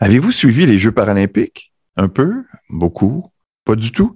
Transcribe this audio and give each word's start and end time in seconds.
Avez-vous 0.00 0.30
suivi 0.30 0.64
les 0.64 0.78
Jeux 0.78 0.92
paralympiques? 0.92 1.72
Un 1.96 2.06
peu? 2.06 2.44
Beaucoup? 2.70 3.26
Pas 3.64 3.74
du 3.74 3.90
tout? 3.90 4.14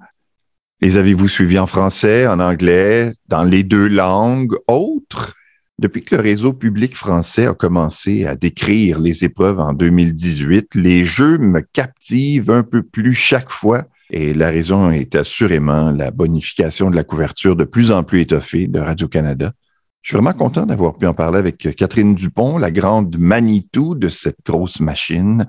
Les 0.80 0.96
avez-vous 0.96 1.26
suivis 1.26 1.58
en 1.58 1.66
français, 1.66 2.28
en 2.28 2.38
anglais, 2.38 3.12
dans 3.26 3.42
les 3.42 3.64
deux 3.64 3.88
langues 3.88 4.54
autres? 4.68 5.34
Depuis 5.80 6.04
que 6.04 6.14
le 6.14 6.22
réseau 6.22 6.52
public 6.52 6.96
français 6.96 7.48
a 7.48 7.54
commencé 7.54 8.26
à 8.26 8.36
décrire 8.36 9.00
les 9.00 9.24
épreuves 9.24 9.58
en 9.58 9.72
2018, 9.72 10.76
les 10.76 11.04
Jeux 11.04 11.38
me 11.38 11.60
captivent 11.60 12.50
un 12.50 12.62
peu 12.62 12.84
plus 12.84 13.14
chaque 13.14 13.50
fois 13.50 13.82
et 14.10 14.34
la 14.34 14.50
raison 14.50 14.92
est 14.92 15.16
assurément 15.16 15.90
la 15.90 16.12
bonification 16.12 16.92
de 16.92 16.96
la 16.96 17.02
couverture 17.02 17.56
de 17.56 17.64
plus 17.64 17.90
en 17.90 18.04
plus 18.04 18.20
étoffée 18.20 18.68
de 18.68 18.78
Radio-Canada. 18.78 19.50
Je 20.02 20.10
suis 20.10 20.16
vraiment 20.16 20.32
content 20.36 20.64
d'avoir 20.64 20.96
pu 20.96 21.06
en 21.06 21.14
parler 21.14 21.38
avec 21.38 21.74
Catherine 21.76 22.14
Dupont, 22.14 22.58
la 22.58 22.70
grande 22.70 23.18
Manitou 23.18 23.96
de 23.96 24.08
cette 24.08 24.38
grosse 24.46 24.78
machine. 24.78 25.46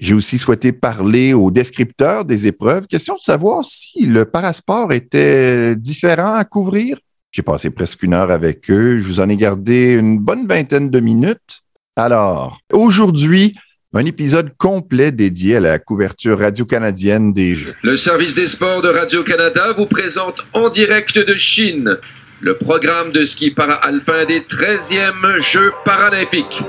J'ai 0.00 0.14
aussi 0.14 0.38
souhaité 0.38 0.72
parler 0.72 1.34
aux 1.34 1.50
descripteurs 1.50 2.24
des 2.24 2.46
épreuves. 2.46 2.86
Question 2.86 3.16
de 3.16 3.20
savoir 3.20 3.62
si 3.66 4.06
le 4.06 4.24
parasport 4.24 4.92
était 4.92 5.76
différent 5.76 6.32
à 6.32 6.44
couvrir. 6.44 6.96
J'ai 7.30 7.42
passé 7.42 7.68
presque 7.68 8.02
une 8.02 8.14
heure 8.14 8.30
avec 8.30 8.70
eux. 8.70 8.98
Je 8.98 9.06
vous 9.06 9.20
en 9.20 9.28
ai 9.28 9.36
gardé 9.36 9.92
une 9.92 10.18
bonne 10.18 10.46
vingtaine 10.46 10.88
de 10.88 11.00
minutes. 11.00 11.60
Alors, 11.96 12.58
aujourd'hui, 12.72 13.54
un 13.92 14.06
épisode 14.06 14.52
complet 14.56 15.12
dédié 15.12 15.56
à 15.56 15.60
la 15.60 15.78
couverture 15.78 16.38
radio-canadienne 16.38 17.34
des 17.34 17.54
Jeux. 17.54 17.74
Le 17.82 17.98
service 17.98 18.34
des 18.34 18.46
sports 18.46 18.80
de 18.80 18.88
Radio-Canada 18.88 19.74
vous 19.76 19.86
présente 19.86 20.40
en 20.54 20.70
direct 20.70 21.18
de 21.18 21.34
Chine 21.34 21.98
le 22.40 22.56
programme 22.56 23.12
de 23.12 23.26
ski 23.26 23.50
para-alpin 23.50 24.24
des 24.24 24.40
13e 24.40 25.40
Jeux 25.40 25.72
paralympiques. 25.84 26.62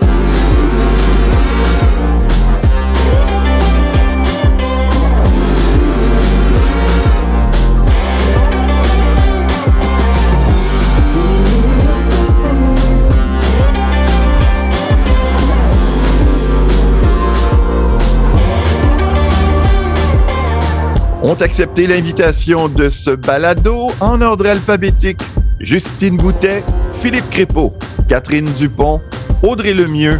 Ont 21.31 21.41
accepté 21.41 21.87
l'invitation 21.87 22.67
de 22.67 22.89
ce 22.89 23.11
balado 23.11 23.87
en 24.01 24.19
ordre 24.19 24.47
alphabétique. 24.47 25.21
Justine 25.61 26.17
Boutet, 26.17 26.61
Philippe 27.01 27.29
Crépeau, 27.29 27.73
Catherine 28.09 28.49
Dupont, 28.57 28.99
Audrey 29.41 29.73
Lemieux, 29.73 30.19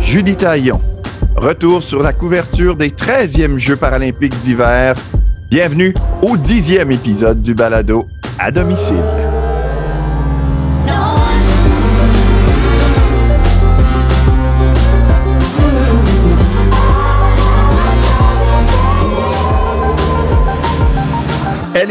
Julie 0.00 0.36
Taillon. 0.36 0.80
Retour 1.34 1.82
sur 1.82 2.00
la 2.00 2.12
couverture 2.12 2.76
des 2.76 2.90
13e 2.90 3.58
Jeux 3.58 3.76
paralympiques 3.76 4.38
d'hiver. 4.38 4.94
Bienvenue 5.50 5.94
au 6.22 6.36
dixième 6.36 6.92
épisode 6.92 7.42
du 7.42 7.54
balado 7.54 8.06
à 8.38 8.52
domicile. 8.52 9.21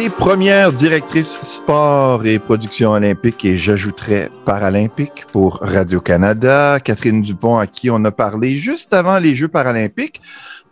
Elle 0.01 0.07
est 0.07 0.09
première 0.09 0.73
directrice 0.73 1.39
sport 1.43 2.25
et 2.25 2.39
production 2.39 2.93
olympique 2.93 3.45
et 3.45 3.55
j'ajouterais 3.55 4.31
paralympique 4.45 5.27
pour 5.31 5.59
Radio-Canada. 5.61 6.79
Catherine 6.79 7.21
Dupont, 7.21 7.59
à 7.59 7.67
qui 7.67 7.91
on 7.91 8.03
a 8.05 8.11
parlé 8.11 8.55
juste 8.55 8.95
avant 8.95 9.19
les 9.19 9.35
Jeux 9.35 9.47
paralympiques. 9.47 10.19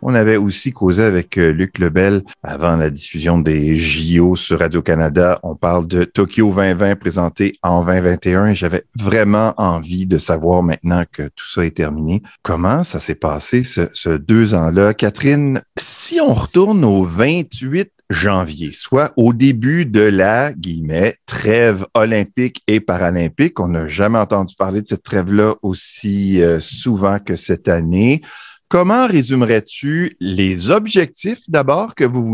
On 0.02 0.16
avait 0.16 0.36
aussi 0.36 0.72
causé 0.72 1.04
avec 1.04 1.38
euh, 1.38 1.52
Luc 1.52 1.78
Lebel 1.78 2.24
avant 2.42 2.74
la 2.74 2.90
diffusion 2.90 3.38
des 3.38 3.76
JO 3.76 4.34
sur 4.34 4.58
Radio-Canada. 4.58 5.38
On 5.44 5.54
parle 5.54 5.86
de 5.86 6.02
Tokyo 6.02 6.52
2020 6.52 6.96
présenté 6.96 7.52
en 7.62 7.84
2021 7.84 8.48
et 8.48 8.54
j'avais 8.56 8.82
vraiment 8.98 9.54
envie 9.58 10.08
de 10.08 10.18
savoir 10.18 10.64
maintenant 10.64 11.04
que 11.12 11.22
tout 11.22 11.46
ça 11.46 11.64
est 11.64 11.76
terminé. 11.76 12.20
Comment 12.42 12.82
ça 12.82 12.98
s'est 12.98 13.14
passé 13.14 13.62
ce, 13.62 13.82
ce 13.94 14.10
deux 14.10 14.54
ans-là? 14.54 14.92
Catherine, 14.92 15.62
si 15.78 16.20
on 16.20 16.32
retourne 16.32 16.84
au 16.84 17.04
28 17.04 17.92
janvier, 18.10 18.72
soit 18.72 19.12
au 19.16 19.32
début 19.32 19.86
de 19.86 20.02
la 20.02 20.52
guillemets, 20.52 21.14
trêve 21.26 21.86
olympique 21.94 22.62
et 22.66 22.80
paralympique. 22.80 23.58
On 23.60 23.68
n'a 23.68 23.86
jamais 23.86 24.18
entendu 24.18 24.54
parler 24.56 24.82
de 24.82 24.88
cette 24.88 25.04
trêve-là 25.04 25.54
aussi 25.62 26.42
euh, 26.42 26.58
souvent 26.60 27.20
que 27.20 27.36
cette 27.36 27.68
année. 27.68 28.20
Comment 28.68 29.06
résumerais-tu 29.06 30.16
les 30.20 30.70
objectifs 30.70 31.40
d'abord 31.48 31.94
que 31.94 32.04
vous 32.04 32.24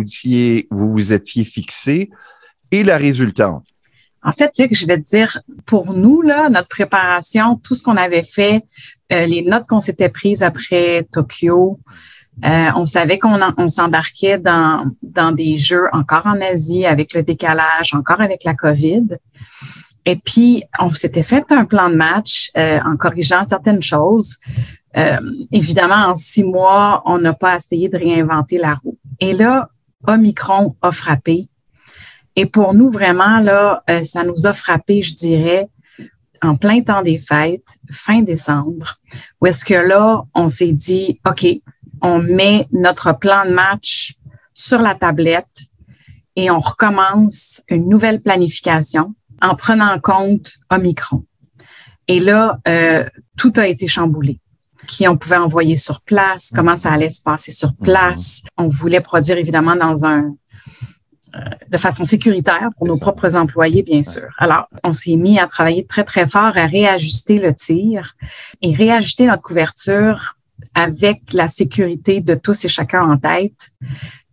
vous, 0.70 1.12
étiez 1.12 1.44
fixés 1.44 2.10
et 2.70 2.82
la 2.82 2.98
résultante? 2.98 3.64
En 4.22 4.32
fait, 4.32 4.50
je 4.56 4.86
vais 4.86 4.98
te 4.98 5.08
dire, 5.08 5.40
pour 5.66 5.94
nous, 5.94 6.20
là, 6.20 6.48
notre 6.48 6.68
préparation, 6.68 7.56
tout 7.56 7.74
ce 7.74 7.82
qu'on 7.82 7.96
avait 7.96 8.24
fait, 8.24 8.62
euh, 9.12 9.24
les 9.24 9.42
notes 9.42 9.66
qu'on 9.68 9.80
s'était 9.80 10.08
prises 10.08 10.42
après 10.42 11.06
Tokyo, 11.12 11.78
euh, 12.44 12.68
on 12.76 12.86
savait 12.86 13.18
qu'on 13.18 13.40
on 13.56 13.68
s'embarquait 13.68 14.38
dans, 14.38 14.90
dans 15.02 15.32
des 15.32 15.56
jeux 15.56 15.86
encore 15.92 16.26
en 16.26 16.40
Asie 16.40 16.84
avec 16.84 17.14
le 17.14 17.22
décalage, 17.22 17.94
encore 17.94 18.20
avec 18.20 18.44
la 18.44 18.54
COVID. 18.54 19.16
Et 20.04 20.16
puis, 20.16 20.62
on 20.78 20.92
s'était 20.92 21.22
fait 21.22 21.50
un 21.50 21.64
plan 21.64 21.88
de 21.88 21.96
match 21.96 22.50
euh, 22.56 22.78
en 22.84 22.96
corrigeant 22.96 23.44
certaines 23.46 23.82
choses. 23.82 24.36
Euh, 24.96 25.18
évidemment, 25.50 26.10
en 26.10 26.14
six 26.14 26.44
mois, 26.44 27.02
on 27.06 27.18
n'a 27.18 27.32
pas 27.32 27.56
essayé 27.56 27.88
de 27.88 27.96
réinventer 27.96 28.58
la 28.58 28.74
roue. 28.74 28.98
Et 29.18 29.32
là, 29.32 29.70
Omicron 30.06 30.76
a 30.82 30.92
frappé. 30.92 31.48
Et 32.36 32.46
pour 32.46 32.74
nous, 32.74 32.90
vraiment, 32.90 33.40
là, 33.40 33.82
ça 34.04 34.22
nous 34.22 34.46
a 34.46 34.52
frappé, 34.52 35.00
je 35.00 35.14
dirais, 35.16 35.68
en 36.42 36.56
plein 36.56 36.82
temps 36.82 37.02
des 37.02 37.18
fêtes, 37.18 37.66
fin 37.90 38.20
décembre, 38.20 38.96
où 39.40 39.46
est-ce 39.46 39.64
que 39.64 39.74
là, 39.74 40.24
on 40.34 40.50
s'est 40.50 40.72
dit, 40.72 41.18
OK, 41.26 41.46
on 42.02 42.18
met 42.18 42.66
notre 42.72 43.18
plan 43.18 43.44
de 43.44 43.52
match 43.52 44.14
sur 44.54 44.80
la 44.80 44.94
tablette 44.94 45.46
et 46.36 46.50
on 46.50 46.60
recommence 46.60 47.62
une 47.68 47.88
nouvelle 47.88 48.22
planification 48.22 49.14
en 49.42 49.54
prenant 49.54 49.92
en 49.92 49.98
compte 49.98 50.52
Omicron. 50.70 51.24
Et 52.08 52.20
là, 52.20 52.58
euh, 52.68 53.04
tout 53.36 53.52
a 53.56 53.66
été 53.66 53.86
chamboulé. 53.88 54.40
Qui 54.86 55.08
on 55.08 55.16
pouvait 55.16 55.36
envoyer 55.36 55.76
sur 55.76 56.00
place, 56.02 56.52
comment 56.54 56.76
ça 56.76 56.92
allait 56.92 57.10
se 57.10 57.20
passer 57.20 57.50
sur 57.50 57.70
mhm. 57.70 57.76
place. 57.86 58.42
On 58.56 58.68
voulait 58.68 59.00
produire 59.00 59.38
évidemment 59.38 59.74
dans 59.74 60.04
un 60.04 60.34
euh, 61.34 61.40
de 61.68 61.76
façon 61.76 62.04
sécuritaire 62.04 62.70
pour 62.78 62.86
nos 62.86 62.98
propres 62.98 63.34
employés, 63.34 63.82
bien 63.82 64.02
sûr. 64.02 64.28
Alors, 64.38 64.68
on 64.84 64.92
s'est 64.92 65.16
mis 65.16 65.38
à 65.38 65.46
travailler 65.46 65.84
très, 65.84 66.04
très 66.04 66.26
fort 66.26 66.56
à 66.56 66.66
réajuster 66.66 67.38
le 67.38 67.52
tir 67.52 68.14
et 68.62 68.74
réajuster 68.74 69.26
notre 69.26 69.42
couverture 69.42 70.35
avec 70.74 71.32
la 71.32 71.48
sécurité 71.48 72.20
de 72.20 72.34
tous 72.34 72.64
et 72.64 72.68
chacun 72.68 73.02
en 73.02 73.16
tête. 73.16 73.70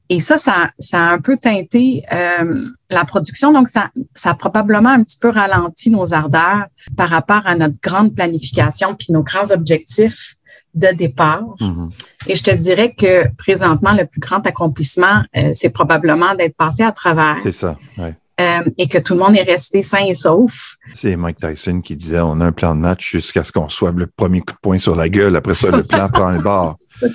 Et 0.10 0.20
ça, 0.20 0.38
ça, 0.38 0.70
ça 0.78 1.00
a 1.00 1.14
un 1.14 1.20
peu 1.20 1.38
teinté 1.38 2.04
euh, 2.12 2.66
la 2.90 3.06
production. 3.06 3.52
Donc, 3.54 3.70
ça, 3.70 3.90
ça 4.14 4.32
a 4.32 4.36
probablement 4.36 4.90
un 4.90 5.04
petit 5.04 5.18
peu 5.20 5.30
ralenti 5.30 5.90
nos 5.90 6.14
ardeurs 6.14 6.66
par 6.98 7.10
rapport 7.10 7.42
à 7.46 7.56
notre 7.56 7.80
grande 7.82 8.14
planification 8.14 8.96
puis 8.96 9.14
nos 9.14 9.24
grands 9.24 9.52
objectifs 9.52 10.36
de 10.74 10.88
départ. 10.90 11.44
Mm-hmm. 11.60 11.90
Et 12.28 12.36
je 12.36 12.44
te 12.44 12.52
dirais 12.52 12.94
que 12.94 13.28
présentement, 13.38 13.94
le 13.94 14.06
plus 14.06 14.20
grand 14.20 14.46
accomplissement, 14.46 15.24
euh, 15.38 15.52
c'est 15.54 15.70
probablement 15.70 16.36
d'être 16.36 16.56
passé 16.56 16.84
à 16.84 16.92
travers. 16.92 17.38
C'est 17.42 17.52
ça, 17.52 17.78
ouais. 17.98 18.16
Euh, 18.42 18.64
et 18.80 18.88
que 18.88 18.98
tout 18.98 19.14
le 19.14 19.20
monde 19.20 19.36
est 19.36 19.44
resté 19.44 19.84
sain 19.84 20.06
et 20.08 20.16
sauf. 20.16 20.76
C'est 20.96 21.16
Mike 21.16 21.38
Tyson 21.38 21.82
qui 21.82 21.96
disait 21.96 22.20
on 22.20 22.42
a 22.42 22.48
un 22.48 22.52
plan 22.52 22.74
de 22.74 22.80
match 22.80 23.12
jusqu'à 23.12 23.44
ce 23.44 23.52
qu'on 23.52 23.70
soit 23.70 23.92
le 23.92 24.08
premier 24.08 24.40
coup 24.40 24.54
de 24.54 24.60
poing 24.60 24.80
sur 24.80 24.96
la 24.96 25.08
gueule. 25.08 25.36
Après 25.36 25.54
ça, 25.54 25.70
le 25.70 25.84
plan 25.84 26.10
prend 26.10 26.32
le 26.32 26.42
bord. 26.42 26.76
C'est 27.00 27.10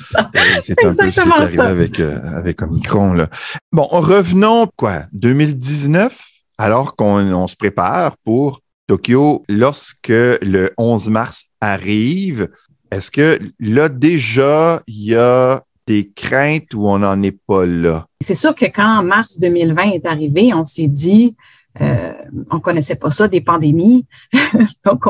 C'est 0.63 0.85
un 0.85 0.93
peu 0.93 1.11
ce 1.11 1.11
qui 1.11 1.19
est 1.19 1.33
arrivé 1.33 1.61
avec, 1.61 1.99
euh, 1.99 2.21
avec 2.37 2.63
Omicron. 2.63 3.15
Là. 3.15 3.29
Bon, 3.73 3.83
revenons, 3.91 4.69
quoi, 4.77 5.07
2019, 5.13 6.17
alors 6.57 6.95
qu'on 6.95 7.49
se 7.49 7.57
prépare 7.57 8.17
pour 8.25 8.61
Tokyo, 8.87 9.43
lorsque 9.49 10.09
le 10.09 10.71
11 10.79 11.09
mars 11.11 11.47
arrive, 11.61 12.49
est-ce 12.93 13.11
que 13.11 13.41
là, 13.59 13.89
déjà, 13.89 14.83
il 14.87 15.03
y 15.03 15.17
a 15.17 15.63
des 15.89 16.11
craintes 16.15 16.75
ou 16.75 16.87
on 16.87 16.99
n'en 16.99 17.21
est 17.23 17.37
pas 17.47 17.65
là? 17.65 18.07
C'est 18.21 18.35
sûr 18.35 18.55
que 18.55 18.67
quand 18.67 19.03
mars 19.03 19.41
2020 19.41 19.93
est 19.93 20.07
arrivé, 20.07 20.53
on 20.53 20.65
s'est 20.65 20.87
dit, 20.87 21.35
euh, 21.81 22.13
on 22.51 22.61
connaissait 22.61 22.97
pas 22.97 23.09
ça 23.09 23.27
des 23.27 23.41
pandémies, 23.41 24.05
donc 24.85 25.05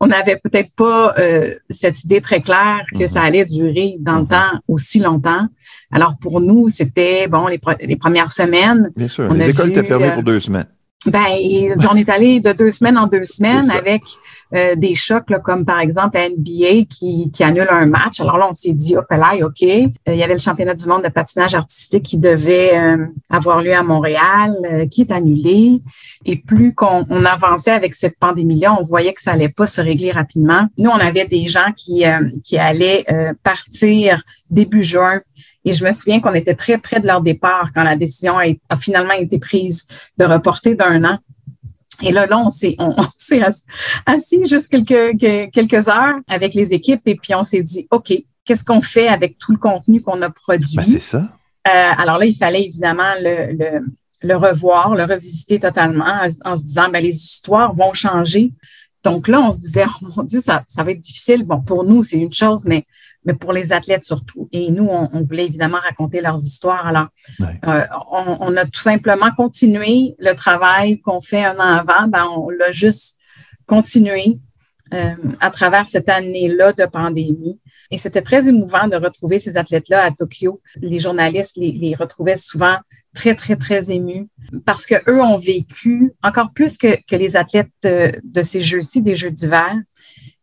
on 0.00 0.06
n'avait 0.06 0.40
peut-être 0.42 0.74
pas 0.74 1.14
euh, 1.18 1.54
cette 1.68 2.02
idée 2.04 2.22
très 2.22 2.40
claire 2.40 2.84
que 2.98 3.06
ça 3.06 3.20
mhm. 3.20 3.26
allait 3.26 3.44
durer 3.44 3.96
dans 4.00 4.16
le 4.16 4.22
mhm. 4.22 4.28
temps 4.28 4.52
aussi 4.66 4.98
longtemps. 4.98 5.46
Alors 5.92 6.16
pour 6.18 6.40
nous, 6.40 6.68
c'était 6.70 7.28
bon 7.28 7.46
les, 7.46 7.60
les, 7.82 7.96
premières 7.96 8.30
semaines. 8.30 8.90
Bien 8.96 9.08
sûr, 9.08 9.32
les 9.32 9.50
écoles 9.50 9.70
étaient 9.70 9.84
fermées 9.84 10.12
pour 10.12 10.22
deux 10.22 10.40
semaines. 10.40 10.66
Ben, 11.06 11.36
on 11.90 11.96
est 11.96 12.08
allé 12.08 12.40
de 12.40 12.52
deux 12.52 12.70
semaines 12.70 12.96
en 12.96 13.06
deux 13.06 13.24
semaines 13.24 13.70
avec 13.70 14.02
euh, 14.54 14.74
des 14.74 14.94
chocs, 14.94 15.30
comme 15.42 15.64
par 15.64 15.80
exemple 15.80 16.16
la 16.16 16.28
NBA 16.28 16.86
qui, 16.88 17.30
qui 17.30 17.44
annule 17.44 17.66
un 17.70 17.86
match. 17.86 18.20
Alors 18.20 18.38
là, 18.38 18.46
on 18.48 18.52
s'est 18.52 18.72
dit, 18.72 18.96
hop 18.96 19.06
là, 19.10 19.34
OK. 19.42 19.62
Euh, 19.62 19.86
il 20.06 20.16
y 20.16 20.22
avait 20.22 20.32
le 20.32 20.38
championnat 20.38 20.74
du 20.74 20.86
monde 20.86 21.02
de 21.02 21.08
patinage 21.08 21.54
artistique 21.54 22.04
qui 22.04 22.18
devait 22.18 22.76
euh, 22.76 23.06
avoir 23.28 23.62
lieu 23.62 23.74
à 23.74 23.82
Montréal, 23.82 24.54
qui 24.90 25.02
est 25.02 25.12
annulé. 25.12 25.80
Et 26.24 26.36
plus 26.36 26.74
qu'on 26.74 27.04
on 27.10 27.24
avançait 27.24 27.72
avec 27.72 27.94
cette 27.94 28.18
pandémie-là, 28.18 28.74
on 28.78 28.82
voyait 28.82 29.12
que 29.12 29.20
ça 29.20 29.32
allait 29.32 29.48
pas 29.50 29.66
se 29.66 29.80
régler 29.80 30.10
rapidement. 30.10 30.68
Nous, 30.78 30.90
on 30.90 30.94
avait 31.00 31.26
des 31.26 31.46
gens 31.48 31.72
qui, 31.76 32.04
qui 32.42 32.56
allaient 32.56 33.04
partir 33.42 34.22
début 34.50 34.82
juin 34.82 35.20
et 35.64 35.72
je 35.72 35.84
me 35.84 35.92
souviens 35.92 36.20
qu'on 36.20 36.34
était 36.34 36.54
très 36.54 36.78
près 36.78 37.00
de 37.00 37.06
leur 37.06 37.20
départ 37.20 37.70
quand 37.74 37.84
la 37.84 37.96
décision 37.96 38.38
a, 38.38 38.44
a 38.68 38.76
finalement 38.76 39.14
été 39.14 39.38
prise 39.38 39.86
de 40.18 40.24
reporter 40.24 40.74
d'un 40.74 41.04
an. 41.04 41.18
Et 42.02 42.12
là, 42.12 42.26
là, 42.26 42.38
on 42.38 42.50
s'est, 42.50 42.76
on, 42.78 42.94
s'est 43.16 43.40
assis 44.06 44.44
juste 44.44 44.68
quelques, 44.68 45.18
quelques 45.52 45.88
heures 45.88 46.16
avec 46.28 46.54
les 46.54 46.74
équipes 46.74 47.02
et 47.06 47.14
puis 47.14 47.34
on 47.34 47.42
s'est 47.42 47.62
dit, 47.62 47.86
OK, 47.90 48.12
qu'est-ce 48.44 48.64
qu'on 48.64 48.82
fait 48.82 49.08
avec 49.08 49.38
tout 49.38 49.52
le 49.52 49.58
contenu 49.58 50.02
qu'on 50.02 50.20
a 50.22 50.30
produit? 50.30 50.76
Ben, 50.76 50.84
c'est 50.84 51.00
ça. 51.00 51.36
Euh, 51.66 51.92
alors 51.96 52.18
là, 52.18 52.26
il 52.26 52.34
fallait 52.34 52.64
évidemment 52.64 53.14
le, 53.20 53.52
le, 53.52 53.80
le, 54.22 54.36
revoir, 54.36 54.94
le 54.94 55.04
revisiter 55.04 55.58
totalement 55.58 56.20
en, 56.44 56.56
se 56.56 56.62
disant, 56.62 56.90
ben, 56.90 57.02
les 57.02 57.14
histoires 57.14 57.74
vont 57.74 57.94
changer. 57.94 58.52
Donc 59.02 59.28
là, 59.28 59.40
on 59.40 59.50
se 59.50 59.60
disait, 59.60 59.84
oh 59.86 60.06
mon 60.16 60.22
Dieu, 60.24 60.40
ça, 60.40 60.62
ça 60.68 60.82
va 60.84 60.90
être 60.90 61.00
difficile. 61.00 61.44
Bon, 61.44 61.60
pour 61.60 61.84
nous, 61.84 62.02
c'est 62.02 62.18
une 62.18 62.32
chose, 62.32 62.64
mais 62.66 62.84
mais 63.24 63.34
pour 63.34 63.52
les 63.52 63.72
athlètes 63.72 64.04
surtout. 64.04 64.48
Et 64.52 64.70
nous, 64.70 64.86
on, 64.88 65.22
voulait 65.22 65.46
évidemment 65.46 65.78
raconter 65.78 66.20
leurs 66.20 66.42
histoires. 66.42 66.86
Alors, 66.86 67.08
euh, 67.42 67.84
on, 68.10 68.56
a 68.56 68.64
tout 68.66 68.80
simplement 68.80 69.30
continué 69.36 70.14
le 70.18 70.34
travail 70.34 71.00
qu'on 71.00 71.20
fait 71.20 71.44
un 71.44 71.56
an 71.56 71.78
avant. 71.78 72.08
Ben, 72.08 72.26
on 72.36 72.50
l'a 72.50 72.70
juste 72.70 73.18
continué 73.66 74.40
euh, 74.92 75.14
à 75.40 75.50
travers 75.50 75.88
cette 75.88 76.08
année-là 76.08 76.72
de 76.72 76.84
pandémie. 76.84 77.58
Et 77.90 77.98
c'était 77.98 78.22
très 78.22 78.48
émouvant 78.48 78.88
de 78.88 78.96
retrouver 78.96 79.38
ces 79.38 79.56
athlètes-là 79.56 80.04
à 80.04 80.10
Tokyo. 80.10 80.60
Les 80.82 80.98
journalistes 80.98 81.56
les, 81.56 81.72
les, 81.72 81.94
retrouvaient 81.94 82.36
souvent 82.36 82.76
très, 83.14 83.34
très, 83.34 83.56
très 83.56 83.90
émus 83.90 84.28
parce 84.66 84.84
que 84.86 84.96
eux 85.10 85.22
ont 85.22 85.36
vécu 85.36 86.12
encore 86.22 86.52
plus 86.52 86.76
que, 86.76 86.96
que 87.06 87.16
les 87.16 87.36
athlètes 87.36 87.70
de, 87.82 88.20
de 88.22 88.42
ces 88.42 88.62
jeux-ci, 88.62 89.02
des 89.02 89.16
Jeux 89.16 89.30
d'hiver. 89.30 89.74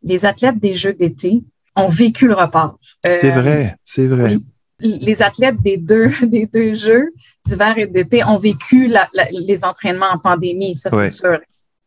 Les 0.01 0.25
athlètes 0.25 0.59
des 0.59 0.73
Jeux 0.73 0.93
d'été 0.93 1.43
ont 1.75 1.87
vécu 1.87 2.27
le 2.27 2.33
report. 2.33 2.79
Euh, 3.05 3.17
c'est 3.19 3.31
vrai, 3.31 3.75
c'est 3.83 4.07
vrai. 4.07 4.37
Les 4.79 5.21
athlètes 5.21 5.61
des 5.61 5.77
deux, 5.77 6.09
des 6.23 6.45
deux 6.45 6.73
jeux 6.73 7.13
d'hiver 7.45 7.77
et 7.77 7.87
d'été 7.87 8.23
ont 8.23 8.37
vécu 8.37 8.91
les 9.31 9.65
entraînements 9.65 10.11
en 10.11 10.17
pandémie, 10.17 10.75
ça 10.75 10.89
c'est 10.89 11.09
sûr. 11.09 11.39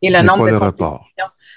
Et 0.03 0.11
le 0.11 0.19
mais 0.19 0.23
nombre 0.23 0.45
pas 0.45 0.51
le 0.51 0.57
report. 0.59 1.07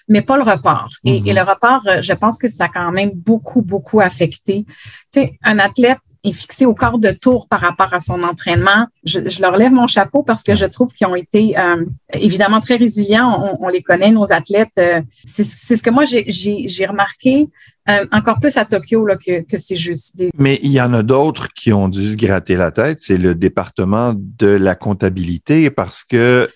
Mais 0.08 0.22
pas 0.22 0.38
le 0.38 0.44
report. 0.44 0.90
et, 1.04 1.18
et, 1.26 1.34
le 1.34 1.42
report, 1.42 1.82
euh, 1.86 2.00
je 2.00 2.14
pense 2.14 2.38
que 2.38 2.48
ça 2.48 2.66
a 2.66 2.70
quand 2.70 2.92
même 2.92 3.12
beaucoup, 3.12 3.62
beaucoup 3.62 4.00
affecté. 4.00 4.66
Tu 5.12 5.20
sais, 5.20 5.38
un 5.44 5.60
athlète 5.60 6.00
fixé 6.34 6.66
au 6.66 6.74
quart 6.74 6.98
de 6.98 7.12
tour 7.12 7.48
par 7.48 7.62
rapport 7.62 7.94
à 7.94 8.00
son 8.00 8.24
entraînement. 8.24 8.88
Je, 9.04 9.20
leur 9.42 9.58
lève 9.58 9.72
mon 9.72 9.88
chapeau 9.88 10.24
parce 10.24 10.44
que 10.44 10.56
je 10.56 10.66
trouve 10.66 10.94
qu'ils 10.94 11.08
ont 11.08 11.16
été 11.16 11.58
euh, 11.58 11.86
évidemment 12.14 12.60
très 12.60 12.76
résilients. 12.76 13.56
On, 13.60 13.70
les 13.70 13.82
connaît, 13.82 14.12
nos 14.12 14.32
athlètes. 14.32 14.70
Euh, 14.78 15.02
c'est 15.26 15.44
ce 15.44 15.82
que 15.82 15.90
moi 15.90 16.04
j'ai 16.06 16.86
remarqué 16.86 17.50
euh, 17.90 18.06
encore 18.12 18.40
plus 18.40 18.58
à 18.58 18.66
Tokyo 18.66 19.06
là, 19.06 19.16
que, 19.16 19.42
que 19.42 19.60
c'est 19.60 19.78
juste. 19.78 20.22
Mais 20.38 20.60
il 20.62 20.72
y 20.72 20.82
en 20.82 20.94
a 20.94 21.04
d'autres 21.04 21.48
qui 21.54 21.72
ont 21.72 21.88
dû 21.88 22.12
se 22.12 22.18
gratter 22.18 22.56
la 22.56 22.72
tête. 22.72 23.00
C'est 23.02 23.18
le 23.18 23.34
département 23.34 24.14
de 24.16 24.48
la 24.48 24.76
comptabilité 24.76 25.70
parce 25.70 26.04
que 26.04 26.50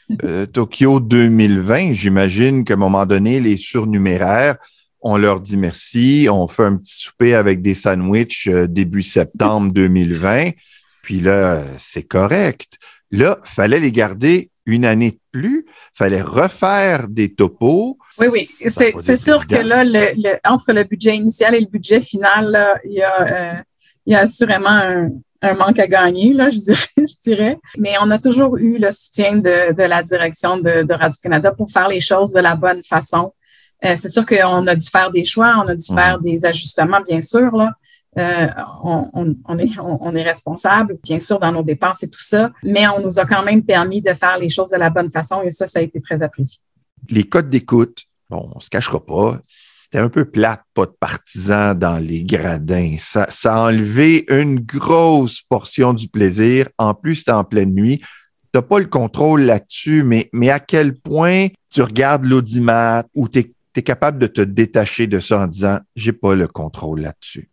Tokyo 0.51 0.99
2020, 0.99 1.93
j'imagine 1.93 2.65
qu'à 2.65 2.73
un 2.73 2.77
moment 2.77 3.05
donné, 3.05 3.39
les 3.39 3.57
surnuméraires 3.57 4.57
on 5.01 5.17
leur 5.17 5.39
dit 5.39 5.57
merci, 5.57 6.27
on 6.29 6.47
fait 6.47 6.63
un 6.63 6.77
petit 6.77 6.95
souper 6.95 7.33
avec 7.33 7.61
des 7.61 7.75
sandwichs 7.75 8.47
euh, 8.47 8.67
début 8.67 9.01
septembre 9.01 9.71
2020, 9.73 10.51
puis 11.01 11.19
là, 11.19 11.61
c'est 11.77 12.03
correct. 12.03 12.77
Là, 13.11 13.39
fallait 13.43 13.79
les 13.79 13.91
garder 13.91 14.51
une 14.65 14.85
année 14.85 15.11
de 15.11 15.19
plus, 15.31 15.65
fallait 15.93 16.21
refaire 16.21 17.07
des 17.07 17.33
topos. 17.33 17.97
Oui, 18.19 18.27
oui, 18.31 18.47
c'est 18.47 19.15
sûr 19.15 19.47
que 19.47 19.55
là, 19.55 19.83
le, 19.83 20.37
entre 20.47 20.71
le 20.71 20.83
budget 20.83 21.17
initial 21.17 21.55
et 21.55 21.59
le 21.59 21.67
budget 21.67 21.99
final, 21.99 22.79
il, 22.85 22.93
y 22.93 23.01
a, 23.01 23.21
euh, 23.21 23.61
il 24.05 24.13
y 24.13 24.15
a 24.15 24.19
assurément 24.19 24.69
un, 25.41 25.53
manque 25.55 25.79
à 25.79 25.87
gagner, 25.87 26.33
là, 26.33 26.51
je 26.51 26.59
dirais, 26.59 26.87
je 26.97 27.21
dirais. 27.23 27.57
Mais 27.77 27.93
on 28.01 28.11
a 28.11 28.19
toujours 28.19 28.57
eu 28.57 28.77
le 28.77 28.91
soutien 28.91 29.37
de, 29.37 29.73
de 29.73 29.83
la 29.83 30.03
direction 30.03 30.57
de, 30.57 30.83
de 30.83 30.93
Radio-Canada 30.93 31.51
pour 31.51 31.71
faire 31.71 31.87
les 31.87 31.99
choses 31.99 32.31
de 32.31 32.39
la 32.39 32.55
bonne 32.55 32.83
façon. 32.83 33.33
Euh, 33.83 33.95
c'est 33.95 34.09
sûr 34.09 34.25
qu'on 34.25 34.67
a 34.67 34.75
dû 34.75 34.85
faire 34.85 35.11
des 35.11 35.23
choix, 35.23 35.55
on 35.63 35.67
a 35.67 35.75
dû 35.75 35.85
faire 35.93 36.19
des 36.19 36.45
ajustements, 36.45 37.01
bien 37.01 37.21
sûr. 37.21 37.55
Là. 37.55 37.71
Euh, 38.17 38.47
on, 38.83 39.57
est, 39.57 39.69
on, 39.79 40.15
est 40.15 40.23
responsable, 40.23 40.97
bien 41.01 41.19
sûr, 41.19 41.39
dans 41.39 41.51
nos 41.51 41.63
dépenses 41.63 42.03
et 42.03 42.09
tout 42.09 42.21
ça, 42.21 42.51
mais 42.61 42.85
on 42.89 42.99
nous 42.99 43.19
a 43.19 43.25
quand 43.25 43.43
même 43.43 43.63
permis 43.63 44.01
de 44.01 44.11
faire 44.13 44.37
les 44.37 44.49
choses 44.49 44.71
de 44.71 44.77
la 44.77 44.89
bonne 44.89 45.09
façon 45.09 45.41
et 45.43 45.49
ça, 45.49 45.65
ça 45.65 45.79
a 45.79 45.81
été 45.81 46.01
très 46.01 46.21
apprécié. 46.21 46.59
Les 47.09 47.23
codes 47.23 47.49
d'écoute, 47.49 48.03
bon, 48.29 48.51
on 48.53 48.59
se 48.59 48.69
cachera 48.69 49.03
pas, 49.03 49.39
c'était 49.47 50.03
un 50.03 50.09
peu 50.09 50.25
plate, 50.25 50.61
pas 50.73 50.87
de 50.87 50.95
partisans 50.99 51.73
dans 51.73 51.99
les 51.99 52.23
gradins. 52.23 52.95
Ça, 52.99 53.27
ça 53.29 53.55
a 53.55 53.67
enlevé 53.69 54.25
une 54.27 54.59
grosse 54.59 55.41
portion 55.41 55.93
du 55.93 56.09
plaisir. 56.09 56.67
En 56.77 56.93
plus, 56.93 57.15
c'était 57.15 57.31
en 57.31 57.45
pleine 57.45 57.73
nuit. 57.73 57.99
Tu 57.99 58.05
n'as 58.55 58.61
pas 58.61 58.79
le 58.79 58.85
contrôle 58.85 59.43
là-dessus, 59.43 60.03
mais, 60.03 60.29
mais 60.33 60.49
à 60.49 60.59
quel 60.59 60.99
point 60.99 61.47
tu 61.69 61.81
regardes 61.81 62.25
l'audimat 62.25 63.03
ou 63.15 63.29
tu 63.29 63.39
es 63.39 63.53
tu 63.73 63.79
es 63.79 63.83
capable 63.83 64.19
de 64.19 64.27
te 64.27 64.41
détacher 64.41 65.07
de 65.07 65.19
ça 65.19 65.41
en 65.41 65.47
disant 65.47 65.79
j'ai 65.95 66.13
pas 66.13 66.35
le 66.35 66.47
contrôle 66.47 67.01
là-dessus? 67.01 67.49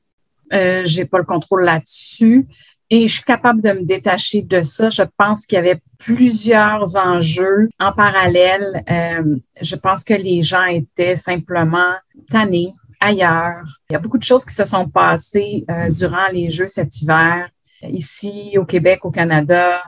Euh, 0.52 0.82
j'ai 0.84 1.04
pas 1.04 1.18
le 1.18 1.24
contrôle 1.24 1.64
là-dessus 1.64 2.46
et 2.90 3.06
je 3.06 3.14
suis 3.14 3.24
capable 3.24 3.60
de 3.60 3.70
me 3.70 3.84
détacher 3.84 4.42
de 4.42 4.62
ça. 4.62 4.88
Je 4.88 5.02
pense 5.16 5.46
qu'il 5.46 5.56
y 5.56 5.58
avait 5.58 5.80
plusieurs 5.98 6.96
enjeux 6.96 7.68
en 7.78 7.92
parallèle. 7.92 8.82
Euh, 8.90 9.36
je 9.60 9.76
pense 9.76 10.04
que 10.04 10.14
les 10.14 10.42
gens 10.42 10.64
étaient 10.64 11.16
simplement 11.16 11.92
tannés 12.30 12.72
ailleurs. 13.00 13.64
Il 13.90 13.92
y 13.92 13.96
a 13.96 13.98
beaucoup 13.98 14.18
de 14.18 14.24
choses 14.24 14.44
qui 14.44 14.54
se 14.54 14.64
sont 14.64 14.88
passées 14.88 15.64
euh, 15.70 15.90
durant 15.90 16.28
les 16.32 16.50
Jeux 16.50 16.68
cet 16.68 17.00
hiver, 17.02 17.48
ici 17.82 18.56
au 18.56 18.64
Québec, 18.64 19.04
au 19.04 19.10
Canada. 19.10 19.82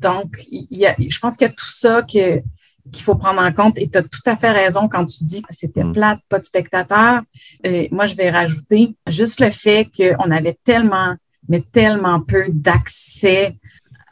Donc, 0.00 0.44
il 0.50 0.66
y 0.70 0.86
a, 0.86 0.94
je 0.98 1.18
pense 1.18 1.36
qu'il 1.36 1.46
y 1.46 1.50
a 1.50 1.54
tout 1.54 1.70
ça 1.70 2.02
que 2.02 2.42
qu'il 2.90 3.04
faut 3.04 3.14
prendre 3.14 3.40
en 3.40 3.52
compte. 3.52 3.78
Et 3.78 3.88
tu 3.88 3.98
as 3.98 4.02
tout 4.02 4.22
à 4.26 4.36
fait 4.36 4.50
raison 4.50 4.88
quand 4.88 5.06
tu 5.06 5.24
dis 5.24 5.42
que 5.42 5.54
c'était 5.54 5.84
mm. 5.84 5.92
plate, 5.92 6.20
pas 6.28 6.38
de 6.38 6.44
spectateurs. 6.44 7.22
Et 7.62 7.88
moi, 7.92 8.06
je 8.06 8.14
vais 8.14 8.30
rajouter 8.30 8.96
juste 9.06 9.40
le 9.40 9.50
fait 9.50 9.86
qu'on 9.96 10.30
avait 10.30 10.58
tellement, 10.64 11.14
mais 11.48 11.62
tellement 11.72 12.20
peu 12.20 12.44
d'accès 12.48 13.56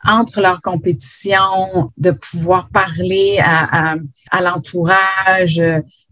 entre 0.04 0.40
leurs 0.40 0.62
compétitions, 0.62 1.92
de 1.96 2.10
pouvoir 2.10 2.68
parler 2.70 3.38
à, 3.42 3.96
à, 4.30 4.40
l'entourage. 4.40 5.60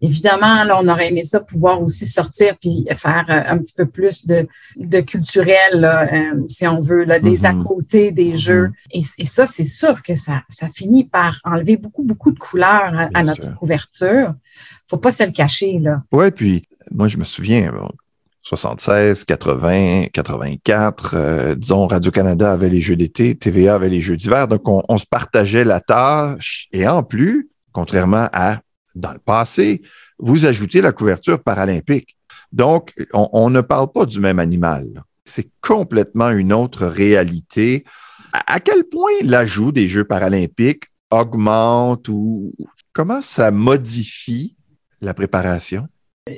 Évidemment, 0.01 0.65
là, 0.65 0.79
on 0.81 0.89
aurait 0.89 1.09
aimé 1.09 1.25
ça 1.25 1.41
pouvoir 1.41 1.83
aussi 1.83 2.07
sortir 2.07 2.57
puis 2.61 2.87
faire 2.97 3.27
euh, 3.29 3.53
un 3.53 3.59
petit 3.59 3.75
peu 3.75 3.87
plus 3.87 4.27
de, 4.27 4.47
de 4.77 5.01
culturel, 5.01 5.85
euh, 5.85 6.45
si 6.47 6.67
on 6.69 6.81
veut, 6.81 7.05
là, 7.05 7.19
des 7.19 7.45
à 7.45 7.53
mm-hmm. 7.53 7.65
côté 7.65 8.13
des 8.13 8.33
mm-hmm. 8.33 8.39
jeux. 8.39 8.71
Et, 8.93 9.03
et 9.19 9.25
ça, 9.25 9.47
c'est 9.47 9.65
sûr 9.65 10.03
que 10.03 10.15
ça, 10.15 10.43
ça 10.49 10.69
finit 10.69 11.05
par 11.05 11.41
enlever 11.45 11.77
beaucoup, 11.77 12.05
beaucoup 12.05 12.31
de 12.31 12.39
couleurs 12.39 13.09
à, 13.13 13.23
notre 13.25 13.57
couverture. 13.57 14.35
Faut 14.87 14.99
pas 14.99 15.11
se 15.11 15.25
le 15.25 15.33
cacher, 15.33 15.79
là. 15.81 16.03
Ouais, 16.13 16.31
puis 16.31 16.69
moi, 16.93 17.09
je 17.09 17.17
me 17.17 17.25
souviens, 17.25 17.73
76, 18.49 19.25
80, 19.27 20.07
84. 20.11 21.55
disons, 21.57 21.87
Radio-Canada 21.87 22.51
avait 22.51 22.71
les 22.71 22.81
jeux 22.81 22.97
d'été, 22.97 23.35
TVA 23.35 23.75
avait 23.75 23.91
les 23.91 24.01
jeux 24.01 24.17
d'hiver. 24.17 24.49
Donc, 24.49 24.63
on, 24.65 24.97
se 24.97 25.05
partageait 25.05 25.65
la 25.65 25.81
tâche. 25.81 26.67
Et 26.73 26.89
en 26.89 27.03
plus, 27.03 27.51
contrairement 27.73 28.29
à 28.33 28.61
dans 28.95 29.13
le 29.13 29.19
passé, 29.19 29.83
vous 30.19 30.47
ajoutez 30.47 30.81
la 30.81 30.93
couverture 30.93 31.43
paralympique. 31.43 32.17
Donc, 32.51 32.95
on, 33.13 33.51
ne 33.51 33.61
parle 33.61 33.93
pas 33.93 34.07
du 34.07 34.19
même 34.19 34.39
animal. 34.39 35.05
C'est 35.27 35.51
complètement 35.61 36.31
une 36.31 36.55
autre 36.55 36.87
réalité. 36.87 37.85
à 38.33 38.61
quel 38.61 38.85
point 38.85 39.13
l'ajout 39.23 39.73
des 39.73 39.89
Jeux 39.89 40.05
paralympiques 40.05 40.85
augmente 41.11 42.09
ou 42.09 42.53
comment 42.95 43.21
ça 43.21 43.51
modifie 43.51 44.57
la 45.03 45.13
préparation? 45.13 45.87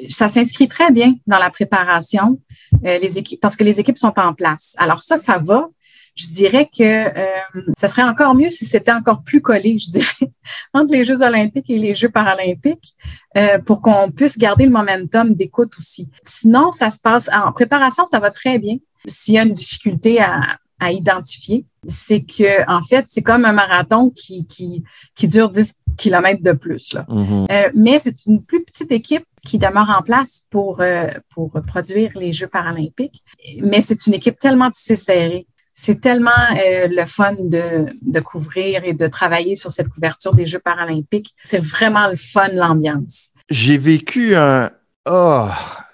Ça 0.08 0.28
s'inscrit 0.28 0.68
très 0.68 0.90
bien 0.90 1.14
dans 1.26 1.38
la 1.38 1.50
préparation 1.50 2.40
euh, 2.84 2.98
les 2.98 3.18
équipes 3.18 3.40
parce 3.40 3.56
que 3.56 3.64
les 3.64 3.80
équipes 3.80 3.98
sont 3.98 4.14
en 4.16 4.34
place. 4.34 4.74
Alors 4.78 5.02
ça, 5.02 5.16
ça 5.16 5.38
va. 5.38 5.68
Je 6.16 6.26
dirais 6.26 6.68
que 6.76 6.82
euh, 6.82 7.62
ça 7.78 7.88
serait 7.88 8.02
encore 8.02 8.34
mieux 8.34 8.50
si 8.50 8.66
c'était 8.66 8.92
encore 8.92 9.22
plus 9.22 9.40
collé, 9.40 9.78
je 9.78 9.90
dirais, 9.90 10.32
entre 10.74 10.92
les 10.92 11.04
Jeux 11.04 11.22
olympiques 11.22 11.70
et 11.70 11.78
les 11.78 11.94
Jeux 11.94 12.10
paralympiques, 12.10 12.94
euh, 13.36 13.58
pour 13.60 13.80
qu'on 13.80 14.10
puisse 14.10 14.36
garder 14.36 14.64
le 14.64 14.72
momentum 14.72 15.34
d'écoute 15.34 15.72
aussi. 15.78 16.10
Sinon, 16.22 16.72
ça 16.72 16.90
se 16.90 16.98
passe 16.98 17.30
en 17.32 17.52
préparation, 17.52 18.04
ça 18.06 18.18
va 18.18 18.30
très 18.30 18.58
bien. 18.58 18.76
S'il 19.06 19.34
y 19.34 19.38
a 19.38 19.44
une 19.44 19.52
difficulté 19.52 20.20
à, 20.20 20.58
à 20.80 20.90
identifier, 20.90 21.64
c'est 21.86 22.22
que 22.22 22.68
en 22.68 22.82
fait, 22.82 23.04
c'est 23.06 23.22
comme 23.22 23.44
un 23.44 23.52
marathon 23.52 24.10
qui, 24.10 24.46
qui, 24.46 24.82
qui 25.14 25.28
dure 25.28 25.48
10 25.48 25.82
kilomètres 25.96 26.42
de 26.42 26.52
plus. 26.52 26.94
Là. 26.94 27.06
Mm-hmm. 27.08 27.46
Euh, 27.50 27.70
mais 27.74 27.98
c'est 27.98 28.26
une 28.26 28.42
plus 28.42 28.64
petite 28.64 28.90
équipe. 28.90 29.24
Qui 29.44 29.58
demeure 29.58 29.90
en 29.90 30.02
place 30.02 30.46
pour, 30.50 30.80
euh, 30.80 31.08
pour 31.30 31.52
produire 31.66 32.12
les 32.14 32.32
Jeux 32.32 32.46
paralympiques. 32.46 33.22
Mais 33.60 33.80
c'est 33.80 34.06
une 34.06 34.14
équipe 34.14 34.38
tellement 34.38 34.70
tissée 34.70 34.96
serrée. 34.96 35.46
C'est 35.72 36.00
tellement 36.00 36.30
euh, 36.30 36.88
le 36.90 37.04
fun 37.06 37.34
de, 37.38 37.86
de 38.02 38.20
couvrir 38.20 38.84
et 38.84 38.92
de 38.92 39.06
travailler 39.06 39.56
sur 39.56 39.70
cette 39.70 39.88
couverture 39.88 40.34
des 40.34 40.46
Jeux 40.46 40.58
paralympiques. 40.58 41.34
C'est 41.42 41.62
vraiment 41.62 42.08
le 42.08 42.16
fun, 42.16 42.48
l'ambiance. 42.52 43.30
J'ai 43.48 43.78
vécu 43.78 44.36
un... 44.36 44.70
Oh, 45.08 45.48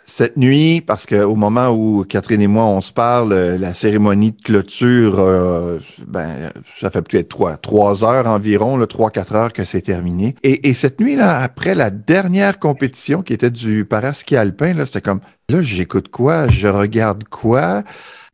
cette 0.09 0.37
nuit, 0.37 0.81
parce 0.81 1.05
qu'au 1.05 1.35
moment 1.35 1.71
où 1.71 2.05
Catherine 2.05 2.41
et 2.41 2.47
moi, 2.47 2.65
on 2.65 2.81
se 2.81 2.93
parle, 2.93 3.33
euh, 3.33 3.59
la 3.59 3.75
cérémonie 3.75 4.31
de 4.31 4.41
clôture, 4.41 5.19
euh, 5.19 5.81
ben, 6.07 6.53
ça 6.79 6.91
fait 6.91 7.03
peut-être 7.03 7.29
trois, 7.29 7.57
trois 7.57 8.05
heures 8.05 8.29
environ, 8.29 8.79
trois, 8.87 9.11
quatre 9.11 9.35
heures 9.35 9.53
que 9.53 9.65
c'est 9.65 9.83
terminé. 9.83 10.37
Et, 10.45 10.69
et 10.69 10.75
cette 10.75 11.01
nuit-là, 11.01 11.41
après 11.41 11.75
la 11.75 11.91
dernière 11.91 12.61
compétition 12.61 13.23
qui 13.23 13.33
était 13.33 13.51
du 13.51 13.85
paraski 13.85 14.37
alpin, 14.37 14.75
là, 14.75 14.87
c'était 14.87 15.01
comme, 15.01 15.21
là, 15.49 15.61
j'écoute 15.61 16.09
quoi? 16.09 16.47
Je 16.49 16.69
regarde 16.69 17.25
quoi? 17.25 17.83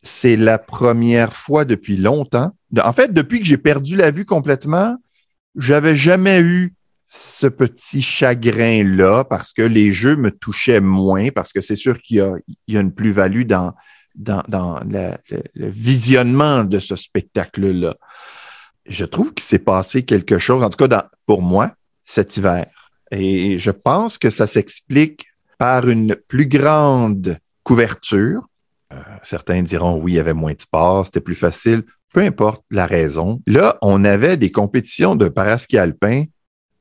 C'est 0.03 0.37
la 0.37 0.59
première 0.59 1.33
fois 1.33 1.65
depuis 1.65 1.97
longtemps. 1.97 2.51
En 2.85 2.93
fait, 2.93 3.15
depuis 3.15 3.41
que 3.41 3.47
j'ai 3.47 3.57
perdu 3.57 3.97
la 3.97 4.11
vue 4.11 4.27
complètement, 4.27 4.97
j'avais 5.57 5.97
jamais 5.97 6.41
eu 6.41 6.75
ce 7.15 7.47
petit 7.47 8.01
chagrin-là 8.01 9.25
parce 9.25 9.53
que 9.53 9.61
les 9.61 9.93
jeux 9.93 10.17
me 10.17 10.31
touchaient 10.31 10.81
moins, 10.81 11.29
parce 11.29 11.53
que 11.53 11.61
c'est 11.61 11.77
sûr 11.77 12.01
qu'il 12.01 12.17
y 12.17 12.21
a, 12.77 12.81
une 12.81 12.95
plus-value 12.95 13.43
dans, 13.43 13.75
dans, 14.15 14.81
le, 14.89 15.13
visionnement 15.55 16.65
de 16.65 16.79
ce 16.79 16.97
spectacle-là. 16.97 17.97
Je 18.87 19.05
trouve 19.05 19.35
qu'il 19.35 19.45
s'est 19.45 19.59
passé 19.59 20.05
quelque 20.05 20.39
chose, 20.39 20.65
en 20.65 20.71
tout 20.71 20.89
cas 20.89 21.07
pour 21.27 21.43
moi, 21.43 21.73
cet 22.07 22.39
hiver. 22.39 22.65
Et 23.11 23.59
je 23.59 23.71
pense 23.71 24.17
que 24.17 24.31
ça 24.31 24.47
s'explique 24.47 25.27
par 25.59 25.87
une 25.91 26.17
plus 26.17 26.47
grande 26.47 27.37
couverture. 27.63 28.41
Euh, 28.91 28.97
certains 29.23 29.63
diront 29.63 30.01
oui, 30.01 30.13
il 30.13 30.15
y 30.15 30.19
avait 30.19 30.33
moins 30.33 30.55
de 30.55 30.61
sport, 30.63 31.05
c'était 31.05 31.21
plus 31.21 31.35
facile. 31.35 31.83
Peu 32.15 32.21
importe 32.21 32.65
la 32.71 32.87
raison. 32.87 33.43
Là, 33.47 33.77
on 33.83 34.03
avait 34.03 34.39
des 34.39 34.51
compétitions 34.51 35.15
de 35.15 35.29
paraski 35.29 35.77
alpin 35.77 36.25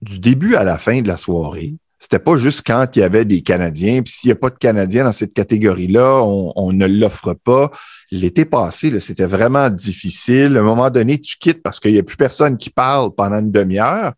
du 0.01 0.19
début 0.19 0.55
à 0.55 0.63
la 0.63 0.77
fin 0.77 1.01
de 1.01 1.07
la 1.07 1.17
soirée. 1.17 1.75
C'était 1.99 2.19
pas 2.19 2.35
juste 2.35 2.63
quand 2.65 2.95
il 2.95 2.99
y 2.99 3.03
avait 3.03 3.25
des 3.25 3.41
Canadiens, 3.41 4.01
puis 4.01 4.11
s'il 4.11 4.29
n'y 4.29 4.33
a 4.33 4.35
pas 4.35 4.49
de 4.49 4.57
Canadiens 4.57 5.03
dans 5.03 5.11
cette 5.11 5.35
catégorie-là, 5.35 6.23
on, 6.23 6.51
on, 6.55 6.73
ne 6.73 6.87
l'offre 6.87 7.35
pas. 7.35 7.69
L'été 8.09 8.43
passé, 8.43 8.99
c'était 8.99 9.27
vraiment 9.27 9.69
difficile. 9.69 10.57
À 10.57 10.61
un 10.61 10.63
moment 10.63 10.89
donné, 10.89 11.19
tu 11.19 11.37
quittes 11.37 11.61
parce 11.61 11.79
qu'il 11.79 11.93
n'y 11.93 11.99
a 11.99 12.03
plus 12.03 12.17
personne 12.17 12.57
qui 12.57 12.71
parle 12.71 13.13
pendant 13.13 13.37
une 13.37 13.51
demi-heure. 13.51 14.13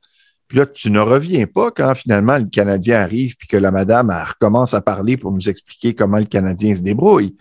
Puis 0.48 0.60
là, 0.60 0.66
tu 0.66 0.92
ne 0.92 1.02
reviens 1.02 1.46
pas 1.46 1.72
quand 1.72 1.94
finalement 1.94 2.38
le 2.38 2.46
Canadien 2.46 3.02
arrive 3.02 3.36
puis 3.36 3.48
que 3.48 3.58
la 3.58 3.72
madame 3.72 4.12
elle 4.12 4.28
recommence 4.28 4.74
à 4.74 4.82
parler 4.82 5.18
pour 5.18 5.32
nous 5.34 5.50
expliquer 5.50 5.94
comment 5.94 6.20
le 6.20 6.26
Canadien 6.26 6.76
se 6.76 6.82
débrouille. 6.82 7.36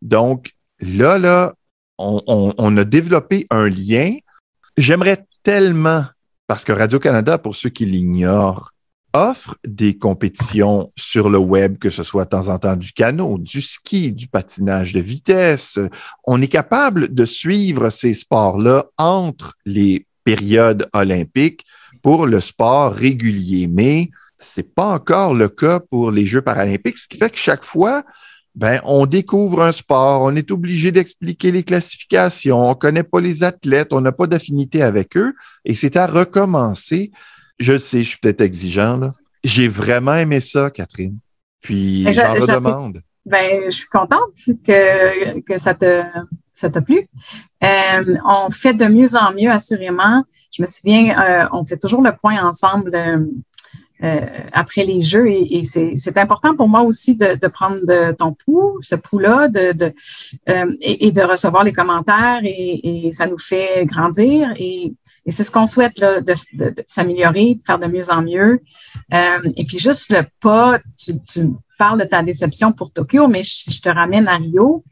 Donc 0.00 0.52
là, 0.80 1.18
là, 1.18 1.54
on 1.98 2.76
a 2.76 2.84
développé 2.84 3.46
un 3.50 3.68
lien. 3.68 4.14
J'aimerais 4.76 5.26
tellement 5.42 6.04
parce 6.48 6.64
que 6.64 6.72
Radio-Canada, 6.72 7.38
pour 7.38 7.54
ceux 7.54 7.68
qui 7.68 7.84
l'ignorent, 7.84 8.72
offre 9.12 9.56
des 9.66 9.96
compétitions 9.96 10.88
sur 10.96 11.28
le 11.28 11.38
web, 11.38 11.78
que 11.78 11.90
ce 11.90 12.02
soit 12.02 12.24
de 12.24 12.30
temps 12.30 12.48
en 12.48 12.58
temps 12.58 12.76
du 12.76 12.92
canot, 12.92 13.38
du 13.38 13.60
ski, 13.60 14.12
du 14.12 14.28
patinage 14.28 14.94
de 14.94 15.00
vitesse. 15.00 15.78
On 16.24 16.40
est 16.40 16.48
capable 16.48 17.14
de 17.14 17.24
suivre 17.24 17.90
ces 17.90 18.14
sports-là 18.14 18.86
entre 18.96 19.54
les 19.66 20.06
périodes 20.24 20.88
olympiques 20.94 21.64
pour 22.02 22.26
le 22.26 22.40
sport 22.40 22.92
régulier, 22.92 23.68
mais 23.68 24.10
c'est 24.38 24.74
pas 24.74 24.94
encore 24.94 25.34
le 25.34 25.48
cas 25.48 25.80
pour 25.80 26.10
les 26.10 26.26
Jeux 26.26 26.42
paralympiques, 26.42 26.98
ce 26.98 27.08
qui 27.08 27.18
fait 27.18 27.30
que 27.30 27.38
chaque 27.38 27.64
fois, 27.64 28.04
ben, 28.54 28.80
on 28.84 29.06
découvre 29.06 29.62
un 29.62 29.72
sport, 29.72 30.22
on 30.22 30.34
est 30.34 30.50
obligé 30.50 30.90
d'expliquer 30.90 31.52
les 31.52 31.62
classifications, 31.62 32.70
on 32.70 32.74
connaît 32.74 33.04
pas 33.04 33.20
les 33.20 33.44
athlètes, 33.44 33.92
on 33.92 34.00
n'a 34.00 34.12
pas 34.12 34.26
d'affinité 34.26 34.82
avec 34.82 35.16
eux, 35.16 35.34
et 35.64 35.74
c'est 35.74 35.96
à 35.96 36.06
recommencer. 36.06 37.12
Je 37.58 37.76
sais, 37.76 38.04
je 38.04 38.10
suis 38.10 38.18
peut-être 38.18 38.40
exigeant, 38.40 38.96
là. 38.96 39.14
J'ai 39.44 39.68
vraiment 39.68 40.14
aimé 40.14 40.40
ça, 40.40 40.70
Catherine. 40.70 41.18
Puis, 41.60 42.04
ben, 42.04 42.12
j'en 42.12 42.34
redemande. 42.34 43.02
Ben, 43.24 43.62
je 43.66 43.70
suis 43.70 43.88
contente 43.88 44.34
que, 44.66 45.40
que 45.40 45.58
ça 45.58 45.74
te, 45.74 46.02
ça 46.58 46.70
t'a 46.70 46.80
plu. 46.80 47.08
Euh, 47.62 48.16
on 48.24 48.50
fait 48.50 48.74
de 48.74 48.86
mieux 48.86 49.14
en 49.14 49.32
mieux, 49.32 49.50
assurément. 49.50 50.24
Je 50.50 50.62
me 50.62 50.66
souviens, 50.66 51.18
euh, 51.18 51.48
on 51.52 51.64
fait 51.64 51.76
toujours 51.76 52.02
le 52.02 52.14
point 52.16 52.42
ensemble 52.42 52.94
euh, 52.94 53.24
euh, 54.04 54.26
après 54.52 54.84
les 54.84 55.02
jeux. 55.02 55.26
Et, 55.26 55.58
et 55.58 55.64
c'est 55.64 56.18
important 56.18 56.54
pour 56.54 56.68
moi 56.68 56.82
aussi 56.82 57.16
de, 57.16 57.34
de 57.34 57.48
prendre 57.48 57.84
de 57.84 58.12
ton 58.12 58.32
pouls, 58.32 58.78
ce 58.82 58.94
pouls-là, 58.94 59.48
de, 59.48 59.72
de 59.72 59.92
euh, 60.48 60.72
et, 60.80 61.06
et, 61.08 61.12
de 61.12 61.22
recevoir 61.22 61.64
les 61.64 61.72
commentaires 61.72 62.40
et, 62.44 63.06
et, 63.06 63.12
ça 63.12 63.26
nous 63.26 63.38
fait 63.38 63.84
grandir. 63.86 64.52
Et, 64.58 64.94
c'est 65.30 65.44
ce 65.44 65.50
qu'on 65.50 65.66
souhaite, 65.66 65.98
là, 65.98 66.20
de, 66.20 66.34
de, 66.54 66.74
s'améliorer, 66.86 67.56
de 67.56 67.62
faire 67.62 67.78
de 67.78 67.86
mieux 67.86 68.10
en 68.10 68.22
mieux. 68.22 68.62
Euh, 69.12 69.52
et 69.56 69.64
puis 69.64 69.78
juste 69.78 70.10
le 70.10 70.22
pas, 70.40 70.78
tu, 70.96 71.20
tu 71.22 71.50
parles 71.78 72.00
de 72.00 72.04
ta 72.06 72.22
déception 72.22 72.72
pour 72.72 72.92
Tokyo, 72.92 73.28
mais 73.28 73.42
je, 73.42 73.70
je 73.70 73.80
te 73.80 73.88
ramène 73.90 74.26
à 74.26 74.36
Rio 74.36 74.84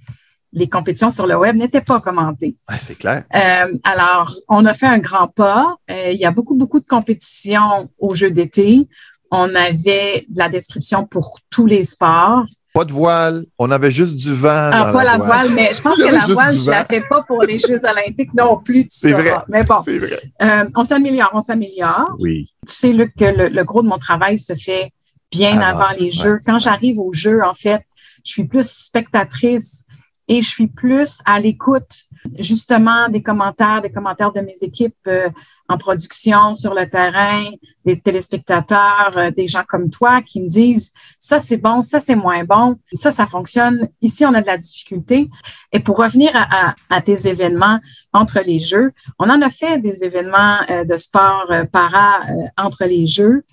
les 0.57 0.69
compétitions 0.69 1.11
sur 1.11 1.27
le 1.27 1.37
web 1.37 1.55
n'étaient 1.55 1.83
pas 1.83 2.01
commentées. 2.01 2.57
Ouais, 2.69 2.79
c'est 2.81 2.97
clair. 2.99 3.25
Euh, 3.35 3.79
alors, 3.85 4.35
on 4.49 4.65
a 4.65 4.73
fait 4.73 4.87
un 4.87 4.99
grand 4.99 5.29
pas. 5.29 5.77
Euh, 5.91 6.11
il 6.13 6.19
y 6.19 6.25
a 6.25 6.31
beaucoup, 6.31 6.55
beaucoup 6.55 6.81
de 6.81 6.87
compétitions 6.87 7.91
aux 7.99 8.15
Jeux 8.15 8.31
d'été. 8.31 8.89
On 9.31 9.55
avait 9.55 10.25
de 10.29 10.39
la 10.39 10.49
description 10.49 11.05
pour 11.07 11.41
tous 11.51 11.67
les 11.67 11.85
sports. 11.85 12.47
Pas 12.73 12.87
de 12.87 12.93
voile, 12.93 13.45
on 13.59 13.71
avait 13.71 13.91
juste 13.91 14.17
du 14.17 14.35
vent. 14.35 14.71
Ah, 14.73 14.93
pas 14.93 15.05
la, 15.05 15.19
voile. 15.19 15.51
mais 15.51 15.75
je 15.75 15.83
pense 15.83 15.97
que 16.03 16.11
la 16.11 16.27
voile, 16.27 16.57
je 16.59 16.65
ne 16.65 16.71
la 16.71 16.85
fais 16.87 17.03
pas 17.03 17.23
pour 17.23 17.43
les 17.43 17.59
Jeux 17.59 17.85
olympiques 17.85 18.33
non 18.33 18.57
plus. 18.57 18.87
C'est 18.89 19.13
vrai. 19.13 19.35
Mais 19.49 19.63
bon, 19.63 19.77
c'est 19.85 19.99
vrai. 19.99 20.19
Euh, 20.41 20.71
on 20.75 20.85
s'améliore, 20.85 21.31
on 21.35 21.43
s'améliore. 21.43 22.17
Oui. 22.19 22.51
Tu 22.67 22.75
sais, 22.75 22.93
Luc, 22.95 23.15
que 23.15 23.25
le, 23.27 23.49
le, 23.49 23.65
gros 23.65 23.83
de 23.83 23.89
mon 23.89 23.99
travail 23.99 24.39
se 24.39 24.55
fait 24.55 24.91
bien 25.31 25.61
avant 25.61 25.95
les 25.99 26.11
Jeux. 26.11 26.41
Quand 26.47 26.59
j'arrive 26.59 26.99
aux 26.99 27.13
Jeux, 27.13 27.43
en 27.45 27.55
fait, 27.55 27.83
je 28.25 28.33
suis 28.33 28.45
plus 28.45 28.67
spectatrice 28.67 29.86
et 30.29 30.43
je 30.43 30.49
suis 30.49 30.67
plus 30.67 31.21
à 31.25 31.39
l'écoute 31.41 32.05
justement 32.39 33.09
des 33.09 33.23
commentaires, 33.23 33.81
des 33.83 33.93
commentaires 33.93 34.33
de 34.33 34.41
mes 34.41 34.57
équipes 34.63 34.95
euh, 35.07 35.29
en 35.69 35.79
production 35.79 36.55
sur 36.55 36.75
le 36.75 36.89
terrain, 36.89 37.45
des 37.85 37.99
téléspectateurs, 37.99 39.13
euh, 39.17 39.31
des 39.31 39.49
gens 39.49 39.65
comme 39.67 39.91
toi 39.91 40.23
qui 40.23 40.41
me 40.41 40.49
disent 40.49 40.93
ça 41.19 41.39
c'est 41.39 41.57
bon, 41.57 41.83
ça 41.83 42.01
c'est 42.01 42.17
moins 42.17 42.45
bon, 42.45 42.77
ça 42.93 43.11
ça 43.11 43.27
fonctionne, 43.27 43.89
ici 44.03 44.25
on 44.25 44.35
a 44.35 44.41
de 44.41 44.47
la 44.47 44.59
difficulté. 44.59 45.29
Et 45.73 45.81
pour 45.81 45.97
revenir 45.99 46.31
à, 46.35 46.71
à, 46.71 46.75
à 46.91 47.01
tes 47.01 47.29
événements 47.29 47.79
entre 48.13 48.41
les 48.41 48.59
jeux, 48.59 48.93
on 49.19 49.31
en 49.31 49.43
a 49.43 49.51
fait 49.51 49.79
des 49.79 50.05
événements 50.05 50.59
euh, 50.71 50.85
de 50.85 50.97
sport 50.97 51.47
euh, 51.51 51.65
para 51.65 52.21
entre 52.57 52.85
les 52.85 53.07
jeux, 53.07 53.45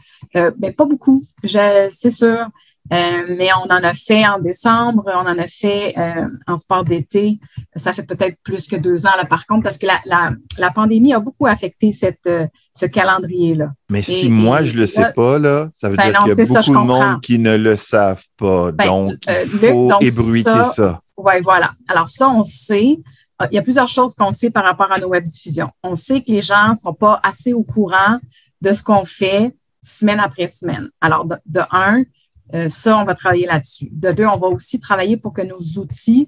mais 0.58 0.72
pas 0.72 0.86
beaucoup, 0.86 1.22
c'est 1.44 2.10
sûr. 2.10 2.48
Euh, 2.92 3.36
mais 3.38 3.48
on 3.54 3.72
en 3.72 3.84
a 3.84 3.94
fait 3.94 4.28
en 4.28 4.40
décembre, 4.40 5.04
on 5.08 5.26
en 5.26 5.38
a 5.38 5.48
fait 5.48 5.94
euh, 5.98 6.28
en 6.48 6.58
sport 6.58 6.84
d'été. 6.84 7.40
Ça 7.76 7.94
fait 7.94 8.04
peut-être 8.04 8.38
plus 8.44 8.68
que 8.68 8.76
deux 8.76 9.06
ans, 9.06 9.16
là, 9.16 9.26
par 9.26 9.46
contre, 9.48 9.64
parce 9.64 9.78
que 9.78 9.86
la, 9.86 10.00
la, 10.06 10.32
la 10.58 10.70
pandémie 10.70 11.14
a 11.14 11.20
beaucoup 11.20 11.48
affecté 11.48 11.94
cette, 11.94 12.28
euh, 12.28 12.46
ce 12.76 12.86
calendrier-là. 12.86 13.72
Mais 13.90 14.00
et, 14.00 14.04
si 14.04 14.30
moi, 14.30 14.62
et, 14.62 14.66
je 14.66 14.76
le 14.76 14.86
sais 14.86 15.02
là, 15.02 15.14
pas, 15.14 15.40
là, 15.40 15.70
ça 15.74 15.90
veut 15.90 15.96
ben 15.96 16.10
dire 16.10 16.20
qu'il 16.20 16.28
y 16.28 16.32
a 16.32 16.36
beaucoup 16.36 16.62
ça, 16.62 16.72
de 16.72 16.78
monde 16.78 17.22
qui 17.22 17.40
ne 17.40 17.56
le 17.56 17.78
savent 17.78 18.26
pas. 18.38 18.72
Ben, 18.74 18.86
donc, 18.86 19.14
il 19.28 19.60
faut 19.60 19.90
ébruiter 20.02 20.52
ça. 20.52 20.66
ça. 20.66 21.02
Oui, 21.16 21.34
voilà. 21.42 21.72
Alors, 21.88 22.10
ça, 22.10 22.30
on 22.30 22.44
sait. 22.44 22.98
Il 23.50 23.56
y 23.56 23.58
a 23.58 23.62
plusieurs 23.62 23.88
choses 23.88 24.14
qu'on 24.14 24.32
sait 24.32 24.50
par 24.50 24.64
rapport 24.64 24.92
à 24.92 25.00
nos 25.00 25.08
web-diffusions. 25.08 25.70
On 25.84 25.96
sait 25.96 26.22
que 26.22 26.32
les 26.32 26.42
gens 26.42 26.70
ne 26.72 26.76
sont 26.76 26.94
pas 26.94 27.20
assez 27.24 27.54
au 27.54 27.64
courant 27.64 28.20
de 28.62 28.72
ce 28.72 28.84
qu'on 28.84 29.06
fait 29.06 29.56
semaine 29.82 30.20
après 30.20 30.48
semaine. 30.48 30.90
Alors, 31.02 31.26
de, 31.26 31.36
de 31.46 31.62
un, 31.72 32.04
euh, 32.54 32.70
ça, 32.70 32.98
on 32.98 33.06
va 33.06 33.16
travailler 33.16 33.46
là-dessus. 33.46 33.90
De 33.92 34.12
deux, 34.12 34.26
on 34.26 34.38
va 34.38 34.48
aussi 34.48 34.80
travailler 34.80 35.18
pour 35.18 35.34
que 35.34 35.42
nos 35.42 35.60
outils 35.80 36.28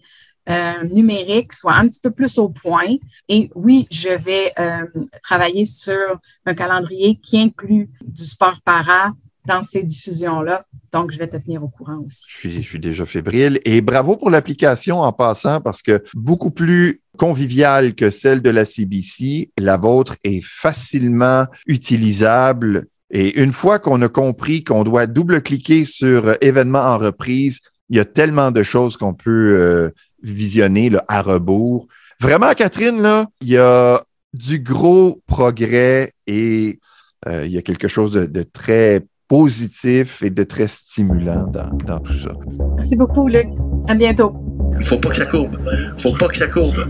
euh, 0.49 0.83
numériques 0.83 1.53
soient 1.53 1.75
un 1.75 1.87
petit 1.87 1.99
peu 2.01 2.11
plus 2.11 2.37
au 2.37 2.49
point. 2.49 2.95
Et 3.29 3.49
oui, 3.55 3.87
je 3.91 4.09
vais 4.09 4.53
euh, 4.59 4.85
travailler 5.23 5.65
sur 5.65 6.19
un 6.45 6.53
calendrier 6.53 7.15
qui 7.15 7.39
inclut 7.39 7.89
du 8.03 8.23
sport 8.23 8.59
para 8.63 9.13
dans 9.45 9.63
ces 9.63 9.83
diffusions-là. 9.83 10.65
Donc, 10.91 11.11
je 11.11 11.19
vais 11.19 11.27
te 11.27 11.37
tenir 11.37 11.63
au 11.63 11.67
courant 11.67 11.99
aussi. 12.05 12.23
Je 12.27 12.35
suis, 12.35 12.63
je 12.63 12.67
suis 12.67 12.79
déjà 12.79 13.05
fébrile. 13.05 13.59
Et 13.65 13.81
bravo 13.81 14.17
pour 14.17 14.29
l'application 14.29 15.01
en 15.01 15.13
passant 15.13 15.61
parce 15.61 15.81
que 15.81 16.03
beaucoup 16.15 16.51
plus 16.51 17.01
conviviale 17.17 17.95
que 17.95 18.09
celle 18.09 18.41
de 18.41 18.49
la 18.49 18.65
CBC, 18.65 19.51
la 19.57 19.77
vôtre 19.77 20.15
est 20.23 20.43
facilement 20.43 21.45
utilisable 21.67 22.87
et 23.11 23.41
une 23.41 23.53
fois 23.53 23.79
qu'on 23.79 24.01
a 24.01 24.09
compris 24.09 24.63
qu'on 24.63 24.83
doit 24.83 25.05
double-cliquer 25.05 25.85
sur 25.85 26.27
euh, 26.27 26.33
événements 26.41 26.79
en 26.79 26.97
reprise, 26.97 27.59
il 27.89 27.97
y 27.97 27.99
a 27.99 28.05
tellement 28.05 28.51
de 28.51 28.63
choses 28.63 28.97
qu'on 28.97 29.13
peut 29.13 29.57
euh, 29.59 29.89
visionner 30.23 30.89
là, 30.89 31.03
à 31.07 31.21
rebours. 31.21 31.87
Vraiment, 32.19 32.53
Catherine, 32.53 33.01
là, 33.01 33.25
il 33.41 33.49
y 33.49 33.57
a 33.57 34.01
du 34.33 34.59
gros 34.59 35.21
progrès 35.27 36.11
et 36.25 36.79
euh, 37.27 37.45
il 37.45 37.51
y 37.51 37.57
a 37.57 37.61
quelque 37.61 37.87
chose 37.87 38.11
de, 38.11 38.25
de, 38.25 38.43
très 38.43 39.01
positif 39.27 40.21
et 40.21 40.29
de 40.29 40.43
très 40.43 40.67
stimulant 40.67 41.47
dans, 41.47 41.69
dans 41.85 41.99
tout 41.99 42.13
ça. 42.13 42.31
Merci 42.75 42.95
beaucoup, 42.95 43.27
Luc. 43.27 43.47
À 43.87 43.95
bientôt. 43.95 44.35
Il 44.79 44.85
faut 44.85 44.97
pas 44.97 45.09
que 45.09 45.17
ça 45.17 45.25
courbe. 45.25 45.57
Il 45.95 46.01
faut 46.01 46.17
pas 46.17 46.27
que 46.27 46.37
ça 46.37 46.47
courbe. 46.47 46.85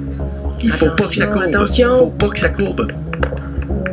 Il 0.62 0.72
faut 0.72 0.88
pas 0.88 1.08
que 1.08 1.16
ça 1.16 1.28
courbe. 1.28 1.44
Attention. 1.44 1.90
Il 1.90 2.00
faut 2.00 2.10
pas 2.12 2.30
que 2.30 2.40
ça 2.40 2.50
courbe. 2.50 2.88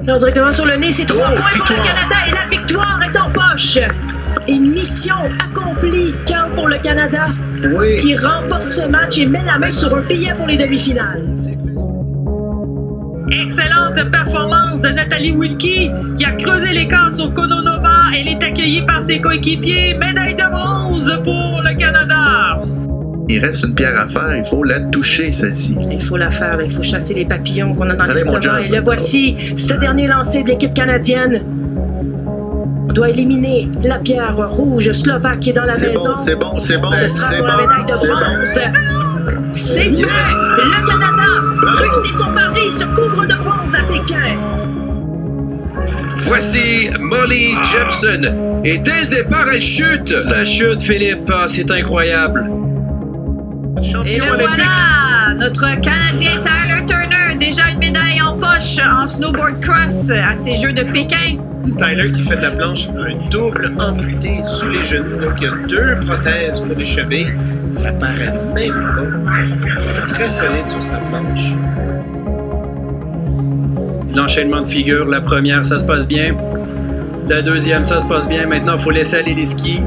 Non, 0.06 0.16
directement 0.16 0.50
sur 0.50 0.66
le 0.66 0.76
nez, 0.76 0.90
c'est 0.90 1.04
trois 1.06 1.28
Oh, 1.32 1.36
points 1.36 1.64
pour 1.64 1.76
le 1.76 1.82
Canada 1.82 2.16
et 2.26 2.30
la 2.32 2.48
victoire 2.58 3.00
est 3.02 3.16
en 3.18 3.30
poche. 3.30 3.78
Et 4.48 4.58
mission 4.58 5.14
accomplie, 5.38 6.14
Carl 6.26 6.50
pour 6.54 6.68
le 6.68 6.76
Canada, 6.78 7.28
Oui. 7.64 7.98
qui 7.98 8.16
remporte 8.16 8.66
ce 8.66 8.88
match 8.88 9.18
et 9.18 9.26
met 9.26 9.42
la 9.44 9.58
main 9.58 9.70
sur 9.70 9.94
un 9.96 10.00
billet 10.02 10.34
pour 10.36 10.46
les 10.48 10.56
demi-finales. 10.56 11.28
Excellente 13.30 14.10
performance 14.10 14.82
de 14.82 14.88
Nathalie 14.88 15.32
Wilkie 15.32 15.90
qui 16.18 16.24
a 16.24 16.32
creusé 16.32 16.72
l'écart 16.72 17.10
sur 17.10 17.32
Kononova. 17.32 18.10
Elle 18.14 18.28
est 18.28 18.42
accueillie 18.42 18.82
par 18.82 19.00
ses 19.00 19.20
coéquipiers. 19.20 19.94
Médaille 19.94 20.34
de 20.34 20.50
bronze 20.50 21.20
pour 21.22 21.62
le 21.64 21.74
Canada. 21.78 22.58
Il 23.34 23.44
reste 23.44 23.64
une 23.64 23.74
pierre 23.74 23.98
à 23.98 24.06
faire. 24.08 24.36
Il 24.36 24.44
faut 24.44 24.62
la 24.62 24.80
toucher, 24.80 25.32
celle-ci. 25.32 25.78
Il 25.90 26.02
faut 26.02 26.16
la 26.18 26.28
faire, 26.30 26.56
là. 26.56 26.64
il 26.64 26.70
faut 26.70 26.82
chasser 26.82 27.14
les 27.14 27.24
papillons 27.24 27.74
qu'on 27.74 27.88
a 27.88 27.94
dans 27.94 28.04
l'estomac. 28.04 28.60
Et 28.62 28.68
le 28.68 28.80
voici, 28.80 29.36
ce 29.56 29.74
dernier 29.74 30.06
lancé 30.06 30.42
de 30.42 30.48
l'équipe 30.48 30.74
canadienne. 30.74 31.40
On 32.88 32.92
doit 32.92 33.08
éliminer 33.08 33.70
la 33.82 33.98
pierre 33.98 34.36
rouge 34.50 34.92
slovaque 34.92 35.40
qui 35.40 35.50
est 35.50 35.54
dans 35.54 35.64
la 35.64 35.72
C'est 35.72 35.92
maison. 35.92 36.10
bon, 36.10 36.16
c'est 36.18 36.36
bon, 36.36 36.58
c'est 36.60 36.78
bon, 36.78 36.92
Ce 36.92 37.00
c'est 37.00 37.08
sera 37.08 37.36
pour 37.38 37.46
la 37.46 37.56
bon, 37.56 37.62
médaille 37.62 37.86
de 37.86 37.92
c'est 37.92 38.06
bon. 38.08 38.14
bronze. 38.14 38.60
C'est 39.52 39.90
fait! 39.90 39.90
Le 39.92 40.86
Canada 40.86 41.78
réussit 41.78 42.12
son 42.12 42.26
pari, 42.34 42.70
se 42.70 42.84
couvre 42.86 43.22
de 43.22 43.34
bronze 43.34 43.74
à 43.74 43.82
Pékin. 43.90 44.36
Voici 46.18 46.90
Molly 47.00 47.54
Jepson. 47.72 48.60
Et 48.64 48.78
dès 48.78 49.00
le 49.02 49.06
départ, 49.06 49.46
elle 49.52 49.62
chute. 49.62 50.14
La 50.26 50.44
chute, 50.44 50.82
Philippe, 50.82 51.30
ah, 51.32 51.44
c'est 51.46 51.70
incroyable. 51.70 52.44
Et 53.78 53.82
Champion 53.82 54.26
le 54.26 54.32
olympique. 54.32 54.64
voilà! 54.64 55.34
Notre 55.34 55.80
Canadien 55.80 56.40
Tyler 56.42 56.84
Turner, 56.86 57.36
déjà 57.38 57.70
une 57.70 57.78
médaille 57.78 58.20
en 58.20 58.36
poche 58.36 58.78
en 58.78 59.06
snowboard 59.06 59.60
cross 59.60 60.10
à 60.10 60.36
ces 60.36 60.54
Jeux 60.54 60.72
de 60.72 60.82
Pékin. 60.82 61.38
Tyler 61.78 62.10
qui 62.10 62.22
fait 62.22 62.36
de 62.36 62.42
la 62.42 62.50
planche 62.50 62.88
un 62.88 63.28
double 63.28 63.72
amputé 63.78 64.42
sous 64.44 64.68
les 64.68 64.82
genoux. 64.82 65.16
Donc 65.18 65.40
il 65.40 65.44
y 65.44 65.46
a 65.46 65.52
deux 65.68 65.98
prothèses 66.04 66.60
pour 66.60 66.76
les 66.76 66.84
chevilles. 66.84 67.32
Ça 67.70 67.92
paraît 67.92 68.32
même 68.54 68.92
pas. 68.94 70.06
Très 70.06 70.30
solide 70.30 70.68
sur 70.68 70.82
sa 70.82 70.98
planche. 70.98 71.54
L'enchaînement 74.14 74.60
de 74.60 74.66
figures, 74.66 75.06
la 75.06 75.22
première, 75.22 75.64
ça 75.64 75.78
se 75.78 75.84
passe 75.84 76.06
bien. 76.06 76.36
La 77.28 77.40
deuxième, 77.40 77.84
ça 77.84 78.00
se 78.00 78.06
passe 78.06 78.28
bien. 78.28 78.46
Maintenant, 78.46 78.74
il 78.76 78.82
faut 78.82 78.90
laisser 78.90 79.16
aller 79.16 79.32
les 79.32 79.46
skis 79.46 79.80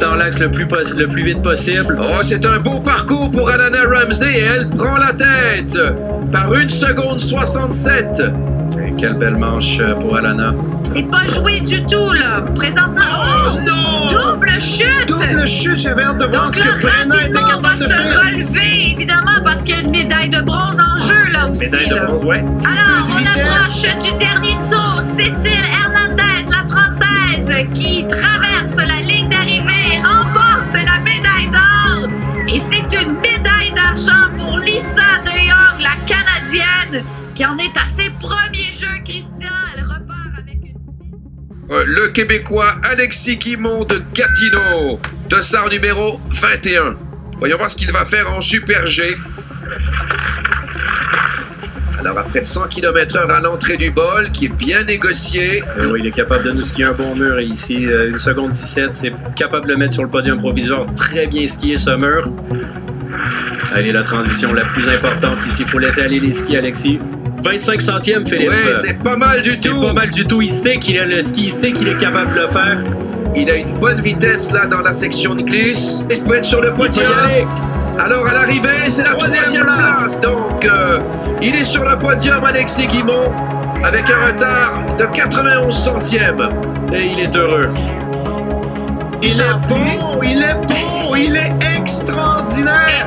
dans 0.00 0.14
l'axe 0.14 0.40
le 0.40 0.50
plus, 0.50 0.66
le 0.96 1.06
plus 1.08 1.22
vite 1.22 1.42
possible. 1.42 1.98
Oh, 2.00 2.18
c'est 2.22 2.44
un 2.46 2.58
beau 2.58 2.80
parcours 2.80 3.30
pour 3.30 3.48
Alana 3.50 3.78
Ramsey 3.84 4.32
et 4.38 4.40
elle 4.40 4.68
prend 4.70 4.96
la 4.96 5.12
tête 5.12 5.78
par 6.32 6.54
une 6.54 6.70
seconde 6.70 7.20
67. 7.20 8.22
Et 8.82 8.92
quelle 8.96 9.14
belle 9.14 9.36
manche 9.36 9.78
euh, 9.80 9.94
pour 9.94 10.16
Alana. 10.16 10.54
C'est 10.84 11.02
pas 11.02 11.26
joué 11.26 11.60
du 11.60 11.84
tout, 11.84 12.12
là. 12.12 12.42
Présentement, 12.54 13.02
oh, 13.24 13.56
non! 13.66 14.08
double 14.08 14.50
chute! 14.60 15.08
Double 15.08 15.46
chute, 15.46 15.76
j'avais 15.78 16.02
hâte 16.02 16.20
de 16.20 16.26
voir 16.26 16.44
Donc 16.44 16.54
ce 16.54 16.60
là, 16.60 16.66
que 16.74 16.80
Brenna 16.82 17.16
était 17.22 17.32
va 17.32 17.40
capable 17.48 17.78
de 17.78 17.84
se 17.84 17.88
faire. 17.88 18.20
relever, 18.22 18.92
évidemment, 18.92 19.40
parce 19.42 19.64
qu'il 19.64 19.74
y 19.74 19.78
a 19.78 19.82
une 19.82 19.90
médaille 19.90 20.30
de 20.30 20.40
bronze 20.42 20.78
en 20.78 20.98
jeu, 20.98 21.32
là 21.32 21.48
aussi. 21.50 21.64
Médaille 21.64 21.88
de 21.88 21.94
là. 21.96 22.04
bronze, 22.04 22.24
ouais. 22.24 22.42
Petit 22.56 22.66
Alors, 22.66 23.10
on 23.12 23.16
vitesse. 23.18 23.36
approche 23.36 24.10
du 24.10 24.16
dernier 24.18 24.56
saut. 24.56 25.00
Cécile 25.00 25.64
Hernandez, 25.72 26.48
la 26.50 26.68
Française, 26.76 27.66
qui 27.74 28.06
traverse 28.06 28.39
qui 37.40 37.46
en 37.46 37.56
est 37.56 37.74
à 37.82 37.86
ses 37.86 38.10
premiers 38.20 38.70
Jeux, 38.70 39.02
Christian. 39.02 39.48
Elle 39.74 39.82
repart 39.84 40.28
avec 40.36 40.56
une... 40.56 40.76
Euh, 41.74 41.84
Le 41.86 42.08
Québécois 42.08 42.74
Alexis 42.82 43.38
Guimond 43.38 43.86
de 43.86 44.02
Gatineau, 44.12 45.00
dossard 45.30 45.70
numéro 45.70 46.20
21. 46.32 46.96
Voyons 47.38 47.56
voir 47.56 47.70
ce 47.70 47.76
qu'il 47.76 47.90
va 47.92 48.04
faire 48.04 48.30
en 48.30 48.42
Super 48.42 48.84
G. 48.84 49.16
Alors, 51.98 52.18
après 52.18 52.44
100 52.44 52.68
km/h 52.68 53.30
à 53.30 53.40
l'entrée 53.40 53.78
du 53.78 53.90
bol, 53.90 54.30
qui 54.32 54.44
est 54.44 54.54
bien 54.54 54.84
négocié, 54.84 55.62
Euh, 55.78 55.92
oui, 55.92 56.00
il 56.00 56.08
est 56.08 56.12
capable 56.12 56.44
de 56.44 56.50
nous 56.52 56.62
skier 56.62 56.84
un 56.84 56.92
bon 56.92 57.16
mur. 57.16 57.40
Ici, 57.40 57.86
euh, 57.86 58.10
une 58.10 58.18
seconde 58.18 58.50
17, 58.50 58.90
c'est 58.92 59.14
capable 59.34 59.64
de 59.66 59.72
le 59.72 59.78
mettre 59.78 59.94
sur 59.94 60.02
le 60.02 60.10
podium 60.10 60.36
provisoire. 60.36 60.84
Très 60.94 61.26
bien 61.26 61.46
skié 61.46 61.78
ce 61.78 61.96
mur. 61.96 62.30
Allez, 63.72 63.92
la 63.92 64.02
transition 64.02 64.52
la 64.52 64.66
plus 64.66 64.90
importante 64.90 65.46
ici. 65.46 65.62
Il 65.62 65.68
faut 65.68 65.78
laisser 65.78 66.02
aller 66.02 66.20
les 66.20 66.32
skis, 66.32 66.58
Alexis. 66.58 66.98
25 67.42 67.80
centièmes, 67.80 68.26
Philippe. 68.26 68.48
ouais, 68.50 68.74
c'est 68.74 68.98
pas 69.02 69.16
mal 69.16 69.40
du 69.40 69.50
C'est 69.50 69.68
tout. 69.68 69.80
pas 69.80 69.92
mal 69.92 70.10
du 70.10 70.26
tout. 70.26 70.42
Il 70.42 70.50
sait 70.50 70.76
qu'il 70.78 70.98
a 70.98 71.04
le 71.06 71.20
ski, 71.20 71.44
il 71.44 71.50
sait 71.50 71.72
qu'il 71.72 71.88
est 71.88 71.96
capable 71.96 72.34
de 72.34 72.40
le 72.40 72.48
faire. 72.48 72.78
Il 73.36 73.48
a 73.50 73.54
une 73.54 73.78
bonne 73.78 74.00
vitesse 74.00 74.50
là 74.50 74.66
dans 74.66 74.80
la 74.80 74.92
section 74.92 75.34
de 75.34 75.42
glisse. 75.42 76.04
Il 76.10 76.22
peut 76.22 76.34
être 76.36 76.44
sur 76.44 76.60
le 76.60 76.68
Il 76.68 76.74
peut 76.74 76.84
y 76.84 76.86
podium. 76.88 77.12
aller. 77.24 77.46
Alors 77.98 78.26
à 78.26 78.32
l'arrivée, 78.34 78.88
c'est 78.88 79.04
la 79.04 79.10
Troisième 79.10 79.42
troisième 79.42 79.66
place. 79.66 79.98
place. 80.16 80.20
Donc, 80.20 80.64
euh, 80.64 80.98
il 81.42 81.54
est 81.54 81.64
sur 81.64 81.84
le 81.84 81.98
podium, 81.98 82.42
Alexis 82.44 82.86
Guimond, 82.86 83.32
avec 83.84 84.10
un 84.10 84.26
retard 84.32 84.96
de 84.98 85.04
91 85.04 85.74
centièmes. 85.76 86.48
Et 86.92 87.06
il 87.06 87.20
est 87.20 87.36
heureux. 87.36 87.70
Il 89.22 89.38
est 89.38 89.68
bon, 89.68 90.22
il 90.22 90.42
est 90.42 90.66
bon, 90.66 91.14
il 91.14 91.36
est 91.36 91.52
extraordinaire. 91.78 93.06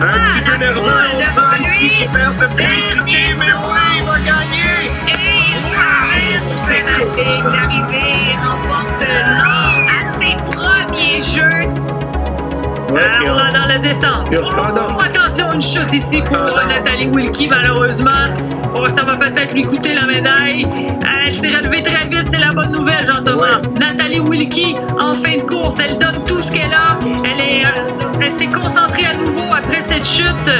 Un 0.00 0.28
petit 0.28 0.40
peu 0.40 0.56
nerveux, 0.58 0.80
devant 0.80 1.46
voit 1.48 1.58
ici 1.60 1.90
qui 1.90 2.04
perd 2.06 2.32
sa 2.32 2.48
fluidité, 2.48 3.18
mais 3.38 3.46
oui, 3.46 3.78
il 3.96 4.04
va 4.04 4.18
gagner. 4.18 4.90
Et 5.08 5.12
il 5.50 5.72
traverse 5.72 6.52
C'est 6.52 6.82
la 6.84 6.98
ligne 7.04 7.42
d'arrivée 7.52 8.32
et 8.32 8.36
remporte 8.36 9.04
l'or 9.08 9.80
à 10.00 10.04
ses 10.04 10.36
premiers 10.44 11.20
Jeux. 11.20 11.68
Ouais, 12.90 13.02
Alors 13.02 13.18
puis 13.20 13.28
on- 13.30 13.34
là, 13.34 13.50
dans 13.52 13.68
la 13.68 13.78
descente. 13.78 14.30
Oh, 14.40 15.00
attention, 15.04 15.52
une 15.52 15.60
chute 15.62 15.92
ici 15.92 16.22
pour 16.22 16.36
Pardon. 16.36 16.66
Nathalie 16.68 17.06
Wilkie, 17.08 17.48
malheureusement. 17.48 18.24
Oh, 18.74 18.88
ça 18.88 19.02
va 19.04 19.16
peut-être 19.16 19.52
lui 19.52 19.64
coûter 19.64 19.94
la 19.94 20.06
médaille. 20.06 20.66
Elle 21.26 21.32
s'est 21.34 21.48
relevée 21.54 21.82
très 21.82 22.06
vite, 22.06 22.28
c'est 22.28 22.38
la 22.38 22.50
bonne 22.52 22.72
nouvelle, 22.72 23.04
Jean-Thomas. 23.06 23.60
Wilkie, 24.38 24.76
en 25.00 25.14
fin 25.14 25.38
de 25.38 25.42
course, 25.42 25.80
elle 25.80 25.98
donne 25.98 26.22
tout 26.24 26.40
ce 26.40 26.52
qu'elle 26.52 26.72
a. 26.72 26.96
Elle 27.24 27.40
est, 27.40 27.66
euh, 27.66 28.20
elle 28.22 28.30
s'est 28.30 28.46
concentrée 28.46 29.04
à 29.04 29.14
nouveau 29.16 29.52
après 29.52 29.82
cette 29.82 30.06
chute, 30.06 30.50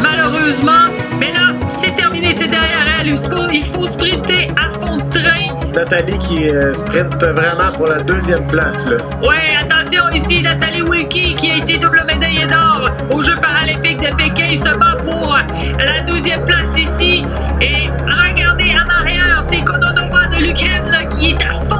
malheureusement. 0.00 0.88
Mais 1.20 1.34
là, 1.34 1.52
c'est 1.62 1.94
terminé, 1.94 2.32
c'est 2.32 2.48
derrière 2.48 2.86
elle. 2.98 3.08
Il 3.08 3.16
faut, 3.18 3.46
il 3.52 3.62
faut 3.62 3.86
sprinter 3.86 4.48
à 4.56 4.70
fond 4.78 4.96
de 4.96 5.02
train. 5.10 5.54
Nathalie 5.74 6.18
qui 6.18 6.48
euh, 6.48 6.72
sprint 6.72 7.22
vraiment 7.22 7.72
pour 7.76 7.88
la 7.88 8.00
deuxième 8.00 8.46
place. 8.46 8.86
Là. 8.86 8.96
Ouais, 9.22 9.54
attention 9.60 10.08
ici, 10.14 10.40
Nathalie 10.40 10.80
Wilkie 10.80 11.34
qui 11.34 11.50
a 11.50 11.56
été 11.56 11.76
double 11.76 12.04
médaillée 12.06 12.46
d'or 12.46 12.88
aux 13.12 13.20
Jeux 13.20 13.36
paralympiques 13.36 14.00
de 14.00 14.16
Pékin. 14.16 14.46
Il 14.52 14.58
se 14.58 14.70
bat 14.70 14.96
pour 15.04 15.36
la 15.78 16.00
deuxième 16.04 16.42
place 16.46 16.78
ici. 16.78 17.22
Et 17.60 17.90
regardez 18.06 18.72
en 18.74 18.88
arrière, 18.98 19.40
c'est 19.42 19.62
Kononova 19.62 20.26
de 20.28 20.42
l'Ukraine 20.42 21.06
qui 21.10 21.32
est 21.32 21.44
à 21.44 21.52
fond. 21.52 21.75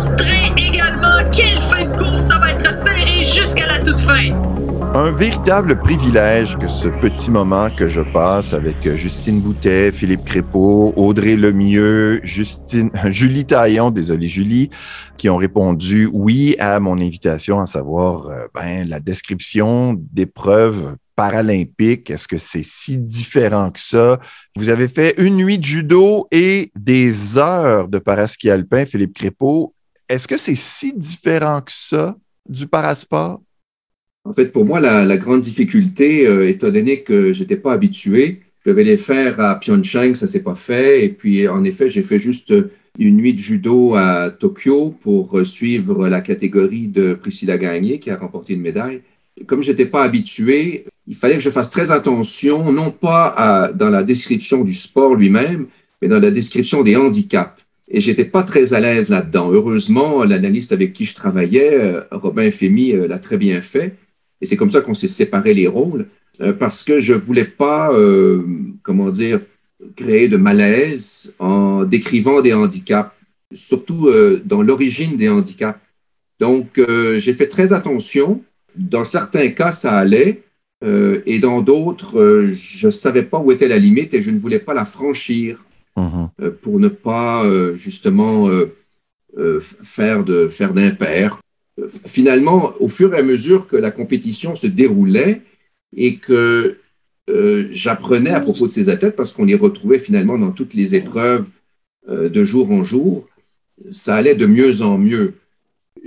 Quelle 1.32 1.60
fin 1.60 1.84
de 1.84 1.96
course, 1.96 2.22
ça 2.22 2.38
va 2.38 2.52
être 2.52 2.72
serré 2.72 3.22
jusqu'à 3.22 3.66
la 3.66 3.80
toute 3.80 4.00
fin? 4.00 4.32
Un 4.94 5.10
véritable 5.10 5.78
privilège 5.80 6.56
que 6.56 6.68
ce 6.68 6.88
petit 6.88 7.30
moment 7.30 7.68
que 7.70 7.88
je 7.88 8.00
passe 8.00 8.54
avec 8.54 8.88
Justine 8.94 9.42
Boutet, 9.42 9.92
Philippe 9.92 10.24
Crépeau, 10.24 10.92
Audrey 10.96 11.36
Lemieux, 11.36 12.20
Justine, 12.22 12.90
Julie 13.06 13.44
Taillon, 13.44 13.90
désolé 13.90 14.26
Julie, 14.26 14.70
qui 15.16 15.28
ont 15.28 15.36
répondu 15.36 16.08
oui 16.12 16.54
à 16.58 16.78
mon 16.80 17.00
invitation, 17.00 17.60
à 17.60 17.66
savoir 17.66 18.28
euh, 18.28 18.46
ben, 18.54 18.88
la 18.88 19.00
description 19.00 19.94
d'épreuves 20.12 20.96
paralympiques. 21.16 22.10
Est-ce 22.10 22.28
que 22.28 22.38
c'est 22.38 22.64
si 22.64 22.98
différent 22.98 23.70
que 23.70 23.80
ça? 23.80 24.18
Vous 24.54 24.68
avez 24.68 24.86
fait 24.86 25.14
une 25.18 25.36
nuit 25.36 25.58
de 25.58 25.64
judo 25.64 26.28
et 26.30 26.70
des 26.76 27.38
heures 27.38 27.88
de 27.88 27.98
paraski 27.98 28.50
alpin, 28.50 28.84
Philippe 28.86 29.14
Crépeau. 29.14 29.72
Est-ce 30.08 30.28
que 30.28 30.38
c'est 30.38 30.54
si 30.54 30.92
différent 30.96 31.60
que 31.60 31.72
ça 31.72 32.16
du 32.48 32.66
parasport? 32.68 33.42
En 34.24 34.32
fait, 34.32 34.46
pour 34.46 34.64
moi, 34.64 34.80
la, 34.80 35.16
grande 35.16 35.40
difficulté, 35.40 36.26
euh, 36.26 36.48
étant 36.48 36.70
donné 36.70 37.02
que 37.02 37.32
je 37.32 37.40
n'étais 37.40 37.56
pas 37.56 37.72
habitué, 37.72 38.40
je 38.64 38.70
devais 38.70 38.84
les 38.84 38.96
faire 38.96 39.40
à 39.40 39.58
Pyeongchang, 39.58 40.14
ça 40.14 40.26
s'est 40.26 40.42
pas 40.42 40.54
fait. 40.54 41.04
Et 41.04 41.08
puis, 41.08 41.46
en 41.48 41.64
effet, 41.64 41.88
j'ai 41.88 42.02
fait 42.02 42.18
juste 42.18 42.52
une 42.98 43.16
nuit 43.16 43.34
de 43.34 43.38
judo 43.38 43.94
à 43.94 44.30
Tokyo 44.30 44.94
pour 45.00 45.38
euh, 45.38 45.44
suivre 45.44 46.08
la 46.08 46.20
catégorie 46.20 46.88
de 46.88 47.14
Priscilla 47.14 47.58
Gagné, 47.58 47.98
qui 47.98 48.10
a 48.10 48.16
remporté 48.16 48.54
une 48.54 48.62
médaille. 48.62 49.02
Comme 49.46 49.62
je 49.62 49.70
n'étais 49.70 49.86
pas 49.86 50.02
habitué, 50.02 50.86
il 51.06 51.14
fallait 51.14 51.34
que 51.34 51.40
je 51.40 51.50
fasse 51.50 51.70
très 51.70 51.90
attention, 51.90 52.72
non 52.72 52.90
pas 52.90 53.70
dans 53.74 53.90
la 53.90 54.02
description 54.02 54.64
du 54.64 54.72
sport 54.72 55.14
lui-même, 55.14 55.66
mais 56.00 56.08
dans 56.08 56.18
la 56.18 56.30
description 56.30 56.82
des 56.82 56.96
handicaps. 56.96 57.65
Et 57.88 58.00
j'étais 58.00 58.24
pas 58.24 58.42
très 58.42 58.74
à 58.74 58.80
l'aise 58.80 59.08
là-dedans. 59.08 59.50
Heureusement, 59.52 60.24
l'analyste 60.24 60.72
avec 60.72 60.92
qui 60.92 61.04
je 61.04 61.14
travaillais, 61.14 61.72
euh, 61.72 62.02
Robin 62.10 62.50
Fémy, 62.50 62.92
euh, 62.92 63.06
l'a 63.06 63.18
très 63.18 63.36
bien 63.36 63.60
fait. 63.60 63.96
Et 64.40 64.46
c'est 64.46 64.56
comme 64.56 64.70
ça 64.70 64.80
qu'on 64.80 64.94
s'est 64.94 65.08
séparé 65.08 65.54
les 65.54 65.66
rôles, 65.66 66.06
euh, 66.40 66.52
parce 66.52 66.82
que 66.82 67.00
je 67.00 67.14
voulais 67.14 67.44
pas, 67.44 67.92
comment 68.82 69.10
dire, 69.10 69.40
créer 69.94 70.28
de 70.28 70.36
malaise 70.36 71.34
en 71.38 71.84
décrivant 71.84 72.42
des 72.42 72.52
handicaps, 72.52 73.12
surtout 73.54 74.10
dans 74.44 74.62
l'origine 74.62 75.16
des 75.16 75.28
handicaps. 75.28 75.78
Donc, 76.38 76.78
j'ai 77.18 77.32
fait 77.32 77.46
très 77.46 77.72
attention. 77.72 78.42
Dans 78.74 79.04
certains 79.04 79.48
cas, 79.48 79.72
ça 79.72 79.96
allait, 79.96 80.42
et 80.84 81.38
dans 81.38 81.62
d'autres, 81.62 82.50
je 82.52 82.90
savais 82.90 83.22
pas 83.22 83.38
où 83.38 83.50
était 83.52 83.68
la 83.68 83.78
limite 83.78 84.12
et 84.12 84.20
je 84.20 84.30
ne 84.30 84.38
voulais 84.38 84.58
pas 84.58 84.74
la 84.74 84.84
franchir. 84.84 85.64
Mhm. 85.96 86.30
Euh, 86.40 86.50
pour 86.50 86.78
ne 86.78 86.88
pas 86.88 87.44
euh, 87.44 87.74
justement 87.74 88.48
euh, 88.48 89.60
faire 89.60 90.24
de 90.24 90.48
faire 90.48 90.74
d'impair. 90.74 91.40
Finalement, 92.06 92.72
au 92.80 92.88
fur 92.88 93.14
et 93.14 93.18
à 93.18 93.22
mesure 93.22 93.68
que 93.68 93.76
la 93.76 93.90
compétition 93.90 94.54
se 94.54 94.66
déroulait 94.66 95.42
et 95.94 96.16
que 96.16 96.78
j'apprenais 97.70 98.30
à 98.30 98.40
propos 98.40 98.66
de 98.66 98.72
ces 98.72 98.88
athlètes, 98.88 99.16
parce 99.16 99.32
qu'on 99.32 99.44
les 99.44 99.56
retrouvait 99.56 99.98
finalement 99.98 100.38
dans 100.38 100.52
toutes 100.52 100.72
les 100.72 100.94
épreuves 100.94 101.48
de 102.08 102.44
jour 102.44 102.70
en 102.70 102.82
jour, 102.82 103.28
ça 103.92 104.14
allait 104.14 104.36
de 104.36 104.46
mieux 104.46 104.80
en 104.80 104.96
mieux. 104.96 105.34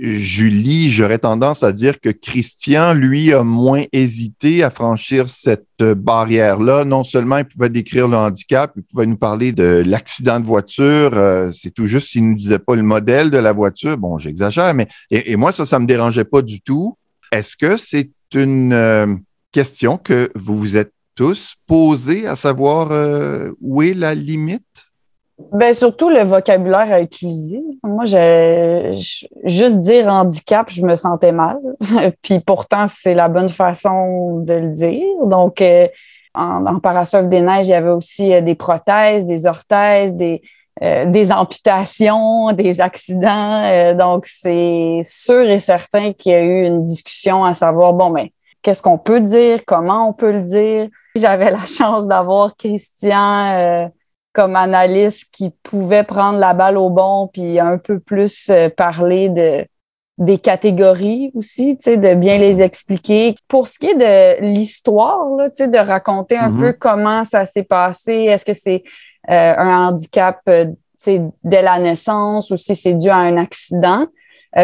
Julie, 0.02 0.90
j'aurais 0.90 1.18
tendance 1.18 1.62
à 1.62 1.72
dire 1.72 2.00
que 2.00 2.08
Christian, 2.08 2.94
lui, 2.94 3.34
a 3.34 3.44
moins 3.44 3.84
hésité 3.92 4.62
à 4.62 4.70
franchir 4.70 5.28
cette 5.28 5.66
barrière-là. 5.78 6.86
Non 6.86 7.04
seulement 7.04 7.36
il 7.36 7.44
pouvait 7.44 7.68
décrire 7.68 8.08
le 8.08 8.16
handicap, 8.16 8.72
il 8.76 8.82
pouvait 8.82 9.04
nous 9.04 9.18
parler 9.18 9.52
de 9.52 9.82
l'accident 9.86 10.40
de 10.40 10.46
voiture. 10.46 11.10
Euh, 11.12 11.52
c'est 11.52 11.70
tout 11.70 11.86
juste 11.86 12.08
s'il 12.08 12.24
ne 12.24 12.30
nous 12.30 12.36
disait 12.36 12.58
pas 12.58 12.76
le 12.76 12.82
modèle 12.82 13.30
de 13.30 13.36
la 13.36 13.52
voiture. 13.52 13.98
Bon, 13.98 14.16
j'exagère, 14.16 14.72
mais 14.72 14.88
et, 15.10 15.36
moi, 15.36 15.52
ça, 15.52 15.66
ça 15.66 15.78
me 15.78 15.86
dérangeait 15.86 16.24
pas 16.24 16.40
du 16.40 16.62
tout. 16.62 16.96
Est-ce 17.30 17.58
que 17.58 17.76
c'est 17.76 18.10
une 18.34 18.72
euh, 18.72 19.14
question 19.52 19.98
que 19.98 20.30
vous 20.34 20.56
vous 20.56 20.76
êtes 20.78 20.92
tous 21.14 21.56
posée 21.66 22.26
à 22.26 22.36
savoir 22.36 22.90
euh, 22.90 23.52
où 23.60 23.82
est 23.82 23.92
la 23.92 24.14
limite? 24.14 24.89
Ben, 25.52 25.74
surtout 25.74 26.10
le 26.10 26.22
vocabulaire 26.22 26.92
à 26.92 27.00
utiliser. 27.00 27.62
Moi, 27.82 28.04
je, 28.04 28.96
juste 29.44 29.78
dire 29.78 30.06
handicap, 30.06 30.70
je 30.70 30.82
me 30.82 30.96
sentais 30.96 31.32
mal. 31.32 31.56
Puis 32.22 32.40
pourtant, 32.40 32.86
c'est 32.88 33.14
la 33.14 33.28
bonne 33.28 33.48
façon 33.48 34.40
de 34.40 34.54
le 34.54 34.68
dire. 34.68 35.04
Donc, 35.24 35.60
euh, 35.60 35.88
en, 36.34 36.64
en 36.66 36.78
Parasol 36.78 37.28
des 37.28 37.42
Neiges, 37.42 37.66
il 37.66 37.70
y 37.70 37.74
avait 37.74 37.90
aussi 37.90 38.32
euh, 38.32 38.40
des 38.40 38.54
prothèses, 38.54 39.26
des 39.26 39.46
orthèses, 39.46 40.14
des, 40.14 40.42
euh, 40.82 41.06
des 41.06 41.32
amputations, 41.32 42.52
des 42.52 42.80
accidents. 42.80 43.94
donc, 43.96 44.26
c'est 44.26 45.00
sûr 45.04 45.48
et 45.48 45.58
certain 45.58 46.12
qu'il 46.12 46.32
y 46.32 46.34
a 46.36 46.42
eu 46.42 46.66
une 46.66 46.82
discussion 46.82 47.44
à 47.44 47.54
savoir, 47.54 47.92
bon, 47.92 48.10
mais 48.10 48.24
ben, 48.24 48.30
qu'est-ce 48.62 48.82
qu'on 48.82 48.98
peut 48.98 49.20
dire, 49.20 49.60
comment 49.66 50.08
on 50.08 50.12
peut 50.12 50.32
le 50.32 50.42
dire? 50.42 50.88
J'avais 51.16 51.50
la 51.50 51.66
chance 51.66 52.06
d'avoir 52.06 52.56
Christian 52.56 53.90
comme 54.32 54.56
analyste 54.56 55.28
qui 55.32 55.50
pouvait 55.62 56.04
prendre 56.04 56.38
la 56.38 56.54
balle 56.54 56.76
au 56.76 56.90
bon 56.90 57.28
puis 57.32 57.58
un 57.58 57.78
peu 57.78 57.98
plus 57.98 58.48
euh, 58.50 58.68
parler 58.68 59.28
de 59.28 59.66
des 60.18 60.36
catégories 60.36 61.32
aussi, 61.34 61.78
tu 61.78 61.84
sais, 61.84 61.96
de 61.96 62.12
bien 62.12 62.36
les 62.36 62.60
expliquer. 62.60 63.34
Pour 63.48 63.68
ce 63.68 63.78
qui 63.78 63.86
est 63.86 63.94
de 63.94 64.42
l'histoire, 64.52 65.18
tu 65.46 65.64
sais, 65.64 65.68
de 65.68 65.78
raconter 65.78 66.36
un 66.36 66.50
peu 66.50 66.72
Mm-hmm. 66.72 66.78
comment 66.78 67.24
ça 67.24 67.46
s'est 67.46 67.62
passé, 67.62 68.12
est-ce 68.12 68.44
que 68.44 68.52
c'est 68.52 68.82
euh, 69.30 69.54
un 69.56 69.88
handicap, 69.88 70.38
euh, 70.50 70.66
tu 70.66 70.74
sais, 71.00 71.22
dès 71.42 71.62
la 71.62 71.78
naissance 71.78 72.50
ou 72.50 72.58
si 72.58 72.76
c'est 72.76 72.92
dû 72.92 73.08
à 73.08 73.16
un 73.16 73.38
accident. 73.38 74.08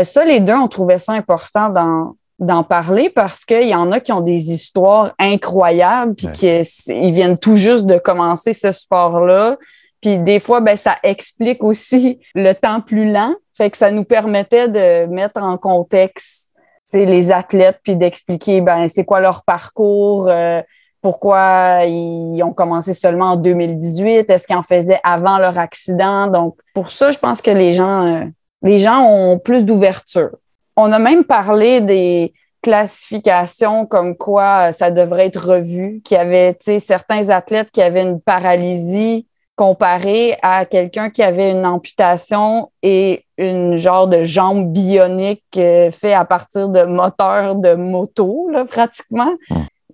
ça, 0.02 0.26
les 0.26 0.40
deux, 0.40 0.52
on 0.52 0.68
trouvait 0.68 0.98
ça 0.98 1.14
important 1.14 1.70
dans, 1.70 2.16
d'en 2.38 2.62
parler 2.64 3.08
parce 3.08 3.44
qu'il 3.44 3.68
y 3.68 3.74
en 3.74 3.90
a 3.92 4.00
qui 4.00 4.12
ont 4.12 4.20
des 4.20 4.52
histoires 4.52 5.14
incroyables 5.18 6.14
puis 6.14 6.26
Ouais. 6.26 6.62
qu'ils 6.82 7.14
viennent 7.14 7.38
tout 7.38 7.56
juste 7.56 7.86
de 7.86 7.98
commencer 7.98 8.52
ce 8.52 8.72
sport-là. 8.72 9.56
Puis 10.02 10.18
des 10.18 10.38
fois, 10.38 10.60
ben, 10.60 10.76
ça 10.76 10.96
explique 11.02 11.64
aussi 11.64 12.20
le 12.34 12.52
temps 12.52 12.80
plus 12.80 13.10
lent. 13.10 13.34
Fait 13.56 13.70
que 13.70 13.76
ça 13.78 13.90
nous 13.90 14.04
permettait 14.04 14.68
de 14.68 15.06
mettre 15.06 15.40
en 15.42 15.56
contexte 15.56 16.52
les 16.92 17.30
athlètes 17.30 17.80
puis 17.82 17.96
d'expliquer 17.96 18.60
ben, 18.60 18.86
c'est 18.88 19.04
quoi 19.04 19.20
leur 19.20 19.42
parcours, 19.44 20.28
euh, 20.28 20.62
pourquoi 21.02 21.84
ils 21.84 22.42
ont 22.42 22.52
commencé 22.52 22.92
seulement 22.92 23.32
en 23.32 23.36
2018, 23.36 24.30
est-ce 24.30 24.46
qu'ils 24.46 24.56
en 24.56 24.62
faisaient 24.62 25.00
avant 25.04 25.38
leur 25.38 25.58
accident? 25.58 26.26
Donc, 26.28 26.56
pour 26.74 26.90
ça, 26.90 27.10
je 27.10 27.18
pense 27.18 27.40
que 27.42 27.50
les 27.50 27.74
gens, 27.74 28.06
euh, 28.06 28.24
les 28.62 28.78
gens 28.78 29.02
ont 29.02 29.38
plus 29.38 29.64
d'ouverture. 29.64 30.30
On 30.76 30.92
a 30.92 30.98
même 30.98 31.24
parlé 31.24 31.80
des 31.80 32.34
classifications 32.62 33.86
comme 33.86 34.16
quoi 34.16 34.68
euh, 34.68 34.72
ça 34.72 34.90
devrait 34.90 35.26
être 35.26 35.54
revu, 35.54 36.00
qu'il 36.04 36.16
y 36.16 36.20
avait 36.20 36.56
certains 36.80 37.28
athlètes 37.28 37.70
qui 37.70 37.80
avaient 37.80 38.02
une 38.02 38.20
paralysie 38.20 39.26
comparée 39.54 40.36
à 40.42 40.66
quelqu'un 40.66 41.08
qui 41.08 41.22
avait 41.22 41.52
une 41.52 41.64
amputation 41.64 42.70
et 42.82 43.24
une 43.38 43.76
genre 43.76 44.08
de 44.08 44.24
jambe 44.24 44.72
bionique 44.72 45.44
euh, 45.56 45.90
fait 45.90 46.12
à 46.12 46.24
partir 46.24 46.68
de 46.68 46.82
moteurs 46.82 47.54
de 47.54 47.74
moto, 47.74 48.48
là, 48.50 48.64
pratiquement. 48.68 49.32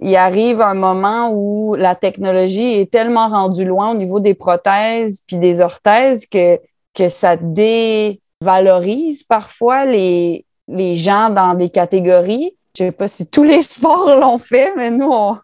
Il 0.01 0.17
arrive 0.17 0.61
un 0.61 0.75
moment 0.75 1.31
où 1.33 1.77
la 1.77 1.95
technologie 1.95 2.81
est 2.81 2.91
tellement 2.91 3.29
rendue 3.29 3.65
loin 3.65 3.93
au 3.93 3.95
niveau 3.95 4.19
des 4.19 4.35
prothèses 4.35 5.23
puis 5.29 5.37
des 5.37 5.61
orthèses 5.61 6.27
que, 6.27 6.59
que 6.93 7.09
ça 7.09 7.37
dévalorise 7.37 9.23
parfois 9.23 9.85
les, 9.85 10.45
les 10.73 10.97
gens 10.97 11.31
dans 11.31 11.55
des 11.55 11.71
catégories. 11.71 12.55
Je 12.77 12.85
sais 12.85 12.93
pas 12.93 13.09
si 13.09 13.29
tous 13.29 13.43
les 13.45 13.63
sports 13.73 14.07
l'ont 14.21 14.39
fait, 14.39 14.73
mais 14.77 14.91
nous, 14.91 15.11
on. 15.11 15.39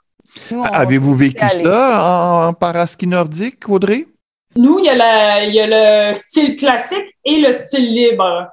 Avez-vous 0.73 1.15
vécu 1.17 1.45
ça 1.63 2.03
en, 2.03 2.49
en 2.49 2.53
paraski 2.53 3.07
nordique, 3.07 3.69
Audrey? 3.69 4.07
Nous, 4.57 4.79
il 4.79 4.85
y, 4.87 4.89
a 4.89 4.95
la- 4.97 5.45
il 5.45 5.55
y 5.55 5.61
a 5.61 5.67
le 6.11 6.17
style 6.17 6.57
classique 6.57 7.17
et 7.25 7.37
le 7.39 7.53
style 7.53 7.93
libre. 7.93 8.49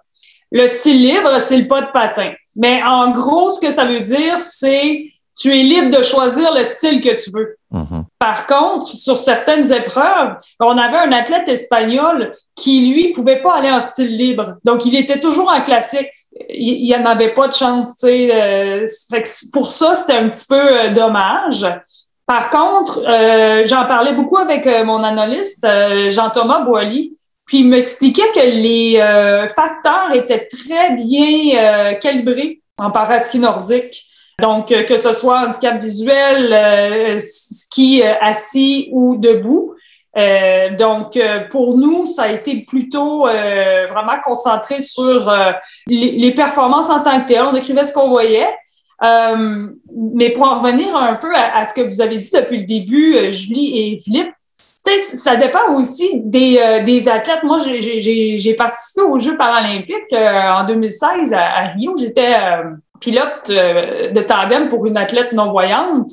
Le 0.51 0.67
style 0.67 0.97
libre, 1.01 1.39
c'est 1.41 1.57
le 1.57 1.67
pas 1.67 1.81
de 1.81 1.91
patin. 1.91 2.31
Mais 2.55 2.81
en 2.83 3.11
gros, 3.11 3.49
ce 3.51 3.59
que 3.59 3.71
ça 3.71 3.85
veut 3.85 4.01
dire, 4.01 4.39
c'est 4.41 5.05
tu 5.38 5.49
es 5.57 5.63
libre 5.63 5.97
de 5.97 6.03
choisir 6.03 6.53
le 6.53 6.63
style 6.63 7.01
que 7.01 7.21
tu 7.21 7.29
veux. 7.31 7.57
Mhm. 7.75 8.05
Par 8.19 8.47
contre, 8.47 8.95
sur 8.95 9.17
certaines 9.17 9.69
épreuves, 9.73 10.38
on 10.61 10.77
avait 10.77 10.97
un 10.97 11.11
athlète 11.11 11.49
espagnol 11.49 12.33
qui, 12.55 12.88
lui, 12.88 13.11
pouvait 13.11 13.41
pas 13.41 13.55
aller 13.57 13.69
en 13.69 13.81
style 13.81 14.15
libre. 14.15 14.55
Donc, 14.63 14.85
il 14.85 14.95
était 14.95 15.19
toujours 15.19 15.49
en 15.49 15.61
classique. 15.61 16.09
Il 16.49 16.85
il 16.85 16.95
en 16.95 17.05
avait 17.05 17.33
pas 17.33 17.49
de 17.49 17.53
chance, 17.53 17.97
euh, 18.05 18.88
pour 19.51 19.73
ça, 19.73 19.93
c'était 19.93 20.13
un 20.13 20.29
petit 20.29 20.45
peu 20.47 20.55
euh, 20.55 20.89
dommage. 20.89 21.67
Par 22.25 22.49
contre, 22.49 23.03
euh, 23.05 23.63
j'en 23.65 23.85
parlais 23.85 24.13
beaucoup 24.13 24.38
avec 24.38 24.65
mon 24.85 25.03
analyste, 25.03 25.67
Jean-Thomas 26.09 26.61
Boily, 26.61 27.17
puis 27.45 27.59
il 27.59 27.67
m'expliquait 27.67 28.31
que 28.33 28.39
les 28.39 28.97
facteurs 29.53 30.13
étaient 30.13 30.47
très 30.47 30.95
bien 30.95 31.95
calibrés 31.95 32.61
en 32.77 32.89
paraski 32.89 33.38
nordique. 33.38 34.05
Donc, 34.41 34.71
euh, 34.71 34.84
que 34.84 34.98
ce 34.98 35.13
soit 35.13 35.48
handicap 35.48 35.80
visuel, 35.82 36.52
euh, 36.52 37.19
ski 37.19 38.02
euh, 38.04 38.13
assis 38.21 38.89
ou 38.91 39.15
debout. 39.15 39.74
Euh, 40.17 40.76
donc, 40.76 41.17
euh, 41.17 41.41
pour 41.50 41.78
nous, 41.78 42.06
ça 42.06 42.24
a 42.24 42.30
été 42.30 42.62
plutôt 42.67 43.28
euh, 43.28 43.86
vraiment 43.88 44.19
concentré 44.24 44.80
sur 44.82 45.34
les, 45.88 46.12
les 46.12 46.32
performances 46.34 46.89
en 46.89 47.02
tant 47.02 47.21
que 47.21 47.28
tel. 47.28 47.41
On 47.43 47.56
écrivait 47.56 47.86
ce 47.86 47.93
qu'on 47.93 48.10
voyait. 48.10 48.48
Mais 49.02 50.30
pour 50.30 50.43
en 50.43 50.60
revenir 50.60 50.95
un 50.95 51.15
peu 51.15 51.34
à, 51.36 51.58
à 51.58 51.65
ce 51.65 51.74
que 51.74 51.82
vous 51.82 52.02
avez 52.02 52.17
dit 52.17 52.30
depuis 52.34 52.60
le 52.60 52.65
début, 52.65 53.34
Julie 53.34 53.93
et 53.93 54.00
Philippe, 54.00 54.32
ça 55.15 55.36
dépend 55.36 55.74
aussi 55.76 56.21
des, 56.24 56.60
des 56.86 57.10
athlètes. 57.10 57.43
Moi, 57.43 57.60
j'ai- 57.60 58.54
participé 58.58 59.02
aux 59.02 59.19
Jeux 59.19 59.38
paralympiques 59.38 60.13
en 60.13 60.65
2016 60.65 61.34
à, 61.34 61.41
à 61.41 61.62
Rio. 61.74 61.95
J'étais 61.98 62.36
pilote 62.99 63.49
euh, 63.49 64.12
de 64.12 64.21
tandem 64.21 64.69
pour 64.69 64.86
une 64.86 64.97
athlète 64.97 65.34
non-voyante. 65.34 66.10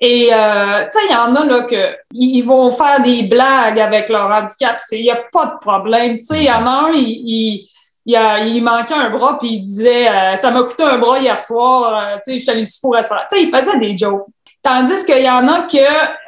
Et 0.00 0.30
euh, 0.32 0.84
tu 0.84 0.98
sais, 0.98 1.06
il 1.08 1.12
y 1.12 1.16
en 1.16 1.34
a 1.34 1.44
là 1.44 1.62
que 1.62 1.96
ils 2.12 2.42
vont 2.42 2.70
faire 2.72 3.00
des 3.00 3.22
blagues 3.22 3.80
avec 3.80 4.08
leur 4.08 4.30
handicap. 4.30 4.80
Il 4.92 5.02
n'y 5.02 5.10
a 5.10 5.22
pas 5.32 5.46
de 5.46 5.58
problème. 5.60 6.18
Tu 6.18 6.24
sais, 6.24 6.38
il 6.38 6.44
y 6.44 6.50
en 6.50 6.66
a 6.66 6.88
un, 6.88 6.92
il, 6.92 7.08
il, 7.26 7.68
il, 8.06 8.60
manquait 8.62 8.94
un 8.94 9.10
bras, 9.10 9.38
puis 9.38 9.54
il 9.54 9.60
disait 9.60 10.08
euh, 10.08 10.36
Ça 10.36 10.50
m'a 10.50 10.62
coûté 10.64 10.82
un 10.82 10.98
bras 10.98 11.18
hier 11.18 11.38
soir, 11.38 11.94
euh, 11.96 12.16
tu 12.16 12.32
sais, 12.32 12.38
je 12.38 12.42
suis 12.42 12.50
allé 12.50 12.64
pour 12.82 12.94
restaurant. 12.94 13.22
Tu 13.30 13.38
sais, 13.38 13.44
il 13.44 13.54
faisait 13.54 13.78
des 13.78 13.96
jokes. 13.96 14.26
Tandis 14.62 15.04
qu'il 15.04 15.22
y 15.22 15.28
en 15.28 15.46
a 15.46 15.62
que, 15.62 15.78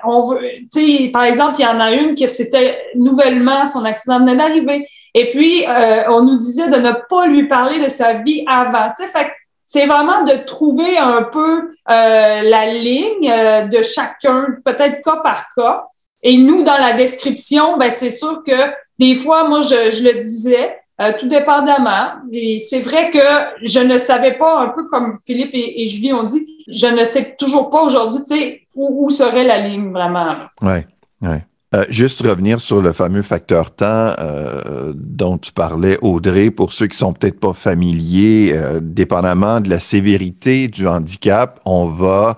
on 0.05 0.29
veut, 0.29 0.41
tu 0.73 1.05
sais, 1.05 1.09
par 1.09 1.25
exemple, 1.25 1.57
il 1.59 1.63
y 1.63 1.67
en 1.67 1.81
a 1.81 1.91
une 1.93 2.15
que 2.15 2.29
c'était 2.29 2.79
nouvellement, 2.95 3.67
son 3.67 3.85
accident 3.85 4.21
venait 4.21 4.37
d'arriver. 4.37 4.87
Et 5.15 5.31
puis, 5.31 5.67
euh, 5.67 6.03
on 6.09 6.23
nous 6.23 6.37
disait 6.37 6.69
de 6.69 6.77
ne 6.77 6.93
pas 7.09 7.27
lui 7.27 7.49
parler 7.49 7.83
de 7.83 7.89
sa 7.89 8.13
vie 8.13 8.45
avant. 8.47 8.91
Tu 8.97 9.05
sais, 9.05 9.11
fait 9.11 9.33
c'est 9.67 9.87
vraiment 9.87 10.23
de 10.25 10.45
trouver 10.45 10.97
un 10.97 11.25
peu 11.25 11.71
euh, 11.91 12.43
la 12.43 12.73
ligne 12.73 13.31
euh, 13.31 13.65
de 13.65 13.83
chacun, 13.83 14.47
peut-être 14.65 15.03
cas 15.03 15.17
par 15.17 15.47
cas. 15.55 15.87
Et 16.23 16.39
nous, 16.39 16.63
dans 16.63 16.79
la 16.79 16.93
description, 16.93 17.77
ben, 17.77 17.91
c'est 17.91 18.11
sûr 18.11 18.43
que 18.45 18.73
des 18.99 19.15
fois, 19.15 19.49
moi, 19.49 19.63
je, 19.63 19.91
je 19.91 20.03
le 20.05 20.23
disais, 20.23 20.79
euh, 20.99 21.13
tout 21.19 21.29
dépendamment. 21.29 22.13
Et 22.33 22.59
c'est 22.59 22.81
vrai 22.81 23.11
que 23.11 23.19
je 23.63 23.81
ne 23.81 23.99
savais 23.99 24.33
pas, 24.33 24.61
un 24.61 24.69
peu 24.69 24.85
comme 24.89 25.19
Philippe 25.27 25.51
et, 25.53 25.87
Julie 25.87 26.15
ont 26.15 26.23
dit, 26.23 26.47
je 26.69 26.87
ne 26.87 27.05
sais 27.05 27.37
toujours 27.39 27.69
pas 27.69 27.83
aujourd'hui, 27.83 28.21
tu 28.21 28.35
sais, 28.35 28.63
où, 28.75 29.05
où, 29.05 29.11
serait 29.11 29.45
la 29.45 29.59
ligne 29.59 29.93
vraiment. 29.93 30.29
Oui, 30.63 30.79
oui. 31.21 31.37
Euh, 31.77 31.85
juste 31.91 32.23
revenir 32.23 32.61
sur 32.61 32.81
le 32.81 32.93
fameux 32.95 33.21
facteur 33.21 33.71
temps 33.75 34.15
euh, 34.19 34.95
dont 34.95 35.37
tu 35.37 35.53
parlais, 35.53 35.99
Audrey, 36.01 36.51
pour 36.51 36.73
ceux 36.73 36.87
qui 36.87 36.97
sont 36.97 37.13
peut-être 37.13 37.39
pas 37.39 37.53
familiers, 37.53 38.53
euh, 38.55 38.81
dépendamment 38.83 39.61
de 39.61 39.69
la 39.69 39.79
sévérité 39.79 40.69
du 40.69 40.87
handicap, 40.87 41.61
on 41.67 41.87
va 41.87 42.37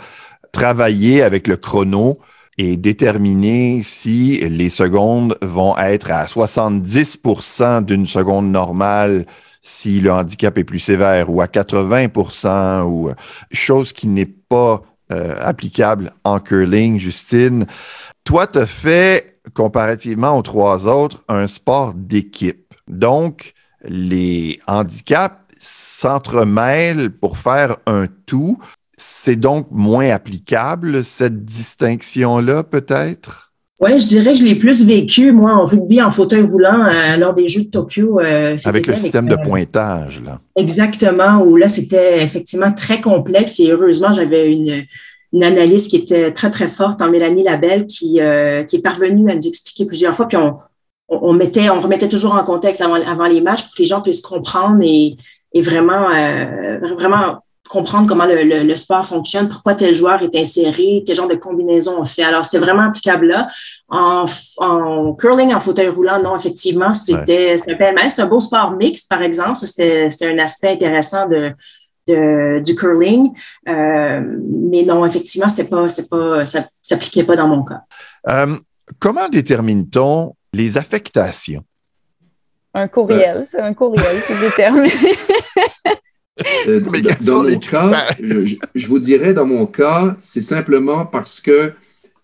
travailler 0.52 1.22
avec 1.22 1.46
le 1.46 1.56
chrono 1.56 2.18
et 2.56 2.76
déterminer 2.76 3.82
si 3.84 4.40
les 4.40 4.70
secondes 4.70 5.38
vont 5.40 5.76
être 5.76 6.10
à 6.10 6.24
70% 6.24 7.84
d'une 7.84 8.06
seconde 8.06 8.50
normale 8.50 9.24
si 9.62 10.00
le 10.00 10.10
handicap 10.10 10.58
est 10.58 10.64
plus 10.64 10.80
sévère 10.80 11.30
ou 11.30 11.40
à 11.42 11.46
80% 11.46 12.82
ou 12.86 13.10
chose 13.52 13.92
qui 13.92 14.08
n'est 14.08 14.26
pas 14.26 14.82
applicable 15.10 16.12
en 16.24 16.38
curling, 16.38 16.98
Justine. 16.98 17.66
Toi, 18.28 18.46
tu 18.46 18.58
as 18.58 18.66
fait, 18.66 19.40
comparativement 19.54 20.36
aux 20.36 20.42
trois 20.42 20.86
autres, 20.86 21.24
un 21.30 21.46
sport 21.46 21.94
d'équipe. 21.94 22.74
Donc, 22.86 23.54
les 23.86 24.60
handicaps 24.66 25.34
s'entremêlent 25.58 27.08
pour 27.08 27.38
faire 27.38 27.78
un 27.86 28.04
tout. 28.26 28.58
C'est 28.98 29.36
donc 29.36 29.68
moins 29.70 30.10
applicable, 30.10 31.02
cette 31.04 31.46
distinction-là, 31.46 32.64
peut-être? 32.64 33.54
Oui, 33.80 33.98
je 33.98 34.06
dirais 34.06 34.32
que 34.32 34.40
je 34.40 34.44
l'ai 34.44 34.56
plus 34.56 34.84
vécu, 34.84 35.32
moi, 35.32 35.54
en 35.54 35.64
rugby, 35.64 36.02
en 36.02 36.10
fauteuil 36.10 36.42
roulant, 36.42 36.84
euh, 36.84 37.16
lors 37.16 37.32
des 37.32 37.48
Jeux 37.48 37.62
de 37.62 37.70
Tokyo. 37.70 38.20
Euh, 38.20 38.58
avec 38.66 38.88
le 38.88 38.96
système 38.96 39.26
de 39.26 39.36
pointage, 39.36 40.20
là. 40.22 40.38
Exactement, 40.54 41.38
où 41.38 41.56
là, 41.56 41.68
c'était 41.68 42.22
effectivement 42.22 42.72
très 42.72 43.00
complexe 43.00 43.58
et 43.58 43.70
heureusement, 43.70 44.12
j'avais 44.12 44.52
une, 44.52 44.82
une 45.32 45.44
analyse 45.44 45.88
qui 45.88 45.96
était 45.96 46.32
très, 46.32 46.50
très 46.50 46.68
forte 46.68 47.02
en 47.02 47.08
Mélanie 47.10 47.42
Labelle 47.42 47.86
qui, 47.86 48.20
euh, 48.20 48.64
qui 48.64 48.76
est 48.76 48.82
parvenue 48.82 49.30
à 49.30 49.34
nous 49.34 49.46
expliquer 49.46 49.84
plusieurs 49.84 50.14
fois. 50.14 50.26
Puis 50.26 50.36
on, 50.38 50.56
on, 51.08 51.32
mettait, 51.32 51.68
on 51.70 51.80
remettait 51.80 52.08
toujours 52.08 52.34
en 52.34 52.44
contexte 52.44 52.80
avant, 52.80 52.94
avant 52.94 53.26
les 53.26 53.40
matchs 53.40 53.62
pour 53.64 53.74
que 53.74 53.82
les 53.82 53.88
gens 53.88 54.00
puissent 54.00 54.22
comprendre 54.22 54.78
et, 54.82 55.16
et 55.52 55.62
vraiment, 55.62 56.10
euh, 56.14 56.78
vraiment 56.96 57.42
comprendre 57.68 58.06
comment 58.08 58.24
le, 58.24 58.44
le, 58.44 58.62
le, 58.62 58.76
sport 58.76 59.04
fonctionne, 59.04 59.48
pourquoi 59.48 59.74
tel 59.74 59.92
joueur 59.92 60.22
est 60.22 60.34
inséré, 60.34 61.02
quel 61.06 61.14
genre 61.14 61.28
de 61.28 61.34
combinaison 61.34 62.00
on 62.00 62.04
fait. 62.04 62.22
Alors, 62.22 62.42
c'était 62.42 62.58
vraiment 62.58 62.84
applicable 62.84 63.26
là. 63.26 63.46
En, 63.90 64.24
en 64.58 65.12
curling, 65.12 65.52
en 65.52 65.60
fauteuil 65.60 65.88
roulant, 65.88 66.20
non, 66.22 66.34
effectivement, 66.34 66.94
c'était 66.94 67.54
un 67.68 67.74
PMS. 67.74 68.08
C'est 68.08 68.22
un 68.22 68.26
beau 68.26 68.40
sport 68.40 68.70
mixte, 68.70 69.08
par 69.10 69.22
exemple. 69.22 69.56
C'était 69.56 70.08
un 70.22 70.38
aspect 70.38 70.70
intéressant 70.72 71.28
de, 71.28 71.52
de, 72.08 72.60
du 72.60 72.74
curling. 72.74 73.30
Euh, 73.68 74.20
mais 74.70 74.84
non, 74.84 75.04
effectivement, 75.06 75.48
c'était 75.48 75.68
pas, 75.68 75.88
c'était 75.88 76.08
pas, 76.08 76.44
ça 76.46 76.68
s'appliquait 76.82 77.24
pas 77.24 77.36
dans 77.36 77.48
mon 77.48 77.64
cas. 77.64 77.82
Euh, 78.28 78.56
comment 78.98 79.28
détermine-t-on 79.28 80.34
les 80.52 80.78
affectations? 80.78 81.64
Un 82.74 82.88
courriel, 82.88 83.44
c'est 83.44 83.60
un 83.60 83.74
courriel 83.74 84.22
qui 84.26 84.34
détermine. 84.40 84.90
Euh, 86.68 86.78
dans, 87.26 87.42
mon 87.42 87.58
cas, 87.58 87.90
je, 88.20 88.54
je, 88.72 88.86
vous 88.86 89.00
dirais, 89.00 89.34
dans 89.34 89.44
mon 89.44 89.66
cas, 89.66 90.16
c'est 90.20 90.40
simplement 90.40 91.04
parce 91.04 91.40
que 91.40 91.72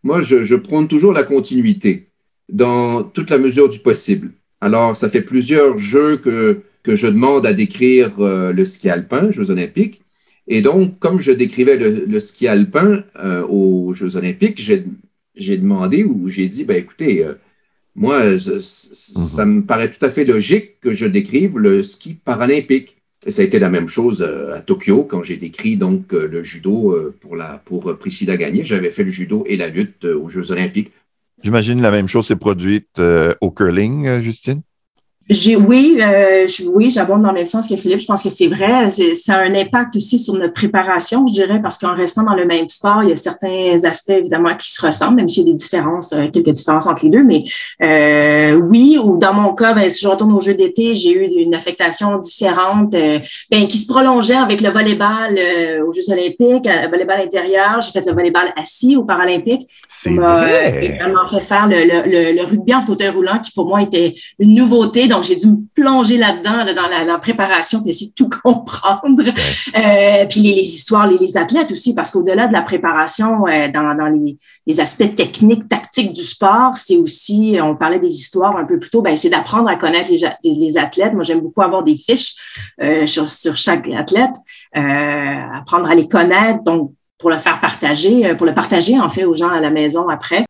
moi, 0.05 0.20
je, 0.20 0.44
je, 0.44 0.55
prône 0.55 0.87
toujours 0.87 1.12
la 1.12 1.25
continuité 1.25 2.11
dans 2.49 3.03
toute 3.03 3.31
la 3.31 3.38
mesure 3.38 3.68
du 3.68 3.81
possible. 3.81 4.31
Alors, 4.61 4.94
ça 4.94 5.11
fait 5.11 5.23
plusieurs 5.23 5.79
jeux 5.79 6.16
que, 6.18 6.62
que 6.85 6.94
je 6.94 7.09
demande 7.09 7.47
à 7.47 7.53
décrire 7.53 8.20
euh, 8.20 8.53
le 8.53 8.64
ski 8.64 8.88
alpin, 8.88 9.31
Jeux 9.33 9.51
olympiques. 9.51 10.03
Et 10.47 10.61
donc, 10.61 10.99
comme 10.99 11.18
je 11.18 11.33
décrivais 11.33 11.77
le, 11.77 12.05
le 12.05 12.20
ski 12.20 12.47
alpin 12.47 13.03
euh, 13.16 13.44
aux 13.49 13.94
Jeux 13.94 14.16
olympiques, 14.16 14.61
j'ai 14.61 15.57
demandé 15.57 16.05
ou 16.05 16.29
j'ai 16.29 16.47
dit, 16.47 16.64
ben, 16.64 16.77
écoutez, 16.77 17.25
euh, 17.25 17.35
moi, 17.97 18.38
ça, 18.38 18.61
ça 18.61 19.47
me 19.47 19.62
paraît 19.62 19.90
tout 19.90 20.05
à 20.05 20.11
fait 20.11 20.27
logique 20.27 20.79
que 20.81 20.92
je 20.92 21.07
décrive 21.07 21.59
le 21.59 21.83
ski 21.83 22.14
paralympique. 22.14 22.99
Et 23.27 23.31
ça 23.31 23.40
a 23.40 23.47
été 23.47 23.59
la 23.59 23.70
même 23.70 23.88
chose 23.88 24.20
à 24.20 24.61
Tokyo 24.61 25.05
quand 25.05 25.23
j'ai 25.23 25.38
décrit 25.38 25.79
donc 25.79 26.12
le 26.12 26.42
judo 26.42 26.94
pour, 27.20 27.37
la, 27.37 27.62
pour 27.64 27.97
Priscilla 27.97 28.37
Gagné. 28.37 28.64
J'avais 28.64 28.90
fait 28.90 29.05
le 29.05 29.11
judo 29.11 29.44
et 29.47 29.57
la 29.57 29.68
lutte 29.68 30.05
aux 30.05 30.29
Jeux 30.29 30.51
olympiques. 30.51 30.92
J'imagine 31.42 31.81
la 31.81 31.90
même 31.90 32.09
chose 32.09 32.27
s'est 32.27 32.37
produite 32.37 33.01
au 33.40 33.51
curling, 33.51 34.20
Justine? 34.20 34.61
J'ai 35.31 35.57
oui, 35.57 35.99
euh, 36.03 36.47
je, 36.47 36.65
oui, 36.65 36.91
j'abonde 36.91 37.23
dans 37.23 37.29
le 37.29 37.35
même 37.35 37.47
sens 37.47 37.67
que 37.67 37.77
Philippe. 37.77 38.01
Je 38.01 38.07
pense 38.07 38.23
que 38.23 38.29
c'est 38.29 38.47
vrai. 38.47 38.91
Ça 38.91 39.37
a 39.37 39.39
un 39.39 39.55
impact 39.55 39.97
aussi 39.97 40.19
sur 40.19 40.35
notre 40.35 40.53
préparation, 40.53 41.27
je 41.27 41.33
dirais, 41.33 41.61
parce 41.63 41.79
qu'en 41.79 41.95
restant 41.95 42.25
dans 42.25 42.35
le 42.35 42.45
même 42.45 42.69
sport, 42.69 43.03
il 43.03 43.09
y 43.09 43.13
a 43.13 43.17
certains 43.17 43.75
aspects 43.85 44.11
évidemment 44.11 44.55
qui 44.55 44.71
se 44.71 44.85
ressemblent, 44.85 45.17
même 45.17 45.29
s'il 45.29 45.47
y 45.47 45.49
a 45.49 45.53
des 45.53 45.57
différences, 45.57 46.13
euh, 46.13 46.29
quelques 46.31 46.51
différences 46.51 46.87
entre 46.87 47.05
les 47.05 47.11
deux. 47.11 47.23
Mais 47.23 47.45
euh, 47.83 48.53
oui, 48.53 48.99
ou 49.03 49.17
dans 49.17 49.33
mon 49.33 49.55
cas, 49.55 49.73
ben, 49.73 49.89
si 49.89 50.03
je 50.05 50.09
retourne 50.09 50.33
aux 50.35 50.41
Jeux 50.41 50.55
d'été, 50.55 50.93
j'ai 50.93 51.13
eu 51.13 51.25
une 51.41 51.55
affectation 51.55 52.19
différente, 52.19 52.95
euh, 52.95 53.19
ben, 53.51 53.67
qui 53.67 53.79
se 53.79 53.87
prolongeait 53.87 54.35
avec 54.35 54.61
le 54.61 54.69
volleyball 54.69 55.39
euh, 55.39 55.87
aux 55.87 55.93
Jeux 55.93 56.11
olympiques, 56.13 56.67
le 56.67 56.91
volleyball 56.91 57.21
intérieur. 57.23 57.81
J'ai 57.81 57.93
fait 57.99 58.07
le 58.07 58.13
volleyball 58.13 58.53
assis 58.57 58.95
aux 58.97 59.05
Paralympiques. 59.05 59.67
C'est 59.89 60.15
vrai. 60.15 60.99
vraiment 61.01 61.27
fait 61.31 61.41
faire 61.41 61.67
le, 61.67 61.77
le, 61.77 62.37
le, 62.37 62.45
rugby 62.45 62.75
en 62.75 62.83
fauteuil 62.83 63.09
roulant, 63.09 63.39
qui 63.39 63.53
pour 63.53 63.67
moi 63.67 63.81
était 63.81 64.13
une 64.39 64.55
nouveauté 64.55 65.09
donc, 65.14 65.24
j'ai 65.24 65.37
dû 65.37 65.46
me 65.46 65.57
plonger 65.74 66.16
là-dedans, 66.16 66.64
dans 66.74 66.88
la, 66.88 67.05
la, 67.05 67.18
préparation, 67.18 67.81
puis 67.81 67.90
essayer 67.90 68.11
de 68.11 68.14
tout 68.14 68.29
comprendre. 68.42 69.22
Euh, 69.22 70.27
puis 70.27 70.40
les, 70.40 70.55
les 70.55 70.62
histoires, 70.62 71.07
les, 71.07 71.18
les, 71.18 71.37
athlètes 71.37 71.72
aussi, 71.72 71.94
parce 71.94 72.11
qu'au-delà 72.11 72.46
de 72.46 72.53
la 72.53 72.62
préparation, 72.62 73.46
euh, 73.46 73.68
dans, 73.68 73.94
dans 73.94 74.09
les, 74.09 74.37
les, 74.66 74.81
aspects 74.81 75.14
techniques, 75.14 75.68
tactiques 75.68 76.12
du 76.12 76.24
sport, 76.24 76.77
c'est 76.77 76.96
aussi, 76.96 77.59
on 77.62 77.77
parlait 77.77 77.98
des 77.98 78.12
histoires 78.12 78.57
un 78.57 78.64
peu 78.64 78.79
plus 78.79 78.90
tôt, 78.90 79.03
ben, 79.03 79.16
c'est 79.16 79.31
d'apprendre 79.31 79.68
à 79.68 79.77
connaître 79.77 80.11
les, 80.11 80.55
les 80.55 80.79
athlètes. 80.79 81.14
Moi, 81.14 81.22
j'aime 81.22 81.40
beaucoup 81.40 81.62
avoir 81.62 81.83
des 81.83 81.96
fiches 81.96 82.35
euh, 82.81 83.07
sur, 83.07 83.29
sur 83.29 83.57
chaque 83.57 83.88
athlète, 83.88 84.35
euh, 84.77 85.59
apprendre 85.59 85.88
à 85.88 85.94
les 85.94 86.09
connaître, 86.09 86.62
donc 86.64 86.92
pour 87.18 87.31
le 87.31 87.37
faire 87.37 87.61
partager, 87.61 88.35
pour 88.35 88.46
le 88.46 88.55
partager 88.55 88.98
en 88.98 89.09
fait 89.09 89.24
aux 89.24 89.35
gens 89.35 89.48
à 89.48 89.61
la 89.61 89.70
maison 89.70 90.09
après. 90.09 90.44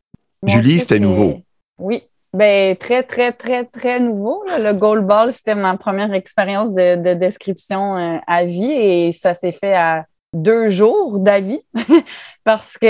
Julie, 0.46 0.80
c'était 0.80 0.98
nouveau. 0.98 1.40
Oui, 1.78 2.02
ben, 2.34 2.76
très, 2.76 3.04
très, 3.04 3.30
très, 3.30 3.64
très 3.64 4.00
nouveau. 4.00 4.42
Là. 4.48 4.58
Le 4.58 4.74
goal 4.74 5.02
ball, 5.02 5.32
c'était 5.32 5.54
ma 5.54 5.76
première 5.76 6.12
expérience 6.12 6.74
de, 6.74 6.96
de 6.96 7.14
description 7.14 7.96
euh, 7.96 8.18
à 8.26 8.44
vie 8.44 8.72
et 8.72 9.12
ça 9.12 9.34
s'est 9.34 9.52
fait 9.52 9.74
à 9.74 10.04
deux 10.32 10.68
jours 10.68 11.20
d'avis 11.20 11.60
parce 12.44 12.76
que 12.76 12.86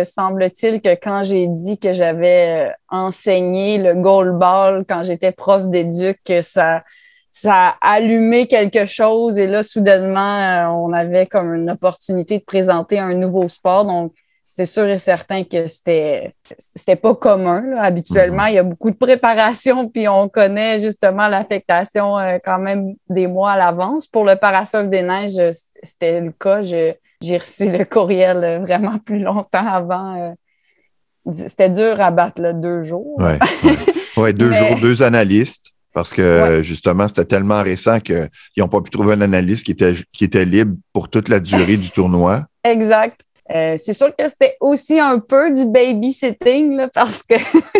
euh, 0.00 0.04
semble-t-il 0.04 0.80
que 0.80 0.96
quand 0.96 1.22
j'ai 1.22 1.46
dit 1.46 1.78
que 1.78 1.94
j'avais 1.94 2.70
euh, 2.70 2.72
enseigné 2.88 3.78
le 3.78 3.94
goal 3.94 4.36
ball 4.36 4.84
quand 4.88 5.04
j'étais 5.04 5.30
prof 5.30 5.62
d'éduc, 5.68 6.18
ça, 6.42 6.82
ça 7.30 7.76
a 7.80 7.92
allumé 7.94 8.48
quelque 8.48 8.84
chose 8.84 9.38
et 9.38 9.46
là, 9.46 9.62
soudainement, 9.62 10.76
on 10.84 10.92
avait 10.92 11.26
comme 11.26 11.54
une 11.54 11.70
opportunité 11.70 12.38
de 12.40 12.44
présenter 12.44 12.98
un 12.98 13.14
nouveau 13.14 13.46
sport. 13.46 13.84
Donc, 13.84 14.12
c'est 14.54 14.66
sûr 14.66 14.84
et 14.84 14.98
certain 14.98 15.44
que 15.44 15.66
c'était 15.66 16.34
c'était 16.74 16.96
pas 16.96 17.14
commun. 17.14 17.62
Là. 17.62 17.84
Habituellement, 17.84 18.44
il 18.44 18.54
y 18.54 18.58
a 18.58 18.62
beaucoup 18.62 18.90
de 18.90 18.96
préparation, 18.96 19.88
puis 19.88 20.06
on 20.08 20.28
connaît 20.28 20.78
justement 20.78 21.26
l'affectation 21.26 22.18
euh, 22.18 22.36
quand 22.44 22.58
même 22.58 22.94
des 23.08 23.26
mois 23.26 23.52
à 23.52 23.56
l'avance. 23.56 24.06
Pour 24.06 24.26
le 24.26 24.36
parasol 24.36 24.90
des 24.90 25.00
neiges, 25.00 25.40
c'était 25.82 26.20
le 26.20 26.32
cas. 26.32 26.60
j'ai 26.60 26.98
reçu 27.38 27.70
le 27.70 27.86
courriel 27.86 28.44
euh, 28.44 28.58
vraiment 28.58 28.98
plus 28.98 29.20
longtemps 29.20 29.66
avant. 29.66 30.20
Euh, 30.20 31.32
c'était 31.32 31.70
dur 31.70 31.98
à 31.98 32.10
battre 32.10 32.42
là, 32.42 32.52
deux 32.52 32.82
jours. 32.82 33.16
Oui, 33.20 33.24
ouais. 33.24 34.22
ouais, 34.22 34.32
deux 34.34 34.50
Mais... 34.50 34.68
jours, 34.68 34.80
deux 34.80 35.02
analystes. 35.02 35.70
Parce 35.94 36.12
que 36.12 36.56
ouais. 36.56 36.64
justement, 36.64 37.08
c'était 37.08 37.24
tellement 37.24 37.62
récent 37.62 38.00
qu'ils 38.00 38.28
n'ont 38.58 38.68
pas 38.68 38.80
pu 38.80 38.90
trouver 38.90 39.14
un 39.14 39.20
analyste 39.20 39.64
qui 39.64 39.72
était, 39.72 39.92
qui 40.12 40.24
était 40.24 40.44
libre 40.44 40.74
pour 40.92 41.10
toute 41.10 41.28
la 41.28 41.38
durée 41.38 41.76
du 41.76 41.90
tournoi. 41.90 42.46
Exact. 42.64 43.20
Euh, 43.54 43.76
c'est 43.76 43.92
sûr 43.92 44.14
que 44.16 44.26
c'était 44.28 44.56
aussi 44.60 44.98
un 44.98 45.18
peu 45.18 45.52
du 45.52 45.66
babysitting 45.66 46.76
là, 46.76 46.88
parce 46.88 47.22
que 47.22 47.34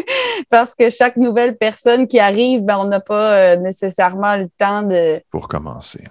parce 0.51 0.75
que 0.75 0.91
chaque 0.91 1.17
nouvelle 1.17 1.57
personne 1.57 2.07
qui 2.07 2.21
arrive, 2.21 2.61
ben, 2.63 2.79
on 2.79 2.85
n'a 2.85 3.01
pas 3.01 3.33
euh, 3.33 3.57
nécessairement 3.57 4.37
le 4.37 4.49
temps 4.59 4.83
de. 4.83 5.23
Pour 5.31 5.49
commencer. 5.49 6.05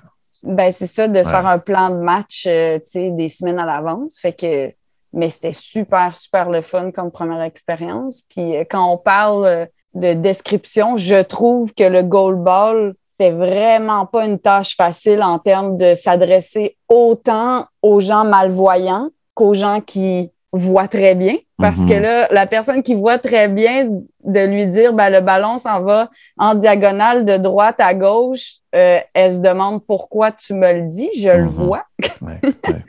Ben 0.44 0.72
c'est 0.72 0.88
ça, 0.88 1.08
de 1.08 1.14
ouais. 1.14 1.24
faire 1.24 1.46
un 1.46 1.60
plan 1.60 1.92
de 1.92 1.98
match, 1.98 2.46
euh, 2.48 2.80
des 2.96 3.30
semaines 3.30 3.60
à 3.60 3.66
l'avance. 3.66 4.20
Fait 4.20 4.34
que, 4.34 4.74
mais 5.14 5.30
c'était 5.30 5.54
super 5.54 6.16
super 6.16 6.50
le 6.50 6.64
fun 6.64 6.92
comme 6.92 7.12
première 7.12 7.44
expérience. 7.44 8.22
Puis 8.22 8.54
quand 8.70 8.92
on 8.92 8.98
parle 8.98 9.68
de 9.94 10.14
description, 10.14 10.98
je 10.98 11.22
trouve 11.22 11.74
que 11.76 11.84
le 11.84 12.02
goal 12.02 12.36
ball 12.36 12.96
c'était 13.20 13.36
vraiment 13.36 14.08
pas 14.08 14.26
une 14.26 14.40
tâche 14.40 14.76
facile 14.76 15.22
en 15.22 15.38
termes 15.38 15.78
de 15.78 15.94
s'adresser 15.94 16.76
autant 16.90 17.68
aux 17.84 18.00
gens 18.00 18.24
malvoyants 18.24 19.12
qu'aux 19.42 19.54
gens 19.56 19.82
qui 19.82 20.30
voit 20.54 20.88
très 20.88 21.16
bien 21.16 21.36
parce 21.58 21.80
Mhm. 21.82 21.90
que 21.90 21.94
là, 21.94 22.28
la 22.32 22.46
personne 22.46 22.82
qui 22.84 22.94
voit 22.96 23.18
très 23.20 23.48
bien, 23.48 23.88
de 24.24 24.40
lui 24.54 24.68
dire 24.68 24.94
ben, 24.94 25.10
le 25.10 25.22
ballon 25.22 25.58
s'en 25.58 25.82
va 25.82 26.10
en 26.38 26.54
diagonale 26.56 27.24
de 27.26 27.38
droite 27.38 27.80
à 27.80 27.94
gauche, 27.94 28.56
euh, 28.76 29.00
elle 29.14 29.34
se 29.34 29.40
demande 29.40 29.86
pourquoi 29.86 30.32
tu 30.32 30.54
me 30.54 30.72
le 30.74 30.88
dis, 30.90 31.10
je 31.18 31.30
le 31.30 31.44
Mhm. 31.44 31.50
vois. 31.50 31.86
Ouais, 32.22 32.40
ouais. 32.68 32.84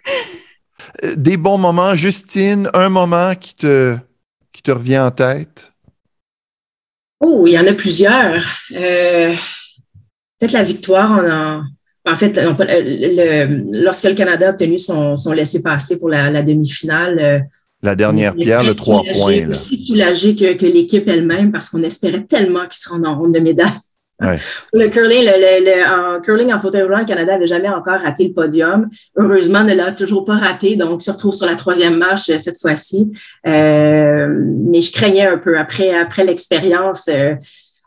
Euh, 1.05 1.15
Des 1.17 1.37
bons 1.37 1.59
moments, 1.59 1.95
Justine, 1.95 2.69
un 2.75 2.89
moment 2.89 3.35
qui 3.35 3.55
te, 3.55 3.97
qui 4.53 4.63
te 4.63 4.71
revient 4.73 4.99
en 4.99 5.11
tête? 5.11 5.73
Oh, 7.21 7.47
il 7.47 7.53
y 7.53 7.59
en 7.59 7.67
a 7.67 7.73
plusieurs. 7.75 8.43
Euh, 8.73 9.33
Peut-être 10.39 10.53
la 10.53 10.65
victoire 10.65 11.13
en, 11.13 11.63
en, 12.07 12.17
fait, 12.17 12.39
on 12.39 12.57
euh, 12.61 12.67
le- 12.83 13.83
lorsque 13.85 14.05
le 14.05 14.15
Canada 14.15 14.49
a 14.49 14.51
obtenu 14.51 14.79
son, 14.79 15.17
son 15.17 15.33
laissez-passer 15.33 15.99
pour 15.99 16.09
la, 16.09 16.31
la 16.31 16.43
demi-finale. 16.43 17.19
euh, 17.21 17.39
La 17.83 17.95
dernière 17.95 18.35
pierre, 18.35 18.63
le 18.65 18.75
trois 18.75 19.03
points. 19.03 19.49
Aussi 19.51 19.85
soulagé 19.87 20.35
que, 20.35 20.55
que 20.55 20.67
l'équipe 20.67 21.09
elle-même 21.09 21.53
parce 21.53 21.69
qu'on 21.71 21.83
espérait 21.83 22.25
tellement 22.25 22.63
qu'ils 22.63 22.81
se 22.83 22.89
rendent 22.89 23.07
en 23.07 23.19
ronde 23.19 23.35
de 23.35 23.41
médaille. 23.41 23.69
Ouais. 24.21 24.39
Le 24.73 24.89
curling, 24.89 25.25
le, 25.25 25.33
le- 25.33 25.65
le- 25.65 26.17
en 26.17 26.21
curling 26.21 26.53
en 26.53 26.59
fauteuil 26.61 26.83
roulant, 26.83 26.99
le 27.01 27.05
Canada 27.05 27.33
n'avait 27.33 27.47
jamais 27.47 27.69
encore 27.69 27.99
raté 28.01 28.25
le 28.29 28.33
podium. 28.33 28.89
Heureusement, 29.17 29.65
ne 29.65 29.75
l'a 29.75 29.91
toujours 29.91 30.25
pas 30.25 30.37
raté, 30.37 30.77
donc 30.77 31.03
se 31.03 31.11
retrouve 31.11 31.35
sur 31.35 31.47
la 31.47 31.57
troisième 31.57 31.97
marche 31.99 32.29
euh, 32.31 32.39
cette 32.39 32.61
fois-ci. 32.61 33.11
Euh, 33.49 34.29
mais 34.71 34.81
je 34.81 34.93
craignais 34.93 35.27
un 35.27 35.39
peu 35.39 35.59
après, 35.59 35.93
après 35.95 36.25
l'expérience 36.25 37.07
euh, 37.09 37.35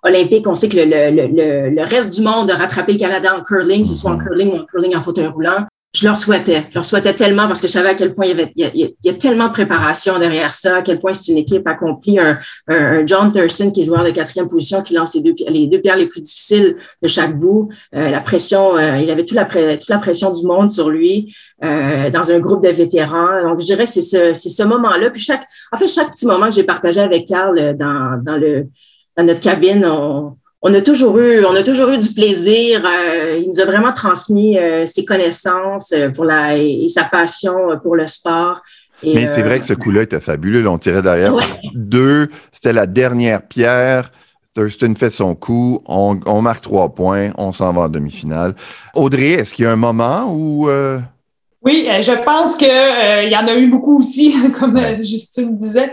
olympique. 0.05 0.47
On 0.47 0.55
sait 0.55 0.69
que 0.69 0.77
le, 0.77 0.83
le, 0.85 1.27
le, 1.27 1.69
le 1.75 1.83
reste 1.83 2.13
du 2.13 2.21
monde 2.21 2.49
a 2.51 2.55
rattrapé 2.55 2.93
le 2.93 2.99
Canada 2.99 3.35
en 3.37 3.41
curling, 3.41 3.83
que 3.83 3.89
ce 3.89 3.95
soit 3.95 4.11
en 4.11 4.15
Mhm. 4.15 4.23
curling 4.25 4.49
ou 4.53 4.55
en 4.57 4.65
curling 4.65 4.95
en 4.95 5.01
fauteuil 5.01 5.27
roulant. 5.27 5.65
Je 5.97 6.05
leur 6.05 6.17
souhaitais. 6.17 6.65
Je 6.71 6.75
leur 6.75 6.83
souhaitais 6.83 7.13
tellement 7.13 7.47
parce 7.47 7.61
que 7.61 7.67
je 7.67 7.71
savais 7.71 7.87
à 7.87 7.95
quel 7.95 8.13
point 8.13 8.25
il 8.25 8.31
y 8.31 8.33
avait 8.33 8.51
il 8.53 8.61
y 8.61 8.65
a, 8.65 8.71
il 8.73 9.11
y 9.11 9.17
tellement 9.17 9.47
de 9.47 9.53
préparation 9.53 10.19
derrière 10.19 10.51
ça, 10.51 10.79
à 10.79 10.81
quel 10.81 10.99
point 10.99 11.13
c'est 11.13 11.31
une 11.31 11.37
équipe 11.37 11.65
accomplie. 11.65 12.19
Un, 12.19 12.37
un, 12.67 12.75
un 12.75 13.05
John 13.05 13.31
Thurston 13.31 13.71
qui 13.71 13.79
est 13.79 13.83
joueur 13.85 14.03
de 14.03 14.09
quatrième 14.11 14.47
position, 14.49 14.81
qui 14.81 14.93
lance 14.93 15.15
les 15.15 15.21
deux, 15.21 15.33
les 15.47 15.67
deux 15.67 15.79
pierres 15.79 15.95
les 15.95 16.07
plus 16.07 16.19
difficiles 16.19 16.75
de 17.01 17.07
chaque 17.07 17.37
bout. 17.37 17.69
Euh, 17.95 18.09
la 18.09 18.19
pression, 18.19 18.75
euh, 18.75 18.97
il 18.97 19.09
avait 19.09 19.23
toute 19.23 19.37
la, 19.37 19.45
toute 19.45 19.87
la 19.89 19.97
pression 19.97 20.33
du 20.33 20.45
monde 20.45 20.69
sur 20.69 20.89
lui 20.89 21.33
euh, 21.63 22.09
dans 22.09 22.29
un 22.29 22.39
groupe 22.39 22.61
de 22.61 22.69
vétérans. 22.69 23.43
Donc, 23.47 23.61
je 23.61 23.65
dirais 23.65 23.85
que 23.85 23.91
c'est 23.91 24.01
ce, 24.01 24.33
c'est 24.33 24.49
ce 24.49 24.63
moment-là. 24.63 25.09
Puis 25.11 25.21
chaque, 25.21 25.43
en 25.71 25.77
fait, 25.77 25.87
chaque 25.87 26.11
petit 26.11 26.25
moment 26.25 26.47
que 26.49 26.55
j'ai 26.55 26.63
partagé 26.63 26.99
avec 26.99 27.25
Carl 27.25 27.55
dans, 27.77 28.21
dans, 28.21 28.35
le, 28.35 28.67
dans 29.17 29.23
notre 29.23 29.39
cabine, 29.41 29.85
on, 29.85 30.35
on 30.61 30.73
a 30.73 30.81
toujours 30.81 31.17
eu, 31.19 31.45
on 31.45 31.55
a 31.55 31.63
toujours 31.63 31.89
eu 31.89 31.97
du 31.97 32.09
plaisir. 32.13 32.83
Euh, 32.85 33.37
il 33.41 33.47
nous 33.47 33.59
a 33.59 33.65
vraiment 33.65 33.93
transmis 33.93 34.57
euh, 34.57 34.85
ses 34.85 35.05
connaissances 35.05 35.91
euh, 35.93 36.09
pour 36.09 36.25
la, 36.25 36.57
et, 36.57 36.87
sa 36.87 37.03
passion 37.03 37.71
euh, 37.71 37.75
pour 37.77 37.95
le 37.95 38.07
sport. 38.07 38.61
Et, 39.03 39.13
Mais 39.13 39.27
c'est 39.27 39.43
vrai 39.43 39.59
que 39.59 39.65
ce 39.65 39.73
coup-là 39.73 40.01
était 40.03 40.19
fabuleux. 40.21 40.61
là, 40.61 40.71
on 40.71 40.77
tirait 40.77 41.01
derrière 41.01 41.33
Ouais. 41.33 41.43
deux. 41.73 42.29
C'était 42.51 42.73
la 42.73 42.85
dernière 42.87 43.41
pierre. 43.41 44.11
Thurston 44.55 44.93
fait 44.97 45.09
son 45.09 45.35
coup. 45.35 45.81
On, 45.85 46.19
on 46.25 46.41
marque 46.41 46.63
trois 46.63 46.89
points. 46.95 47.31
On 47.37 47.51
s'en 47.51 47.73
va 47.73 47.81
en 47.83 47.89
demi-finale. 47.89 48.53
Audrey, 48.95 49.31
est-ce 49.31 49.53
qu'il 49.53 49.65
y 49.65 49.67
a 49.67 49.71
un 49.71 49.75
moment 49.75 50.27
où. 50.33 50.69
euh, 50.69 50.97
Oui, 51.61 51.85
je 52.01 52.23
pense 52.23 52.55
qu'il 52.55 52.69
y 52.69 53.35
en 53.35 53.47
a 53.47 53.53
eu 53.55 53.67
beaucoup 53.67 53.99
aussi, 53.99 54.33
comme 54.59 54.79
Justine 55.03 55.57
disait. 55.57 55.91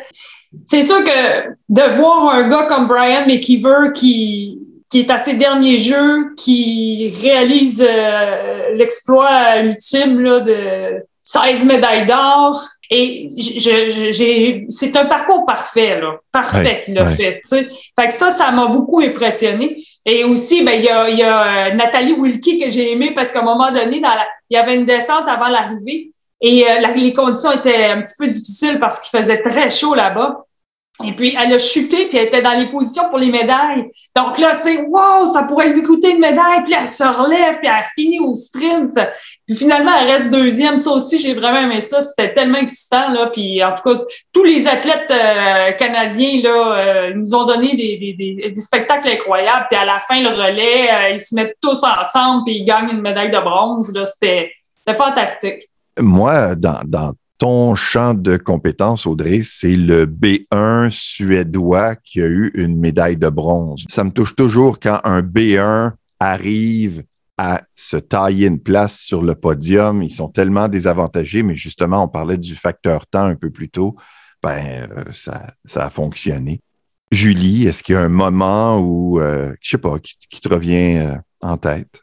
C'est 0.66 0.82
sûr 0.82 1.02
que 1.04 1.48
de 1.68 1.96
voir 1.96 2.34
un 2.34 2.48
gars 2.48 2.64
comme 2.64 2.86
Brian 2.86 3.26
McKeever 3.26 3.92
qui, 3.94 4.58
qui 4.90 5.00
est 5.00 5.10
à 5.10 5.18
ses 5.18 5.34
derniers 5.34 5.78
jeux, 5.78 6.34
qui 6.36 7.12
réalise 7.22 7.84
euh, 7.86 8.74
l'exploit 8.74 9.58
ultime 9.62 10.20
là, 10.20 10.40
de 10.40 11.04
16 11.24 11.64
médailles 11.64 12.06
d'or, 12.06 12.62
et 12.90 13.30
je- 13.38 13.88
je- 13.90 14.12
j'ai, 14.12 14.66
c'est 14.68 14.94
un 14.98 15.06
parcours 15.06 15.46
parfait, 15.46 15.98
là. 15.98 16.16
Parfait 16.30 16.82
qu'il 16.84 16.98
a 16.98 17.06
fait. 17.06 17.40
que 17.40 18.12
ça, 18.12 18.30
ça 18.30 18.50
m'a 18.50 18.66
beaucoup 18.66 19.00
impressionné. 19.00 19.82
Et 20.04 20.24
aussi, 20.24 20.62
ben, 20.62 20.72
il 20.72 20.84
y 20.84 20.88
a, 20.90 21.08
il 21.08 21.16
y 21.16 21.22
a 21.22 21.68
euh, 21.70 21.74
Nathalie 21.74 22.12
Wilkie 22.12 22.58
que 22.58 22.70
j'ai 22.70 22.92
aimé 22.92 23.12
parce 23.14 23.32
qu'à 23.32 23.40
un 23.40 23.44
moment 23.44 23.70
donné, 23.72 23.98
dans 24.00 24.08
la, 24.10 24.26
il 24.50 24.56
y 24.56 24.58
avait 24.58 24.74
une 24.74 24.84
descente 24.84 25.26
avant 25.26 25.48
l'arrivée 25.48 26.10
et 26.42 26.68
euh, 26.68 26.88
les 26.96 27.12
conditions 27.12 27.52
étaient 27.52 27.86
un 27.86 28.02
petit 28.02 28.16
peu 28.18 28.26
difficiles 28.26 28.80
parce 28.80 29.00
qu'il 29.00 29.16
faisait 29.16 29.40
très 29.42 29.70
chaud 29.70 29.94
là-bas. 29.94 30.44
Et 31.04 31.12
puis, 31.12 31.34
elle 31.40 31.52
a 31.54 31.58
chuté, 31.58 32.06
puis 32.06 32.18
elle 32.18 32.26
était 32.26 32.42
dans 32.42 32.52
les 32.52 32.66
positions 32.66 33.08
pour 33.08 33.18
les 33.18 33.30
médailles. 33.30 33.88
Donc 34.14 34.38
là, 34.38 34.56
tu 34.56 34.64
sais, 34.64 34.82
wow, 34.82 35.24
ça 35.26 35.44
pourrait 35.44 35.70
lui 35.70 35.82
coûter 35.82 36.10
une 36.10 36.20
médaille. 36.20 36.62
Puis 36.64 36.74
elle 36.78 36.88
se 36.88 37.02
relève, 37.02 37.58
puis 37.58 37.66
elle 37.66 37.84
finit 37.94 38.20
au 38.20 38.34
sprint. 38.34 38.92
Puis 39.46 39.56
finalement, 39.56 39.90
elle 39.98 40.10
reste 40.10 40.30
deuxième. 40.30 40.76
Ça 40.76 40.90
aussi, 40.90 41.18
j'ai 41.18 41.32
vraiment 41.32 41.60
aimé 41.60 41.80
ça. 41.80 42.02
C'était 42.02 42.34
tellement 42.34 42.58
excitant, 42.58 43.08
là. 43.08 43.30
Puis 43.32 43.64
en 43.64 43.74
tout 43.74 43.82
cas, 43.82 44.02
tous 44.32 44.44
les 44.44 44.68
athlètes 44.68 45.10
euh, 45.10 45.72
canadiens, 45.72 46.42
là, 46.42 46.76
euh, 46.76 47.14
nous 47.14 47.34
ont 47.34 47.46
donné 47.46 47.74
des, 47.74 48.14
des, 48.16 48.50
des, 48.50 48.60
spectacles 48.60 49.08
incroyables. 49.08 49.66
Puis 49.70 49.78
à 49.78 49.86
la 49.86 49.98
fin, 49.98 50.20
le 50.20 50.28
relais, 50.28 50.90
euh, 50.92 51.08
ils 51.14 51.20
se 51.20 51.34
mettent 51.34 51.56
tous 51.60 51.82
ensemble, 51.84 52.44
puis 52.44 52.58
ils 52.58 52.64
gagnent 52.64 52.90
une 52.90 53.00
médaille 53.00 53.30
de 53.30 53.40
bronze. 53.40 53.92
Là, 53.94 54.04
c'était 54.04 54.52
fantastique. 54.94 55.70
Moi, 56.00 56.54
dans, 56.54 57.14
ton 57.38 57.74
champ 57.74 58.14
de 58.14 58.36
compétences, 58.36 59.04
Audrey, 59.04 59.40
c'est 59.44 59.74
le 59.74 60.06
B1 60.06 60.90
suédois 60.90 61.96
qui 61.96 62.22
a 62.22 62.26
eu 62.26 62.52
une 62.54 62.78
médaille 62.78 63.16
de 63.16 63.28
bronze. 63.28 63.84
Ça 63.88 64.04
me 64.04 64.10
touche 64.10 64.36
toujours 64.36 64.78
quand 64.78 65.00
un 65.02 65.22
B1 65.22 65.92
arrive 66.20 67.02
à 67.36 67.62
se 67.74 67.96
tailler 67.96 68.46
une 68.46 68.60
place 68.60 69.00
sur 69.00 69.22
le 69.22 69.34
podium. 69.34 70.04
Ils 70.04 70.10
sont 70.12 70.28
tellement 70.28 70.68
désavantagés, 70.68 71.42
mais 71.42 71.56
justement, 71.56 72.04
on 72.04 72.08
parlait 72.08 72.38
du 72.38 72.54
facteur 72.54 73.08
temps 73.08 73.24
un 73.24 73.34
peu 73.34 73.50
plus 73.50 73.68
tôt. 73.68 73.96
Ben, 74.40 74.88
euh, 74.90 75.04
ça, 75.10 75.52
ça 75.64 75.86
a 75.86 75.90
fonctionné. 75.90 76.60
Julie, 77.10 77.66
est-ce 77.66 77.82
qu'il 77.82 77.94
y 77.94 77.98
a 77.98 78.02
un 78.02 78.08
moment 78.08 78.78
où, 78.78 79.20
euh, 79.20 79.52
je 79.60 79.70
sais 79.70 79.78
pas, 79.78 79.98
qui, 79.98 80.16
qui 80.30 80.40
te 80.40 80.48
revient 80.48 80.98
euh, 80.98 81.16
en 81.40 81.56
tête? 81.56 82.02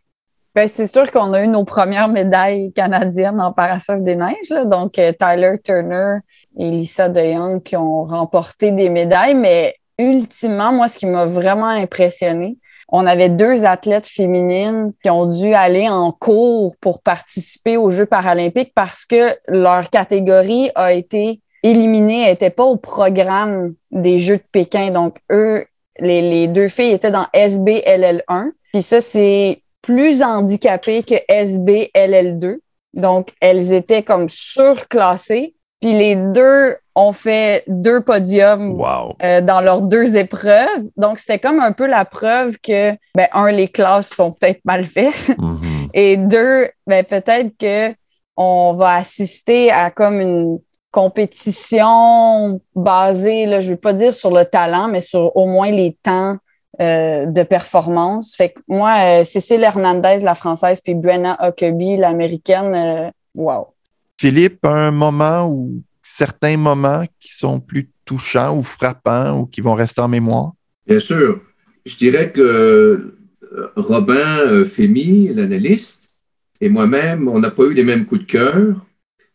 Ben, 0.56 0.68
c'est 0.68 0.88
sûr 0.88 1.12
qu'on 1.12 1.34
a 1.34 1.44
eu 1.44 1.48
nos 1.48 1.64
premières 1.64 2.08
médailles 2.08 2.72
canadiennes 2.74 3.40
en 3.40 3.54
parasurf 3.54 4.02
des 4.02 4.16
neiges. 4.16 4.50
là. 4.50 4.66
Donc, 4.66 4.98
euh, 4.98 5.12
Tyler 5.12 5.58
Turner 5.64 6.18
et 6.58 6.72
Lisa 6.72 7.08
DeYoung 7.08 7.62
qui 7.62 7.78
ont 7.78 8.04
remporté 8.04 8.72
des 8.72 8.90
médailles. 8.90 9.36
Mais 9.36 9.76
ultimement, 10.00 10.72
moi, 10.72 10.88
ce 10.88 10.98
qui 10.98 11.06
m'a 11.06 11.26
vraiment 11.26 11.68
impressionné, 11.68 12.58
on 12.92 13.06
avait 13.06 13.30
deux 13.30 13.66
athlètes 13.66 14.08
féminines 14.08 14.92
qui 15.04 15.12
ont 15.12 15.28
dû 15.28 15.54
aller 15.54 15.88
en 15.88 16.12
cours 16.12 16.76
pour 16.82 17.02
participer 17.04 17.78
aux 17.78 17.92
Jeux 17.92 18.08
paralympiques 18.08 18.74
parce 18.74 19.06
que 19.06 19.36
leur 19.48 19.92
catégorie 19.92 20.72
a 20.74 20.94
été 20.94 21.42
éliminée, 21.62 22.26
n'était 22.26 22.50
pas 22.50 22.64
au 22.64 22.78
programme 22.78 23.76
des 23.92 24.18
Jeux 24.18 24.38
de 24.38 24.44
Pékin. 24.52 24.90
Donc, 24.90 25.18
eux, 25.32 25.66
les, 26.00 26.22
les 26.22 26.48
deux 26.48 26.70
filles 26.70 26.94
étaient 26.94 27.12
dans 27.12 27.28
SBLL1. 27.36 28.52
Puis 28.74 28.82
ça, 28.82 29.02
c'est 29.02 29.62
plus 29.82 30.22
handicapées 30.22 31.04
que 31.04 31.16
SBLL2. 31.30 32.58
Donc, 32.94 33.30
elles 33.40 33.72
étaient 33.74 34.04
comme 34.04 34.30
surclassées. 34.30 35.56
Puis 35.82 35.94
les 35.94 36.16
deux 36.16 36.76
ont 36.96 37.14
fait 37.14 37.64
deux 37.68 38.02
podiums 38.02 38.72
Wow! 38.74 39.16
euh, 39.24 39.40
dans 39.40 39.62
leurs 39.62 39.82
deux 39.82 40.18
épreuves. 40.18 40.84
Donc, 40.98 41.20
c'était 41.20 41.40
comme 41.40 41.62
un 41.62 41.72
peu 41.72 41.86
la 41.88 42.04
preuve 42.04 42.58
que, 42.62 42.92
ben, 43.16 43.28
un, 43.32 43.52
les 43.52 43.70
classes 43.70 44.10
sont 44.10 44.32
peut-être 44.34 44.60
mal 44.66 44.84
faites. 44.84 45.30
Mhm. 45.38 45.90
Et 45.94 46.18
deux, 46.18 46.68
ben, 46.86 47.04
peut-être 47.06 47.58
que 47.58 47.96
on 48.36 48.74
va 48.74 48.96
assister 48.96 49.72
à 49.72 49.90
comme 49.92 50.20
une 50.20 50.60
compétition 50.92 52.60
basée, 52.76 53.46
là, 53.46 53.62
je 53.62 53.72
veux 53.72 53.78
pas 53.78 53.94
dire 53.94 54.14
sur 54.14 54.32
le 54.32 54.46
talent, 54.46 54.88
mais 54.88 55.02
sur 55.02 55.36
au 55.36 55.46
moins 55.46 55.72
les 55.72 55.98
temps 56.04 56.38
euh, 56.80 57.26
de 57.26 57.44
performance. 57.44 58.36
Fait 58.36 58.50
que 58.50 58.60
moi, 58.68 58.96
euh, 59.00 59.24
Cécile 59.24 59.64
Hernandez, 59.64 60.20
la 60.24 60.36
française, 60.36 60.82
puis 60.82 60.94
Brenna 60.94 61.38
Huckabee, 61.42 61.98
l'américaine, 61.98 62.74
euh, 62.76 63.12
wow. 63.36 63.68
Philippe, 64.18 64.66
un 64.66 64.92
moment 64.92 65.50
ou 65.50 65.82
certains 66.02 66.58
moments 66.58 67.04
qui 67.20 67.34
sont 67.34 67.60
plus 67.60 67.90
touchants 68.06 68.56
ou 68.56 68.62
frappants 68.62 69.40
ou 69.40 69.46
qui 69.46 69.62
vont 69.62 69.74
rester 69.74 70.02
en 70.02 70.08
mémoire? 70.08 70.54
Bien 70.88 71.00
sûr. 71.00 71.42
Je 71.86 71.96
dirais 71.96 72.32
que 72.32 72.42
euh, 72.42 73.72
Robin 73.76 74.64
Fémy, 74.64 75.34
l'analyste, 75.34 76.12
et 76.62 76.70
moi-même, 76.70 77.28
on 77.28 77.40
n'a 77.40 77.52
pas 77.52 77.64
eu 77.64 77.74
les 77.74 77.84
mêmes 77.84 78.06
coups 78.06 78.22
de 78.22 78.32
cœur. 78.32 78.86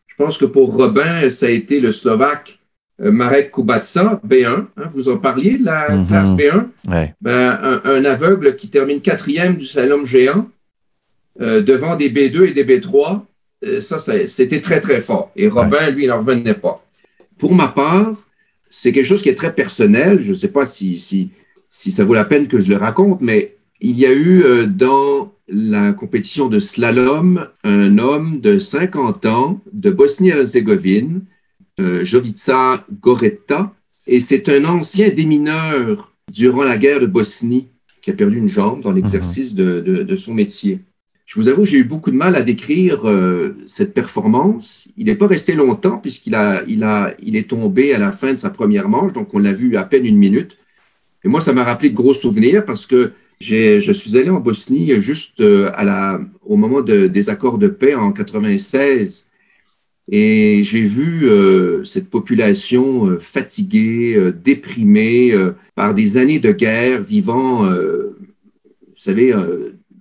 Je 0.07 0.15
pense 0.15 0.37
que 0.37 0.45
pour 0.45 0.73
Robin, 0.73 1.29
ça 1.29 1.47
a 1.47 1.49
été 1.49 1.79
le 1.79 1.91
Slovaque 1.91 2.59
Marek 2.99 3.51
Kubatsa, 3.51 4.21
B1. 4.25 4.67
hein, 4.77 4.83
vous 4.93 5.09
en 5.09 5.17
parliez 5.17 5.57
de 5.57 5.65
la 5.65 5.95
Mhm. 5.97 6.07
classe 6.07 6.31
B1? 6.31 6.67
Ouais. 6.89 7.13
Ben, 7.21 7.59
un, 7.61 7.81
un 7.83 8.05
aveugle 8.05 8.55
qui 8.55 8.69
termine 8.69 9.01
quatrième 9.01 9.55
du 9.57 9.65
slalom 9.65 10.05
géant 10.05 10.47
euh, 11.41 11.61
devant 11.61 11.97
des 11.97 12.09
B2 12.09 12.45
et 12.47 12.51
des 12.53 12.63
B3, 12.63 13.25
euh, 13.65 13.81
ça, 13.81 13.99
ça- 13.99 14.25
c'était 14.27 14.61
très, 14.61 14.79
très 14.79 15.01
fort. 15.01 15.31
Et 15.35 15.49
Robin, 15.49 15.89
lui, 15.89 16.03
il 16.05 16.07
n'en 16.07 16.19
revenait 16.19 16.53
pas. 16.53 16.81
Pour 17.37 17.53
ma 17.53 17.67
part, 17.67 18.13
c'est 18.69 18.93
quelque 18.93 19.05
chose 19.05 19.21
qui 19.21 19.27
est 19.27 19.35
très 19.35 19.53
personnel. 19.53 20.21
Je 20.21 20.29
ne 20.29 20.35
sais 20.35 20.47
pas 20.47 20.65
si, 20.65 20.97
si, 20.97 21.31
si 21.69 21.91
ça 21.91 22.05
vaut 22.05 22.13
la 22.13 22.23
peine 22.23 22.47
que 22.47 22.59
je 22.59 22.69
le 22.69 22.77
raconte, 22.77 23.19
mais 23.19 23.55
il 23.81 23.99
y 23.99 24.05
a 24.05 24.13
eu 24.13 24.43
euh, 24.43 24.65
dans 24.65 25.33
la 25.49 25.91
compétition 25.91 26.47
de 26.47 26.59
slalom 26.59 27.45
un 27.65 27.97
homme 27.97 28.39
de 28.39 28.57
50 28.57 29.25
ans 29.25 29.59
de 29.73 29.91
Bosnie-Herzégovine 29.91 31.17
euh, 31.17 31.21
Jovica 31.77 32.85
Goretta, 33.01 33.73
et 34.07 34.19
c'est 34.19 34.49
un 34.49 34.65
ancien 34.65 35.09
démineur 35.09 36.13
durant 36.31 36.63
la 36.63 36.77
guerre 36.77 36.99
de 36.99 37.07
Bosnie 37.07 37.67
qui 38.01 38.11
a 38.11 38.13
perdu 38.13 38.37
une 38.37 38.47
jambe 38.47 38.81
dans 38.81 38.91
l'exercice 38.91 39.55
de, 39.55 40.15
son 40.15 40.33
métier. 40.33 40.79
Je 41.25 41.39
vous 41.39 41.47
avoue, 41.47 41.65
j'ai 41.65 41.77
eu 41.77 41.83
beaucoup 41.83 42.11
de 42.11 42.15
mal 42.15 42.35
à 42.35 42.43
décrire 42.43 43.09
euh, 43.09 43.55
cette 43.65 43.95
performance. 43.95 44.87
Il 44.95 45.07
n'est 45.07 45.15
pas 45.15 45.25
resté 45.25 45.55
longtemps 45.55 45.97
puisqu'il 45.97 46.35
a, 46.35 46.63
il 46.67 46.83
a, 46.83 47.15
il 47.19 47.35
est 47.35 47.49
tombé 47.49 47.95
à 47.95 47.97
la 47.97 48.11
fin 48.11 48.31
de 48.31 48.37
sa 48.37 48.51
première 48.51 48.89
manche, 48.89 49.11
donc 49.13 49.33
on 49.33 49.39
l'a 49.39 49.53
vu 49.53 49.75
à 49.75 49.83
peine 49.83 50.05
une 50.05 50.17
minute. 50.17 50.57
Et 51.23 51.27
moi, 51.27 51.41
ça 51.41 51.51
m'a 51.51 51.63
rappelé 51.63 51.89
de 51.89 51.95
gros 51.95 52.13
souvenirs 52.13 52.63
parce 52.63 52.85
que 52.85 53.11
je 53.39 53.91
suis 53.91 54.17
allé 54.17 54.29
en 54.29 54.39
Bosnie 54.39 55.01
juste 55.01 55.41
euh, 55.41 55.71
au 56.45 56.57
moment 56.57 56.81
de- 56.81 57.07
des 57.07 57.29
accords 57.31 57.57
de 57.57 57.69
paix 57.69 57.95
en 57.95 58.11
96 58.11 59.24
et 60.07 60.61
j'ai 60.63 60.83
vu 60.83 61.27
euh, 61.27 61.83
cette 61.83 62.09
population 62.09 63.07
euh, 63.07 63.19
fatiguée, 63.19 64.15
euh, 64.15 64.31
déprimée 64.31 65.33
par 65.73 65.93
des 65.93 66.17
années 66.17 66.39
de 66.39 66.51
guerre, 66.51 67.01
vivant, 67.01 67.65
vous 67.65 69.01
savez, 69.01 69.33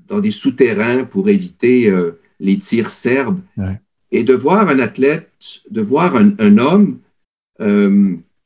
dans 0.06 0.20
des 0.20 0.30
souterrains 0.30 1.04
pour 1.04 1.28
éviter 1.28 1.92
les 2.38 2.58
tirs 2.58 2.90
serbes. 2.90 3.40
Ouais. 3.56 3.80
Et 4.12 4.22
de 4.22 4.34
voir 4.34 4.68
un 4.68 4.78
athlète, 4.78 5.30
de 5.70 5.80
voir 5.80 6.16
un, 6.16 6.34
un 6.38 6.58
homme 6.58 7.00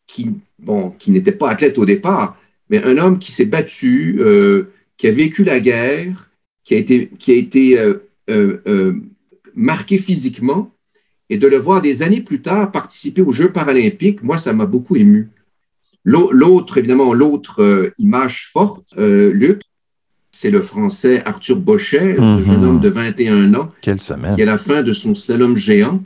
qui, 0.06 0.30
bon, 0.60 0.90
qui 0.90 1.10
n'était 1.10 1.32
pas 1.32 1.50
athlète 1.50 1.76
au 1.78 1.84
départ, 1.84 2.38
mais 2.70 2.82
un 2.82 2.96
homme 2.96 3.18
qui 3.18 3.32
s'est 3.32 3.46
battu, 3.46 4.20
qui 4.96 5.06
a 5.06 5.10
vécu 5.10 5.44
la 5.44 5.60
guerre, 5.60 6.30
qui 6.64 6.74
a 6.74 6.78
été, 6.78 7.10
qui 7.18 7.32
a 7.32 7.34
été 7.34 7.78
marqué 9.54 9.98
physiquement, 9.98 10.72
et 11.30 11.36
de 11.38 11.46
le 11.46 11.56
voir 11.56 11.80
des 11.82 12.02
années 12.02 12.20
plus 12.20 12.40
tard 12.40 12.70
participer 12.72 13.22
aux 13.22 13.32
Jeux 13.32 13.52
paralympiques, 13.52 14.22
moi, 14.22 14.38
ça 14.38 14.52
m'a 14.52 14.66
beaucoup 14.66 14.96
ému. 14.96 15.28
L'au- 16.04 16.32
L'autre, 16.32 16.78
évidemment, 16.78 17.12
l'autre 17.12 17.62
euh, 17.62 17.90
image 17.98 18.48
forte, 18.50 18.94
euh, 18.98 19.30
Luc, 19.32 19.60
c'est 20.30 20.50
le 20.50 20.60
Français 20.60 21.22
Arthur 21.24 21.58
Bochet, 21.58 22.16
ce 22.16 22.20
Mhm. 22.20 22.44
jeune 22.46 22.64
homme 22.64 22.80
de 22.80 22.88
21 22.88 23.54
ans, 23.54 23.70
Quelle 23.80 24.00
semaine. 24.00 24.34
qui, 24.36 24.42
à 24.42 24.46
la 24.46 24.58
fin 24.58 24.82
de 24.82 24.92
son 24.92 25.14
slalom 25.14 25.56
géant, 25.56 26.02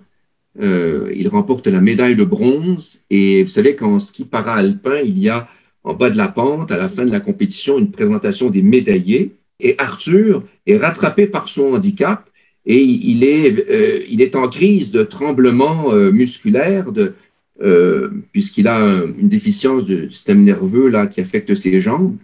euh, 0.61 1.11
il 1.14 1.29
remporte 1.29 1.66
la 1.66 1.81
médaille 1.81 2.16
de 2.16 2.25
bronze. 2.25 3.01
Et 3.11 3.43
vous 3.43 3.49
savez 3.49 3.77
qu'en 3.77 4.01
ski 4.01 4.25
para-alpin, 4.25 4.99
il 5.05 5.18
y 5.18 5.29
a 5.29 5.47
en 5.85 5.95
bas 5.95 6.11
de 6.11 6.16
la 6.16 6.29
pente, 6.29 6.70
à 6.70 6.77
la 6.77 6.89
fin 6.89 7.05
de 7.05 7.11
la 7.11 7.20
compétition, 7.20 7.79
une 7.79 7.91
présentation 7.91 8.51
des 8.51 8.62
médaillés. 8.62 9.35
Et 9.61 9.75
Arthur 9.79 10.43
est 10.66 10.77
rattrapé 10.79 11.27
par 11.27 11.49
son 11.49 11.75
handicap 11.75 12.29
et 12.65 12.81
il 12.81 13.25
est, 13.25 13.69
euh, 13.69 14.01
il 14.09 14.23
est 14.23 14.37
en 14.37 14.49
crise 14.49 14.93
de 14.93 15.03
tremblement 15.03 15.93
euh, 15.93 16.13
de, 16.13 17.15
euh, 17.63 18.09
puisqu'il 18.33 18.67
a 18.69 18.79
un- 18.79 19.07
une 19.19 19.29
déficience 19.29 19.85
du 19.85 20.11
système 20.11 20.43
nerveux 20.45 20.89
là, 20.89 21.07
qui 21.07 21.21
affecte 21.21 21.55
ses 21.55 21.81
jambes. 21.81 22.17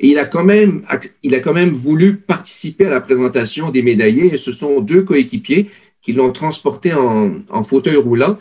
Et 0.00 0.08
il 0.08 0.18
a, 0.18 0.24
quand 0.24 0.42
même, 0.44 0.82
il 1.22 1.34
a 1.36 1.38
quand 1.38 1.54
même 1.54 1.70
voulu 1.70 2.16
participer 2.16 2.86
à 2.86 2.90
la 2.90 3.00
présentation 3.00 3.70
des 3.70 3.82
médaillés. 3.82 4.34
Et 4.34 4.38
ce 4.38 4.50
sont 4.50 4.80
deux 4.80 5.02
coéquipiers 5.02 5.70
qui 6.02 6.12
l'ont 6.12 6.32
transporté 6.32 6.92
en, 6.92 7.36
en 7.48 7.62
fauteuil 7.62 7.96
roulant. 7.96 8.36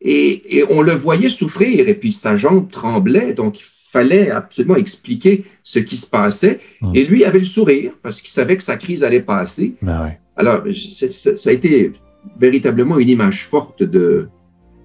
Et, 0.00 0.58
et 0.58 0.64
on 0.68 0.82
le 0.82 0.92
voyait 0.92 1.30
souffrir. 1.30 1.88
Et 1.88 1.94
puis 1.94 2.10
sa 2.12 2.36
jambe 2.36 2.68
tremblait. 2.70 3.32
Donc 3.34 3.60
il 3.60 3.64
fallait 3.64 4.30
absolument 4.30 4.74
expliquer 4.76 5.44
ce 5.62 5.78
qui 5.78 5.96
se 5.96 6.08
passait. 6.08 6.58
Mm. 6.82 6.92
Et 6.96 7.04
lui 7.04 7.24
avait 7.24 7.38
le 7.38 7.44
sourire 7.44 7.92
parce 8.02 8.20
qu'il 8.20 8.30
savait 8.30 8.56
que 8.56 8.62
sa 8.64 8.76
crise 8.76 9.04
allait 9.04 9.22
passer. 9.22 9.74
Ben 9.82 10.02
ouais. 10.02 10.18
Alors, 10.36 10.62
ça 10.70 11.50
a 11.50 11.52
été 11.52 11.92
véritablement 12.38 12.98
une 12.98 13.08
image 13.08 13.46
forte 13.46 13.82
de, 13.82 14.28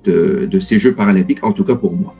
de, 0.04 0.45
de 0.49 0.60
ces 0.60 0.80
Jeux 0.80 0.93
paralympiques, 0.95 1.43
en 1.43 1.52
tout 1.52 1.64
cas 1.64 1.76
pour 1.76 1.93
moi. 1.93 2.14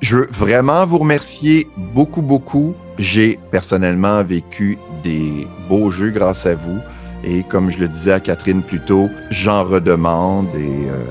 Je 0.00 0.16
veux 0.16 0.28
vraiment 0.30 0.86
vous 0.86 0.98
remercier 0.98 1.66
beaucoup, 1.94 2.22
beaucoup. 2.22 2.74
J'ai 2.98 3.38
personnellement 3.50 4.24
vécu 4.24 4.78
des 5.04 5.46
beaux 5.68 5.90
jeux 5.90 6.10
grâce 6.10 6.46
à 6.46 6.54
vous. 6.54 6.78
Et 7.22 7.42
comme 7.42 7.70
je 7.70 7.78
le 7.78 7.88
disais 7.88 8.12
à 8.12 8.20
Catherine 8.20 8.62
plus 8.62 8.80
tôt, 8.80 9.10
j'en 9.30 9.62
redemande 9.64 10.54
et 10.54 10.88
euh, 10.88 11.04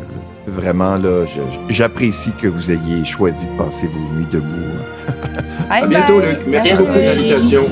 vraiment, 0.48 0.98
là, 0.98 1.26
j'apprécie 1.70 2.32
que 2.42 2.48
vous 2.48 2.72
ayez 2.72 3.06
choisi 3.06 3.46
de 3.48 3.58
passer 3.58 3.88
vos 3.88 4.00
nuits 4.18 4.28
debout. 4.32 4.48
Bye 5.70 5.84
À 5.84 5.88
bientôt. 5.88 6.20
Luc. 6.20 6.40
Merci, 6.48 6.70
Merci. 6.70 6.78
beaucoup 6.78 6.98
de 6.98 7.04
l'invitation. 7.04 7.66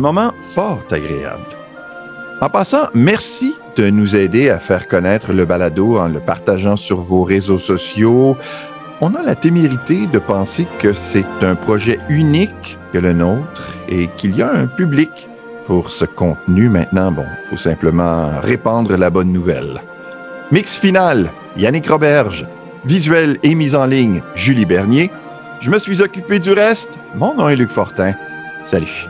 Un 0.00 0.02
moment 0.02 0.32
fort 0.54 0.82
agréable. 0.90 1.44
En 2.40 2.48
passant, 2.48 2.88
merci 2.94 3.54
de 3.76 3.90
nous 3.90 4.16
aider 4.16 4.48
à 4.48 4.58
faire 4.58 4.88
connaître 4.88 5.34
le 5.34 5.44
balado 5.44 5.98
en 5.98 6.08
le 6.08 6.20
partageant 6.20 6.78
sur 6.78 6.96
vos 6.96 7.22
réseaux 7.22 7.58
sociaux. 7.58 8.34
On 9.02 9.14
a 9.14 9.22
la 9.22 9.34
témérité 9.34 10.06
de 10.06 10.18
penser 10.18 10.66
que 10.78 10.94
c'est 10.94 11.26
un 11.42 11.54
projet 11.54 12.00
unique 12.08 12.78
que 12.94 12.98
le 12.98 13.12
nôtre 13.12 13.74
et 13.90 14.08
qu'il 14.16 14.34
y 14.34 14.40
a 14.40 14.50
un 14.50 14.68
public 14.68 15.28
pour 15.66 15.90
ce 15.90 16.06
contenu. 16.06 16.70
Maintenant, 16.70 17.12
bon, 17.12 17.26
il 17.42 17.48
faut 17.50 17.58
simplement 17.58 18.40
répandre 18.40 18.96
la 18.96 19.10
bonne 19.10 19.34
nouvelle. 19.34 19.82
Mix 20.50 20.78
final, 20.78 21.30
Yannick 21.58 21.90
Roberge. 21.90 22.46
Visuel 22.86 23.36
et 23.42 23.54
mise 23.54 23.74
en 23.74 23.84
ligne, 23.84 24.22
Julie 24.34 24.64
Bernier. 24.64 25.10
Je 25.60 25.70
me 25.70 25.78
suis 25.78 26.00
occupé 26.00 26.38
du 26.38 26.52
reste. 26.52 26.98
Mon 27.14 27.34
nom 27.34 27.50
est 27.50 27.56
Luc 27.56 27.70
Fortin. 27.70 28.14
Salut. 28.62 29.09